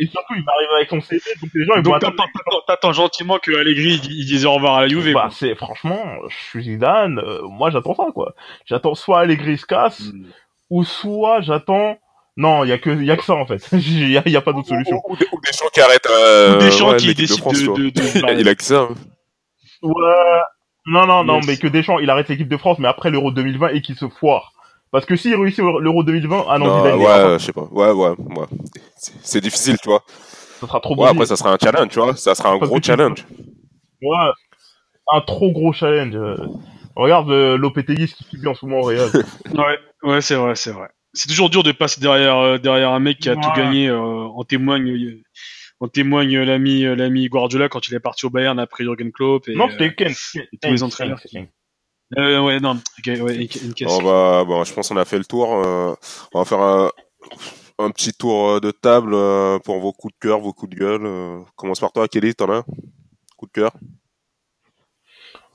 [0.00, 2.16] Et, surtout, il m'arrive avec son CV, donc les gens ils vont Donc attendre.
[2.16, 5.12] t'attends, t'attends- t'attends gentiment que Allegri il il dise au revoir à la Juve.
[5.12, 7.18] Bah, c'est franchement, je suis Zidane.
[7.18, 8.34] euh, moi, j'attends ça quoi.
[8.66, 10.24] J'attends soit Allegri se casse, Hmm.
[10.70, 11.98] ou soit j'attends.
[12.36, 13.68] Non, il y a que il y a que ça en fait.
[13.72, 15.00] Il y y a pas d'autre solution.
[15.06, 16.08] Ou, ou, des- ou des gens qui arrêtent.
[16.10, 18.54] Euh, Ou des gens ouais, qui l'équipe de décident France, de, de, de- Il a
[18.56, 18.80] que ça.
[18.80, 18.94] hein.
[19.82, 19.92] Ouais.
[20.86, 21.46] Non, non, non, Yes.
[21.46, 24.08] mais que Deschamps, il arrête l'équipe de France, mais après l'Euro 2020 et qu'il se
[24.08, 24.52] foire.
[24.94, 27.38] Parce que s'il réussit l'Euro 2020, ah non, Non, Zidane, ouais, pas.
[27.38, 27.68] je sais pas.
[27.72, 28.46] Ouais, ouais, ouais.
[29.24, 30.04] C'est- difficile, tu vois.
[30.60, 31.04] ça sera trop Ouais, beau.
[31.06, 32.14] après, ça sera un challenge, tu vois.
[32.14, 33.26] Ça sera un Parce gros tu- challenge.
[34.02, 34.16] Ouais.
[35.12, 36.14] Un trop gros challenge.
[36.14, 36.36] euh.
[36.94, 39.10] Regarde euh, Lopetegui, ce qu'il subit en ce moment au Real.
[39.52, 40.86] Ouais, ouais, c'est vrai, c'est vrai.
[41.12, 43.40] C'est toujours dur de passer derrière euh, derrière un mec qui a Ouais.
[43.42, 43.88] tout gagné.
[43.88, 45.22] euh, en témoigne, euh,
[45.80, 49.10] en témoigne euh, l'ami euh, l'ami Guardiola quand il est parti au Bayern après Jurgen
[49.10, 49.48] Klopp.
[49.48, 50.12] Et, non, euh, c'était Ken.
[50.52, 51.38] et tous les entraîneurs qui-
[52.18, 53.88] euh, ouais, non, ok, ouais, une- une caisse.
[53.90, 55.54] On va, bon, je pense qu'on a fait le tour.
[55.54, 55.94] euh,
[56.32, 56.90] on va faire un,
[57.78, 60.78] un petit tour euh, de table euh, pour vos coups de cœur, vos coups de
[60.80, 61.06] gueule.
[61.06, 61.40] euh.
[61.56, 62.64] Commence par toi, Kelly, t'en as un?
[63.36, 63.72] Coup de cœur?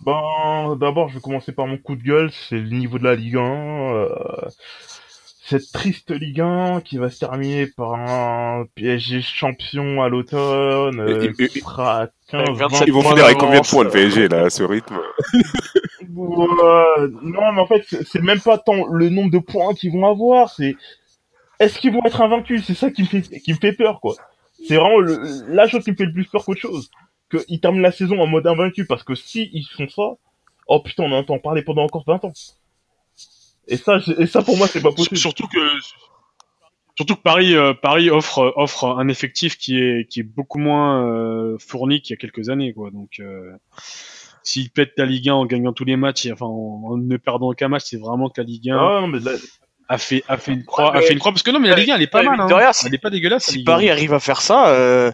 [0.05, 3.15] Ben, d'abord, je vais commencer par mon coup de gueule, c'est le niveau de la
[3.15, 3.41] Ligue 1.
[3.95, 4.09] euh,
[5.45, 11.33] cette triste Ligue 1 qui va se terminer par un PSG champion à l'automne, euh,
[11.33, 13.89] qui sera à 15, Avec 27 20 Ils vont finir avec combien de points le
[13.89, 14.99] PSG là, à ce rythme?
[16.11, 20.49] Non, mais en fait, c'est même pas tant le nombre de points qu'ils vont avoir,
[20.49, 20.75] c'est
[21.59, 22.63] est-ce qu'ils vont être invaincus?
[22.65, 24.15] C'est ça qui me fait qui me fait peur, quoi.
[24.67, 26.89] C'est vraiment le, la chose qui me fait le plus peur qu'autre chose.
[27.29, 30.17] Qu'ils terminent la saison en mode invaincu, parce que si ils font ça,
[30.67, 32.33] oh putain, on en entend parler pendant encore 20 ans.
[33.67, 35.17] Et ça, et ça pour moi, c'est pas possible.
[35.17, 35.59] Surtout que
[36.95, 41.05] surtout que Paris euh, Paris offre offre un effectif qui est qui est beaucoup moins
[41.05, 42.89] euh, fourni qu'il y a quelques années quoi.
[42.89, 43.51] Donc euh,
[44.43, 47.17] s'ils pètent la Ligue 1 en gagnant tous les matchs, et, enfin en, en ne
[47.17, 49.31] perdant aucun match, c'est vraiment que la Ligue 1 Ah, non, mais là,
[49.87, 51.59] a fait a fait une croix Ouais, a mais- fait une croix parce que non
[51.59, 52.71] mais la Ligue 1 elle est pas mal hein.
[52.73, 53.47] si- Elle est pas dégueulasse.
[53.47, 53.71] la Si Ligue 1.
[53.71, 55.11] Paris arrive à faire ça, euh,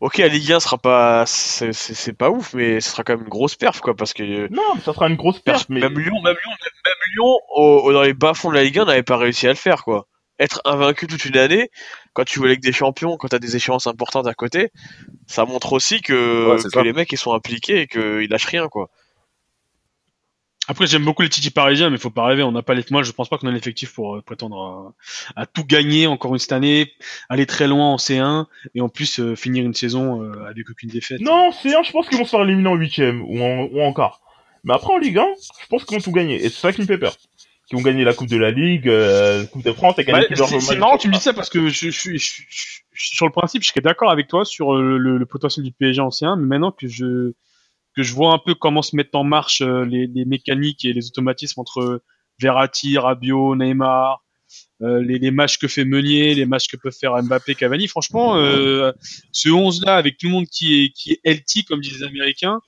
[0.00, 3.14] ok, la Ligue 1 sera pas, c'est c'est- c'est pas ouf, mais ce sera quand
[3.14, 5.68] même une grosse perf, quoi, parce que euh, non, mais ça sera une grosse perte,
[5.70, 8.54] mais même Lyon, même Lyon, même, même Lyon, au- au- dans les bas fonds de
[8.56, 10.06] la Ligue 1, n'avait pas réussi à le faire, quoi.
[10.38, 11.70] Être invaincu toute une année,
[12.12, 14.70] quand tu joues avec des champions, quand t'as des échéances importantes à côté,
[15.26, 18.90] ça montre aussi que, Ouais, les mecs ils sont impliqués et qu'ils lâchent rien, quoi.
[20.70, 22.42] Après, j'aime beaucoup les Titi parisiens, mais faut pas rêver.
[22.42, 22.84] On n'a pas les...
[22.90, 24.94] Moi, je pense pas qu'on a l'effectif pour euh, prétendre
[25.34, 26.92] à, à tout gagner encore une cette année,
[27.30, 30.90] aller très loin en C1 et en plus euh, finir une saison euh, avec aucune
[30.90, 31.20] défaite.
[31.20, 33.80] non, c'est un, je pense qu'ils vont se faire éliminer en huitième ou en, ou
[33.80, 34.20] en quart.
[34.62, 35.26] Mais après en Ligue 1,
[35.62, 37.16] je pense qu'ils vont tout gagner, et c'est ça qui me fait peur.
[37.68, 40.20] Qu'ils vont gagner la Coupe de la Ligue, euh, la Coupe de France, et Bah,
[40.20, 40.26] gagner
[40.60, 43.32] c'est marrant tu me dis ça parce que je, je, suis- je, je- sur le
[43.32, 46.46] principe, je serais d'accord avec toi sur euh, le, le potentiel du PSG ancien, mais
[46.46, 47.32] maintenant que je
[47.94, 50.92] que je vois un peu comment se mettent en marche euh, les, les mécaniques et
[50.92, 52.02] les automatismes entre
[52.40, 54.22] Verratti, Rabiot, Neymar,
[54.82, 58.36] euh, les, les matchs que fait Meunier, les matchs que peuvent faire Mbappé, Cavani, franchement,
[58.36, 58.92] euh,
[59.32, 62.06] ce 11 là avec tout le monde qui est qui est healthy comme disent les
[62.06, 62.60] Américains,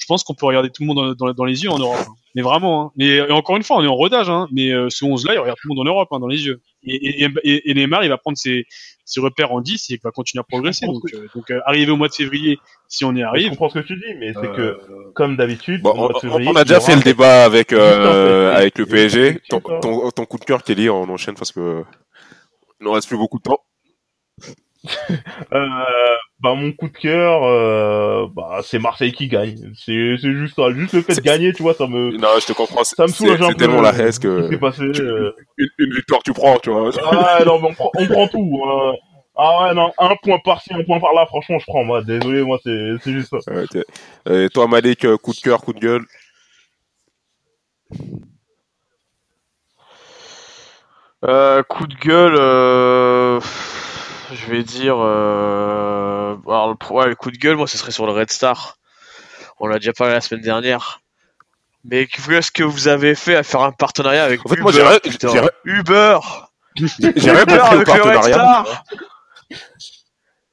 [0.00, 1.98] je pense qu'on peut regarder tout le monde dans, dans, dans les yeux en Europe.
[2.00, 2.14] hein.
[2.34, 2.92] Mais vraiment, hein.
[2.96, 4.46] mais et encore une fois, on est en rodage, hein.
[4.52, 6.46] mais euh, ce 11 là, il regarde tout le monde en Europe hein, dans les
[6.46, 6.60] yeux.
[6.84, 8.66] Et, et, et, et Neymar, il va prendre ses,
[9.04, 10.86] ses repères en 10 et il va continuer à progresser.
[10.86, 13.50] Je Donc, euh, donc euh, arrivé au mois de février, si on y Je arrive,
[13.50, 14.76] comprends ce que tu dis, mais c'est que, euh,
[15.14, 17.72] comme d'habitude, Bon, au mois de on, février, on a déjà fait le débat avec,
[17.72, 19.40] euh, le PSG.
[19.48, 19.80] Ton, Effectivement.
[19.80, 21.82] ton, ton coup de cœur, Kelly, on enchaîne parce que
[22.80, 23.58] il nous reste plus beaucoup de temps.
[25.52, 25.66] Euh,
[26.38, 29.56] bah mon coup de cœur, euh, bah c'est Marseille qui gagne.
[29.74, 32.28] C'est c'est juste ça, juste le fait de C'est- gagner, tu vois, ça me Non,
[32.40, 32.84] je te comprends.
[32.84, 33.58] C'est ça me soulage c'est- un c'est peu.
[33.58, 34.90] tellement la haine Ce que passé.
[34.92, 35.32] tu- euh.
[35.58, 36.90] une, une victoire, tu prends, tu vois.
[37.04, 38.60] Ah non, mais on prend, on prend tout.
[38.64, 38.92] hein.
[39.36, 41.82] Ah ouais, non, un point par-ci, un point par-là, franchement, je prends.
[41.84, 43.52] Moi, désolé, moi, c'est c'est juste ça.
[44.32, 46.04] Et toi, Malik, euh, coup de cœur, coup de gueule?
[51.24, 53.40] Euh, coup de gueule, euh,
[54.34, 58.06] je vais dire, euh, alors le, ouais, le coup de gueule, moi, ce serait sur
[58.06, 58.76] le Red Star.
[59.58, 61.00] On l'a déjà parlé la semaine dernière.
[61.84, 64.72] Mais qu'est-ce que vous avez fait à faire un partenariat avec En fait, Uber moi,
[64.72, 64.80] j'ai
[65.64, 66.18] Uber
[67.16, 68.32] J'ai rien compris au avec le Red partenariat.
[68.34, 68.84] Star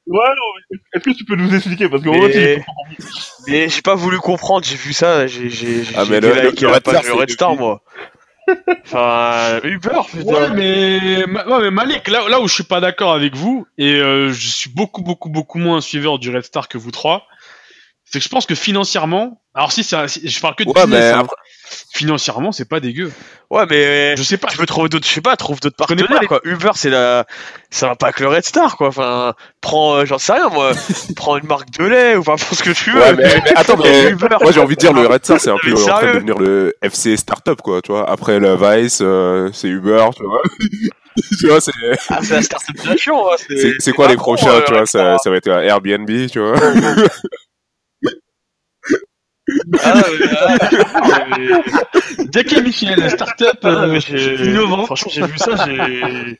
[0.06, 1.86] Ouais, non, mais est-ce que tu peux nous expliquer?
[1.90, 2.64] Parce que Mais-
[3.46, 6.28] Mais j'ai pas voulu comprendre, j'ai vu ça, j'ai j'ai j'ai Ah, mais j'ai le-
[6.28, 7.82] le la Red Star, du c'est Red Star depuis- moi.
[8.84, 10.24] Enfin, Uber, putain.
[10.24, 13.94] Ouais, mais, ma- ouais, mais Malik, là, où je suis pas d'accord avec vous, et
[13.94, 17.26] euh, je suis beaucoup, beaucoup, beaucoup moins suiveur du Red Star que vous trois,
[18.10, 20.74] c'est que je pense que financièrement, alors si, c'est un- je parle que de Ouais,
[20.86, 21.26] business, mais hein.
[21.92, 23.10] financièrement, c'est pas dégueu.
[23.50, 24.48] Ouais, mais Je sais pas.
[24.48, 26.40] tu peux trouver d'autres, je sais pas, trouve d'autres partenaires, les- quoi.
[26.44, 27.26] Uber, c'est la,
[27.70, 28.88] ça va pas avec le Red Star, quoi.
[28.88, 30.72] Enfin, prends, euh, j'en sais rien, moi.
[31.16, 33.00] prends une marque de lait, ou enfin, prends ce que tu veux.
[33.00, 35.50] Ouais, mais, mais attends, mais Uber, moi j'ai envie de dire le Red Star c'est
[35.50, 38.08] un peu en train de devenir le FC Startup quoi, tu vois.
[38.08, 40.42] Après le Vice, euh, c'est Uber, tu vois.
[41.40, 41.72] tu vois, c'est
[42.10, 45.18] Ah, c'est la startup nation, hein, c'est c'est quoi les prochains, euh, tu vois, ça,
[45.18, 46.54] ça va être un Airbnb, tu vois.
[49.82, 50.26] Ah, mais,
[50.94, 54.00] ah, mais- Jack et Michel, start-up Ah, euh,
[54.44, 54.84] innovant.
[54.86, 56.38] Franchement, j'ai vu ça, j'ai.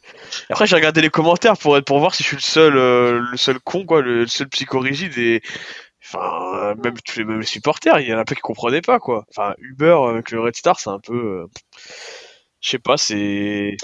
[0.50, 3.20] Après, j'ai regardé les commentaires pour être pour voir si je suis le seul, euh,
[3.30, 5.42] le seul con, quoi, le seul psychorigide et.
[6.10, 8.80] Enfin, même tous les, même les supporters, il y en a un peu qui comprenaient
[8.80, 9.24] pas, quoi.
[9.30, 11.14] Enfin, Uber avec le Red Star, c'est un peu.
[11.14, 11.46] euh,
[12.60, 13.76] Je sais pas, c'est.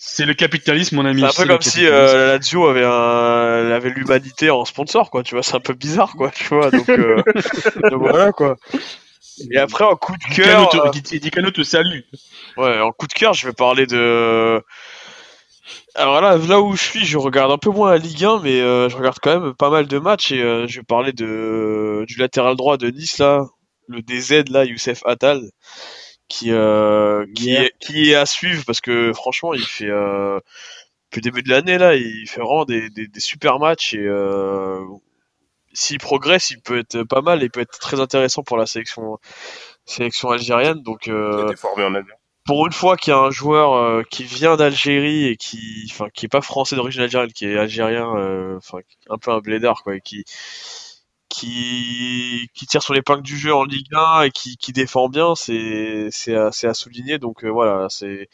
[0.00, 1.20] C'est le capitalisme, mon ami.
[1.22, 5.10] C'est un peu comme si euh, la Lazio avait un, elle avait l'humanité en sponsor,
[5.10, 5.24] quoi.
[5.24, 6.30] Tu vois, c'est un peu bizarre, quoi.
[6.30, 7.20] Tu vois, donc, euh,
[7.90, 8.56] donc voilà, quoi.
[9.50, 10.70] Et après, en coup de cœur.
[10.86, 12.00] euh, Di- Dicano te salue.
[12.56, 14.62] Ouais, en coup de cœur, je vais parler de.
[15.94, 18.60] Alors là, là où je suis, je regarde un peu moins la Ligue 1, mais
[18.60, 22.04] euh, je regarde quand même pas mal de matchs et euh, je vais parler de
[22.06, 23.46] du latéral droit de Nice là,
[23.88, 25.42] le DZ là, Youssef Attal,
[26.28, 27.62] qui euh, qui Yeah.
[27.64, 30.38] est qui est à suivre parce que franchement, il fait euh,
[31.10, 33.98] depuis le début de l'année là, il fait vraiment des, des, des super matchs et
[34.06, 34.80] euh,
[35.72, 39.18] s'il progresse, il peut être pas mal, il peut être très intéressant pour la sélection,
[39.86, 40.82] sélection algérienne.
[40.82, 42.18] Donc, euh, formé en Algérie.
[42.44, 46.26] pour une fois qu'il y a un joueur qui vient d'Algérie et qui, enfin, qui
[46.26, 48.06] est pas français d'origine algérienne, qui est algérien,
[48.56, 48.78] enfin,
[49.10, 50.24] un peu un blédard, quoi, et qui,
[51.38, 55.34] qui, qui tire sur l'épingle du jeu en Ligue 1 et qui, qui défend bien,
[55.34, 57.18] c'est, à, souligner.
[57.18, 58.28] Donc euh, voilà, c'est,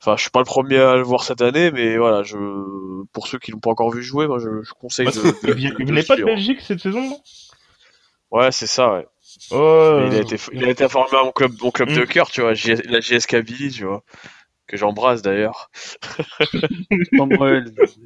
[0.00, 2.36] enfin, je suis pas le premier à le voir cette année, mais voilà, je,
[3.12, 5.12] pour ceux qui l'ont pas encore vu jouer, moi, je, je conseille de.
[5.12, 6.24] de- Il de- il de venait pas de.
[6.24, 7.20] Belgique cette saison,
[8.30, 8.92] Ouais, c'est ça.
[8.94, 9.06] Ouais.
[9.50, 11.96] Il a été, il a été formé à mon club, mon club Mm.
[11.96, 14.02] de cœur, tu vois, la JS Kabylie, tu vois,
[14.72, 15.70] que j'embrasse d'ailleurs.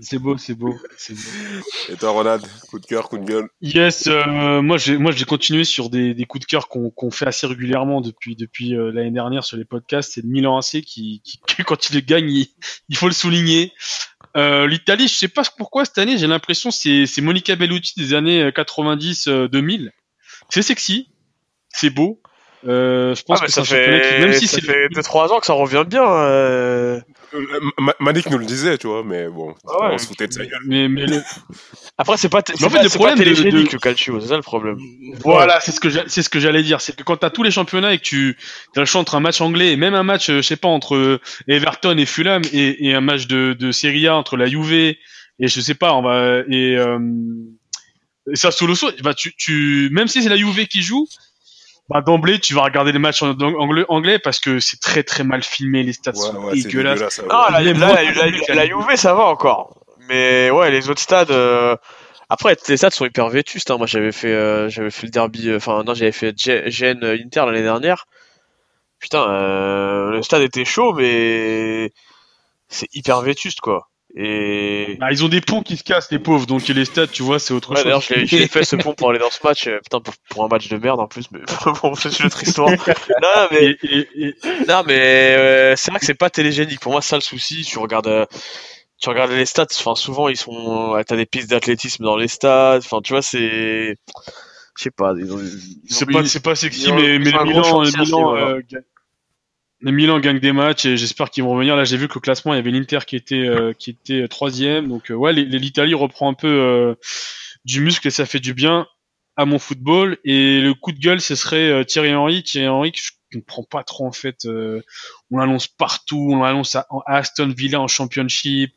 [0.00, 1.24] C'est beau, c'est beau, c'est beau.
[1.88, 3.48] Et toi, Ronald, coup de cœur, coup de gueule.
[3.60, 7.26] Yes, euh, moi j'ai moi j'ai continué sur des, des coups de cœur qu'on fait
[7.26, 10.12] assez régulièrement depuis depuis euh, l'année dernière sur les podcasts.
[10.12, 12.48] C'est le Milan AC qui, qui, qui, quand il gagne, il,
[12.88, 13.72] il faut le souligner.
[14.36, 18.12] Euh, L'Italie, je sais pas pourquoi cette année, j'ai l'impression c'est c'est Monica Bellucci des
[18.12, 19.90] années 90-2000.
[20.48, 21.10] C'est sexy,
[21.68, 22.20] c'est beau.
[22.66, 25.46] Euh, je pense Ah, que ça fait, qui, même si ça fait 2-3 ans que
[25.46, 26.04] ça revient bien.
[26.08, 27.00] euh.
[27.78, 29.94] Ma- Manik nous le disait, tu vois, mais bon, Ah ouais.
[29.94, 30.60] on se foutait de sa gueule.
[30.66, 31.20] mais mais le-
[31.98, 34.28] Après, c'est pas, Mais en fait, pas, le problème pas de- de- le calcio, c'est
[34.28, 34.78] ça le problème.
[35.20, 37.50] Voilà, c'est ce que c'est ce que j'allais dire, c'est que quand t'as tous les
[37.50, 38.36] championnats et que tu
[38.76, 40.68] as le choix entre un match anglais et même un match, euh, je sais pas,
[40.68, 44.46] entre euh, Everton et Fulham et, et un match de, de Serie A entre la
[44.46, 44.98] Juve et
[45.38, 46.98] je sais pas, on va et, euh,
[48.32, 51.06] et Sassuolo, bah tu, tu même si c'est la Juve qui joue,
[51.88, 55.22] bah d'emblée tu vas regarder les matchs en anglais, anglais parce que c'est très très
[55.24, 56.94] mal filmé, les stats Ouais, sont ouais, dégueulasses.
[56.98, 57.18] dégueulasse.
[57.18, 57.26] ouais.
[57.30, 59.84] Ah, la, la, Juve, ça va encore.
[60.08, 61.30] Mais ouais, les autres stades.
[61.30, 61.76] euh,
[62.28, 63.70] Après, les stades sont hyper vétustes.
[63.70, 63.78] Hein.
[63.78, 65.48] Moi, j'avais fait, euh, j'avais fait le derby.
[65.50, 68.06] euh, Enfin, non, j'avais fait G- Gênes euh, Inter l'année dernière.
[68.98, 71.92] Putain, euh, le stade était chaud, mais
[72.68, 73.88] c'est hyper vétuste, quoi.
[74.18, 77.22] Et Bah, ils ont des ponts qui se cassent les pauvres, donc les stats, tu
[77.22, 77.84] vois, c'est autre Ouais, chose.
[77.84, 79.66] d'ailleurs, je l'ai fait ce pont pour aller dans ce match.
[79.66, 81.40] euh, Putain, pour, pour un match de merde en plus, mais
[81.82, 82.70] bon, c'est une autre histoire.
[83.22, 84.34] non, mais, Et- et- et-
[84.66, 86.80] non, mais euh, c'est vrai que c'est pas télégénique.
[86.80, 87.62] Pour moi, c'est ça le souci.
[87.62, 88.24] Tu regardes, euh,
[88.98, 89.66] tu regardes les stats.
[89.78, 90.98] Enfin, souvent, ils sont.
[91.06, 92.82] T'as des pistes d'athlétisme dans les stades.
[92.86, 93.96] Enfin, tu vois, c'est.
[94.78, 95.12] Je sais pas.
[95.12, 95.40] ont-
[95.88, 98.60] C'est pas, c'est pas sexy, ont- mais, mais le Milan, euh,
[99.82, 101.76] Milan gagne des matchs et j'espère qu'ils vont revenir.
[101.76, 104.26] Là, j'ai vu que le classement, il y avait l'Inter qui était, euh, qui euh,
[104.26, 104.88] troisième.
[104.88, 106.94] Donc, euh, ouais, l'Italie reprend un peu euh,
[107.64, 108.86] du muscle et ça fait du bien
[109.36, 110.18] à mon football.
[110.24, 112.42] Et le coup de gueule, ce serait Thierry Henry.
[112.42, 114.46] Thierry Henry, que je comprends pas trop en fait.
[114.46, 116.30] on l'annonce partout.
[116.32, 118.72] On l'annonce à Aston Villa en Championship.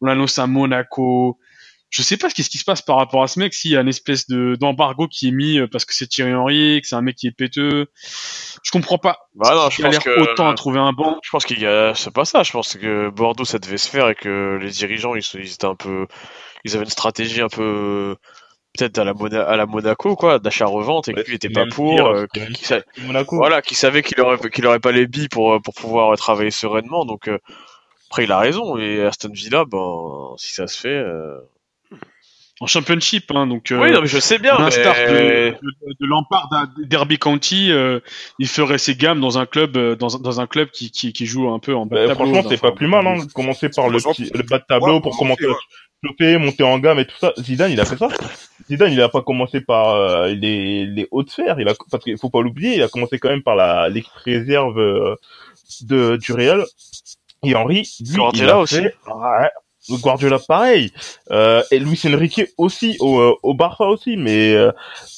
[0.00, 1.38] On l'annonce à Monaco
[1.94, 3.70] je sais pas ce qui, ce qui se passe par rapport à ce mec, s'il
[3.70, 6.80] y a une espèce de d'embargo qui est mis euh, parce que c'est Thierry Henry,
[6.80, 7.86] que c'est un mec qui est péteux.
[8.64, 9.18] Je comprends pas.
[9.36, 10.20] Bah non, je Il a pense l'air que.
[10.20, 11.20] autant à trouver un banc.
[11.22, 12.42] Je pense qu'il y a, c'est pas ça.
[12.42, 15.76] Je pense que Bordeaux, ça devait se faire et que les dirigeants, ils, étaient un
[15.76, 16.08] peu,
[16.64, 18.16] ils avaient une stratégie un peu,
[18.76, 21.66] peut-être à la, Mona- à la Monaco, quoi, d'achat-revente et que Ouais, lui était pas
[21.66, 23.36] pour, pire, euh, qui, Monaco.
[23.36, 27.04] voilà, qui savait qu'il aurait, qu'il aurait pas les billes pour, pour pouvoir travailler sereinement.
[27.04, 27.38] Donc, euh,
[28.10, 28.76] après, il a raison.
[28.78, 31.38] Et Aston Villa, ben, si ça se fait, euh...
[32.64, 35.50] En championship, hein, donc euh, oui, non, mais je sais bien, l'instar mais...
[35.52, 35.56] de,
[36.00, 38.00] de, de Derby County, euh,
[38.38, 41.12] il ferait ses gammes dans un club, euh, dans, un- dans un club qui, qui,
[41.12, 42.32] qui joue un peu en bas de Bah, tableau.
[42.32, 43.16] franchement, c'est enfin, pas plus mal, hein.
[43.34, 45.44] Commencer par le, petit, le bas de tableau ouais, pour commencer
[46.02, 47.34] choper, monter en gamme et tout ça.
[47.38, 48.08] Zidane, il a fait ça.
[48.68, 51.60] Zidane, il a pas commencé par euh, les, les hautes sphères.
[51.60, 54.10] Il a, parce qu'il faut pas l'oublier, il a commencé quand même par la l'équipe
[54.24, 55.16] réserve euh,
[55.82, 56.64] de du Real.
[57.42, 58.76] Et Henri, lui, il a aussi.
[58.76, 59.50] fait- ouais,
[59.90, 60.92] Guardiola pareil.
[61.30, 64.16] Euh, et Luis Enrique aussi au, euh, au Barça aussi.
[64.16, 64.72] Mais euh,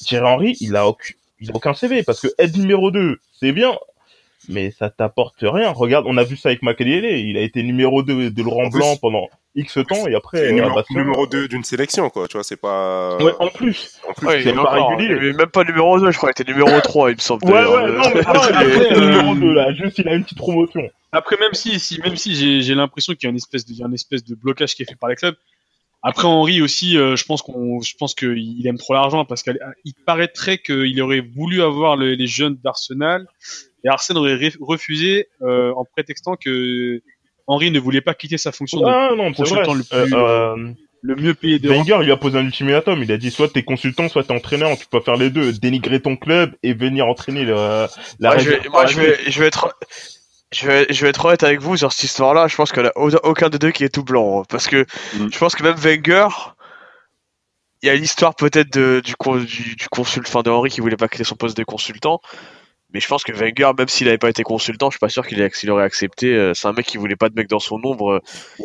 [0.05, 3.53] Thierry Henry, il a aucun, il a aucun CV parce que être numéro 2, c'est
[3.53, 3.77] bien.
[4.49, 5.71] Mais ça t'apporte rien.
[5.71, 7.05] Regarde, on a vu ça avec Makelele.
[7.27, 10.39] Il a été numéro 2 de Laurent En plus, Blanc pendant X temps et après,
[10.39, 12.29] C'est euh, numéro, numéro 2 d'une sélection, quoi.
[12.29, 13.17] Tu vois, c'est pas.
[13.19, 13.99] Ouais, en plus.
[14.09, 15.17] en plus, Ouais, c'est il est pas régulier.
[15.21, 17.45] il est même pas numéro 2, je crois, il était numéro 3, il me semble.
[17.47, 19.73] Ouais, ouais, non, mais Après, euh, numéro 2 là.
[19.75, 20.89] Juste, il a une petite promotion.
[21.13, 23.73] Après, même si, si même si j'ai j'ai l'impression qu'il y a une espèce de,
[23.73, 25.37] il y a une espèce de blocage qui est fait par les clubs.
[26.03, 29.57] Après Henri aussi, euh, je pense qu'on, je pense qu'il aime trop l'argent parce qu'il
[30.05, 33.27] paraîtrait qu'il aurait voulu avoir le- les jeunes d'Arsenal
[33.87, 37.01] et Arsenal aurait refusé euh, en prétextant que
[37.47, 39.63] Henri ne voulait pas quitter sa fonction de Ah, non, c'est vrai.
[39.65, 40.73] consultant le plus- Euh, euh,
[41.03, 41.79] le mieux payé d'Europe.
[41.87, 43.01] Wenger, il lui a posé un ultimatum.
[43.03, 44.77] Il a dit soit t'es consultant, soit t'es entraîneur.
[44.77, 45.53] Tu peux faire les deux.
[45.53, 47.55] Dénigrer ton club et venir entraîner le,
[48.19, 49.77] la Moi, je vais, moi, je vais, je vais être,
[50.53, 52.49] je vais, je vais être honnête avec vous sur cette histoire-là.
[52.49, 54.41] Je pense qu'il n'y a au- aucun des deux qui est tout blanc.
[54.41, 54.85] hein, parce que
[55.15, 55.29] Mm.
[55.33, 56.29] je pense que même Wenger,
[57.83, 59.15] il y a l'histoire peut-être de, du,
[59.47, 62.21] du, du consul, enfin de Henry qui voulait pas quitter son poste de consultant.
[62.95, 65.27] Mais je pense que Wenger, même s'il avait pas été consultant, je suis pas sûr
[65.27, 66.33] qu'il ait- qu'il aurait accepté.
[66.35, 68.13] euh, C'est un mec qui voulait pas de mec dans son ombre.
[68.13, 68.21] euh,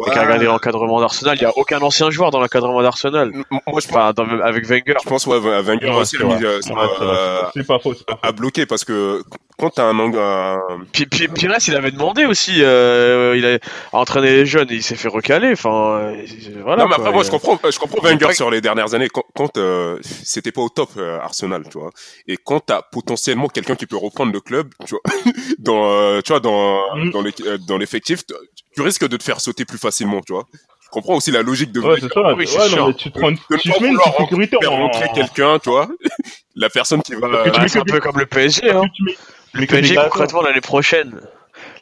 [0.08, 1.36] Et qui a regardé l'encadrement d'Arsenal.
[1.38, 3.32] Il y a aucun ancien joueur dans l'encadrement d'Arsenal.
[3.32, 4.94] Moi, je pense, Enfin, dans- avec Wenger.
[5.04, 8.14] je pense ouais, Wenger Ouais, aussi a mis, euh, Ouais, euh, pas faux, c'est pas
[8.16, 8.20] faux.
[8.22, 9.24] à bloquer parce que
[9.62, 10.60] quand t'as un, ang- un
[10.92, 12.62] Puis, puis Pires, il avait demandé aussi.
[12.64, 13.54] euh, il a
[13.94, 15.52] à entraîner les jeunes et il s'est fait recaler.
[15.54, 16.26] Enfin, euh,
[16.64, 16.84] voilà.
[16.84, 17.04] non, mais quoi.
[17.06, 19.98] après, moi, Il- je comprends, je comprends Wenger pas- sur les dernières années quand, euh,
[20.04, 21.92] c'était pas au top euh, Arsenal, tu vois.
[22.28, 25.02] Et quand t'as potentiellement quelqu'un qui peut reprendre le club, tu vois,
[25.60, 27.12] dans, euh, tu vois, dans, Mm.
[27.12, 28.34] dans euh, l'effectif, tu-
[28.76, 30.46] tu risques de te faire sauter plus facilement, tu vois.
[30.84, 32.34] Je comprends aussi la logique de Ouais, c'est ça.
[32.34, 34.72] Oui, ouais, non, mais tu te prends une, De tu mets une petite sécurité en...
[34.76, 35.88] rentrer quelqu'un, tu vois.
[36.56, 37.30] La personne qui va.
[37.30, 38.70] Mets c'est un peu comme le PSG.
[38.72, 38.82] Hein.
[38.94, 39.16] tu mets-
[39.54, 41.20] Le mais concrètement, l'année prochaine.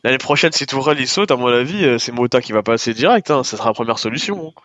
[0.04, 2.94] L'année prochaine, si Tourelle il saute, à mon avis, euh, c'est Mota qui va passer
[2.94, 3.30] direct.
[3.32, 3.44] Hein.
[3.44, 4.48] Ça sera la première solution.
[4.48, 4.62] hein.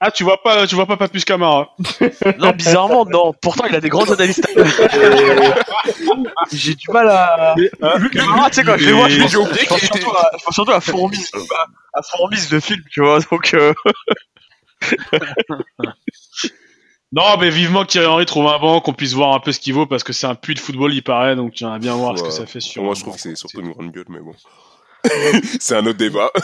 [0.00, 1.74] Ah, tu vois pas, tu vois pas Papus Camara.
[2.38, 3.32] Non, bizarrement, non.
[3.40, 4.42] Pourtant, il a des grandes analyses.
[6.52, 7.54] J'ai du mal à.
[8.12, 10.44] Camara, tu sais, quand je les vois, je Mais pense, je pense surtout, à, je
[10.44, 11.30] pense surtout à Fourmise.
[11.94, 13.20] À Fourmise, le film, tu vois.
[13.30, 13.72] Donc, euh,
[17.14, 19.60] Non, mais vivement que Thierry Henry trouve un banc, qu'on puisse voir un peu ce
[19.60, 22.18] qu'il vaut, parce que c'est un puits de football, il paraît, donc j'aimerais bien voir
[22.18, 22.82] ce que ça fait sur.
[22.82, 24.32] Moi, je trouve que c'est surtout une grande gueule, mais bon.
[25.60, 26.30] c'est un autre débat.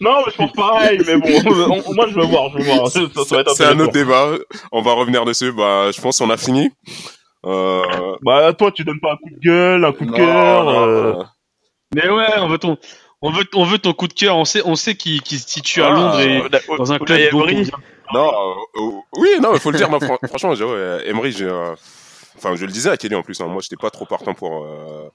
[0.00, 2.64] Non, mais je pense pareil, mais bon, on- on- moi je veux voir, je veux
[2.64, 2.88] voir.
[2.88, 4.32] Ça, ça va être C'est un autre débat.
[4.70, 5.50] On va revenir dessus.
[5.52, 6.70] Bah, je pense qu'on a fini.
[7.46, 7.82] Euh,
[8.22, 10.68] Bah, toi, tu donnes pas un coup de gueule, un coup de cœur.
[10.68, 11.22] euh.
[11.94, 12.76] Mais ouais, on veut ton,
[13.22, 14.36] on veut, on veut ton coup de cœur.
[14.36, 16.42] On sait, on sait qu'il qu'il se situe à Ah, Londres et
[16.76, 17.20] dans un club
[18.12, 19.88] Non, euh, euh, oui, non, il faut le dire.
[19.90, 21.74] Non, fran- franchement, j'ai- ouais, Emery, j'ai, euh,
[22.36, 23.40] enfin, je le disais à Kelly en plus.
[23.40, 25.08] hein, moi, j'étais pas trop partant pour euh,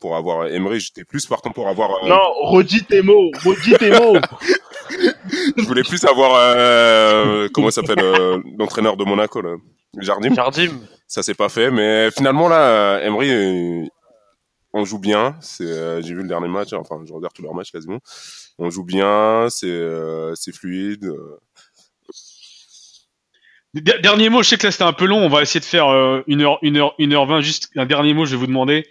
[0.00, 0.80] pour avoir Emery.
[0.80, 1.90] J'étais plus partant pour avoir.
[2.04, 4.16] euh, Non, redis tes mots, redis tes mots.
[5.56, 9.54] Je voulais plus avoir euh, comment s'appelle euh, l'entraîneur de Monaco, là,
[9.98, 10.34] Jardim.
[10.34, 10.70] Jardim.
[11.06, 13.86] Ça s'est pas fait, mais finalement là, Emery, euh,
[14.72, 15.36] on joue bien.
[15.40, 16.72] C'est, euh, j'ai vu le dernier match.
[16.72, 17.98] Enfin, je regarde tous leurs matchs quasiment.
[18.58, 21.10] On joue bien, c'est euh, c'est fluide.
[23.74, 25.64] Der- Dernier mot, je sais que là c'était un peu long, on va essayer de
[25.64, 27.40] faire euh, une heure, une heure, une heure vingt.
[27.40, 28.86] Juste un dernier mot, je vais vous demander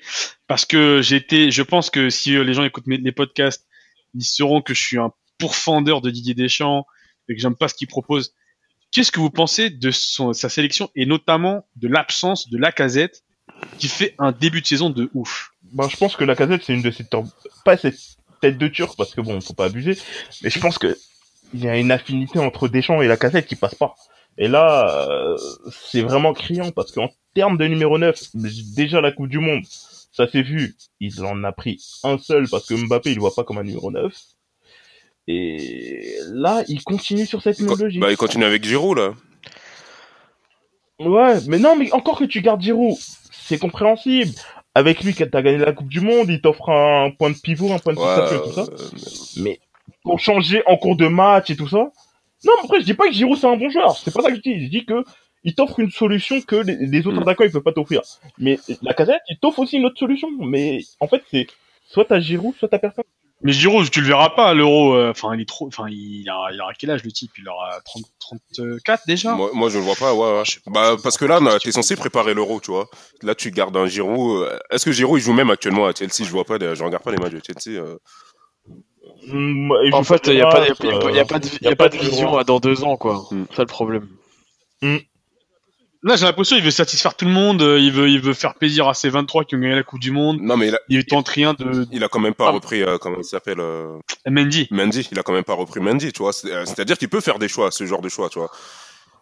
[0.48, 3.66] parce que j'ai été, je pense que si euh, les gens écoutent mes, les podcasts,
[4.14, 6.86] ils sauront que je suis un pourfendeur de Didier Deschamps
[7.30, 8.34] et que j'aime pas ce qu'il propose.
[8.92, 13.24] Qu'est-ce que vous pensez de son, sa sélection et notamment de l'absence de Lacazette
[13.80, 15.52] qui fait un début de saison de ouf?
[15.72, 17.26] Bah, je pense que la casette, c'est une de tor-
[17.66, 17.98] pas cette
[18.42, 19.98] tête de turc, parce que bon, faut pas abuser,
[20.44, 20.96] mais je pense que
[21.54, 23.96] il y a une affinité entre Deschamps et la casette qui passe pas.
[24.38, 25.38] Et là, euh,
[25.72, 28.20] c'est vraiment criant, parce qu'en termes de numéro 9,
[28.76, 29.64] déjà la Coupe du Monde,
[30.12, 33.44] ça s'est vu, il en a pris un seul, parce que Mbappé, il voit pas
[33.44, 34.12] comme un numéro 9.
[35.28, 38.02] Et là, il continue sur cette même logique.
[38.02, 39.14] bah, il continue avec Giroud là.
[41.00, 42.98] Ouais, mais non, mais encore que tu gardes Giroud,
[43.32, 44.32] c'est compréhensible.
[44.76, 47.72] Avec lui, quand t'as gagné la Coupe du Monde, il t'offre un point de pivot,
[47.72, 48.62] un point de Ouais, et tout ça.
[48.62, 48.90] euh,
[49.38, 49.60] Mais
[50.04, 51.92] pour changer en cours de match et tout ça.
[52.46, 53.96] Non, mais après, je dis pas que Giroud c'est un bon joueur.
[53.98, 54.66] C'est pas ça que je dis.
[54.66, 55.04] Je dis que
[55.46, 57.24] il t'offre une solution que les, les autres Mm.
[57.24, 58.02] attaquants ils peuvent pas t'offrir.
[58.38, 60.30] Mais la casette, il t'offre aussi une autre solution.
[60.40, 61.48] Mais en fait, c'est
[61.90, 63.04] soit t'as Giroud, soit t'as personne.
[63.46, 64.94] Mais Giroud, tu le verras pas à l'Euro.
[64.96, 65.68] euh, Enfin, il est trop.
[65.68, 67.32] Enfin, il a, il aura quel âge le type?
[67.38, 69.36] Il aura 30, 34 déjà?
[69.36, 70.44] Moi, moi, je le vois pas, ouais.
[70.68, 72.88] Bah, parce que là, a- t'es censé préparer l'euro, tu vois.
[73.22, 74.44] Là, tu gardes un Giroud.
[74.44, 76.24] euh, Est-ce que Giroud, il joue même actuellement à Chelsea?
[76.26, 77.82] Je vois pas, des- je regarde pas les matchs de Chelsea.
[79.28, 81.76] Mm, En fait, il n'y a, pas- y a, pas, y a pas- y a
[81.76, 83.26] pas de, vision à dans deux ans, quoi.
[83.32, 83.46] Mm.
[83.50, 84.08] C'est ça le problème.
[86.06, 87.62] Là, j'ai l'impression qu'il veut satisfaire tout le monde.
[87.62, 90.02] euh, Il veut, il veut faire plaisir à ses 23 qui ont gagné la Coupe
[90.02, 90.40] du Monde.
[90.42, 92.52] Non, mais il a, Il tente rien de il a quand même pas Ah.
[92.52, 93.98] repris, euh, comment il s'appelle euh,
[94.28, 94.68] Mendy.
[94.70, 95.08] Mendy.
[95.14, 96.32] Il a quand même pas repris Mendy, tu vois.
[96.44, 98.52] Euh, C'est-à-dire qu'il peut faire des choix, ce genre de choix, tu vois.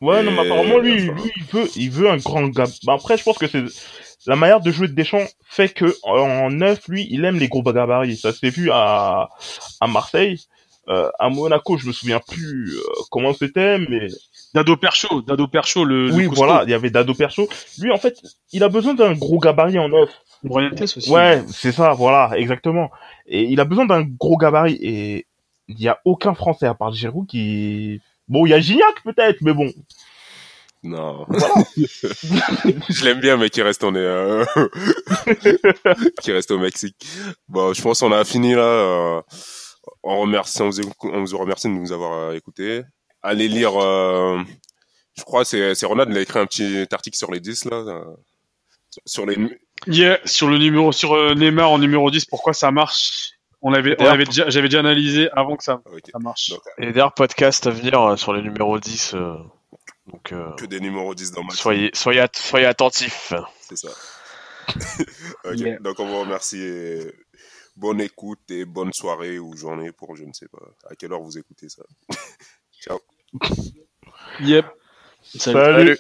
[0.02, 2.66] Ouais, non, mais apparemment, lui, enfin- lui, il veut, il veut un grand gars.
[2.86, 3.64] Bah, après, je pense que c'est
[4.26, 7.64] la manière de jouer de Deschamps fait que en neuf, lui, il aime les gros
[7.64, 8.18] gabarits.
[8.18, 9.30] Ça s'est vu à
[9.80, 10.40] à Marseille,
[10.90, 14.08] euh, à Monaco, je me souviens plus euh, comment c'était, mais
[14.54, 15.22] Dado Percho.
[15.22, 16.08] Dado Percho, le.
[16.08, 16.46] le oui, costaud.
[16.46, 17.48] voilà, il y avait Dado Perso.
[17.80, 18.20] Lui, en fait,
[18.52, 20.10] il a besoin d'un gros gabarit en neuf.
[20.44, 21.12] Brian Tess aussi.
[21.12, 22.90] Ouais, c'est ça, voilà, exactement.
[23.28, 24.80] Et il a besoin d'un gros gabarit.
[24.82, 25.28] Et
[25.68, 28.02] il y a aucun Français à part Giroud qui.
[28.32, 29.70] Bon, il y a Gignac peut-être, mais bon.
[30.84, 31.26] Non.
[32.90, 34.46] je l'aime bien, mais qui reste en euh...
[36.22, 36.96] qui reste au Mexique.
[37.50, 38.62] Bon, je pense qu'on a fini là.
[38.62, 39.22] Euh...
[40.02, 42.84] On remercie, on vous, on vous remercie de nous avoir euh, écoutés.
[43.22, 43.76] Allez lire.
[43.76, 44.42] Euh...
[45.18, 48.02] Je crois c'est c'est Ronald il a écrit un petit article sur les 10 là.
[49.06, 49.36] Sur les.
[49.88, 53.34] Yeah, sur le numéro, sur Neymar en numéro 10, pourquoi ça marche?
[53.62, 55.82] On avait, j'avais déjà analysé avant que ça,
[56.14, 56.52] ah marche.
[56.52, 59.14] Euh, et d'ailleurs, podcast à venir euh, sur les numéros 10.
[59.14, 59.36] Euh,
[60.08, 61.48] donc, que des numéros 10 dans ma.
[61.48, 61.58] match.
[61.58, 63.34] Soyez, soyez, soyez attentifs.
[63.62, 63.90] C'est ça.
[65.82, 67.02] Donc, on vous remercie.
[67.76, 70.60] Bonne écoute et bonne soirée ou journée pour je ne sais pas.
[70.90, 71.84] À quelle heure vous écoutez ça
[72.82, 73.00] Ciao.
[74.42, 74.66] Yep.
[75.24, 75.98] Salut.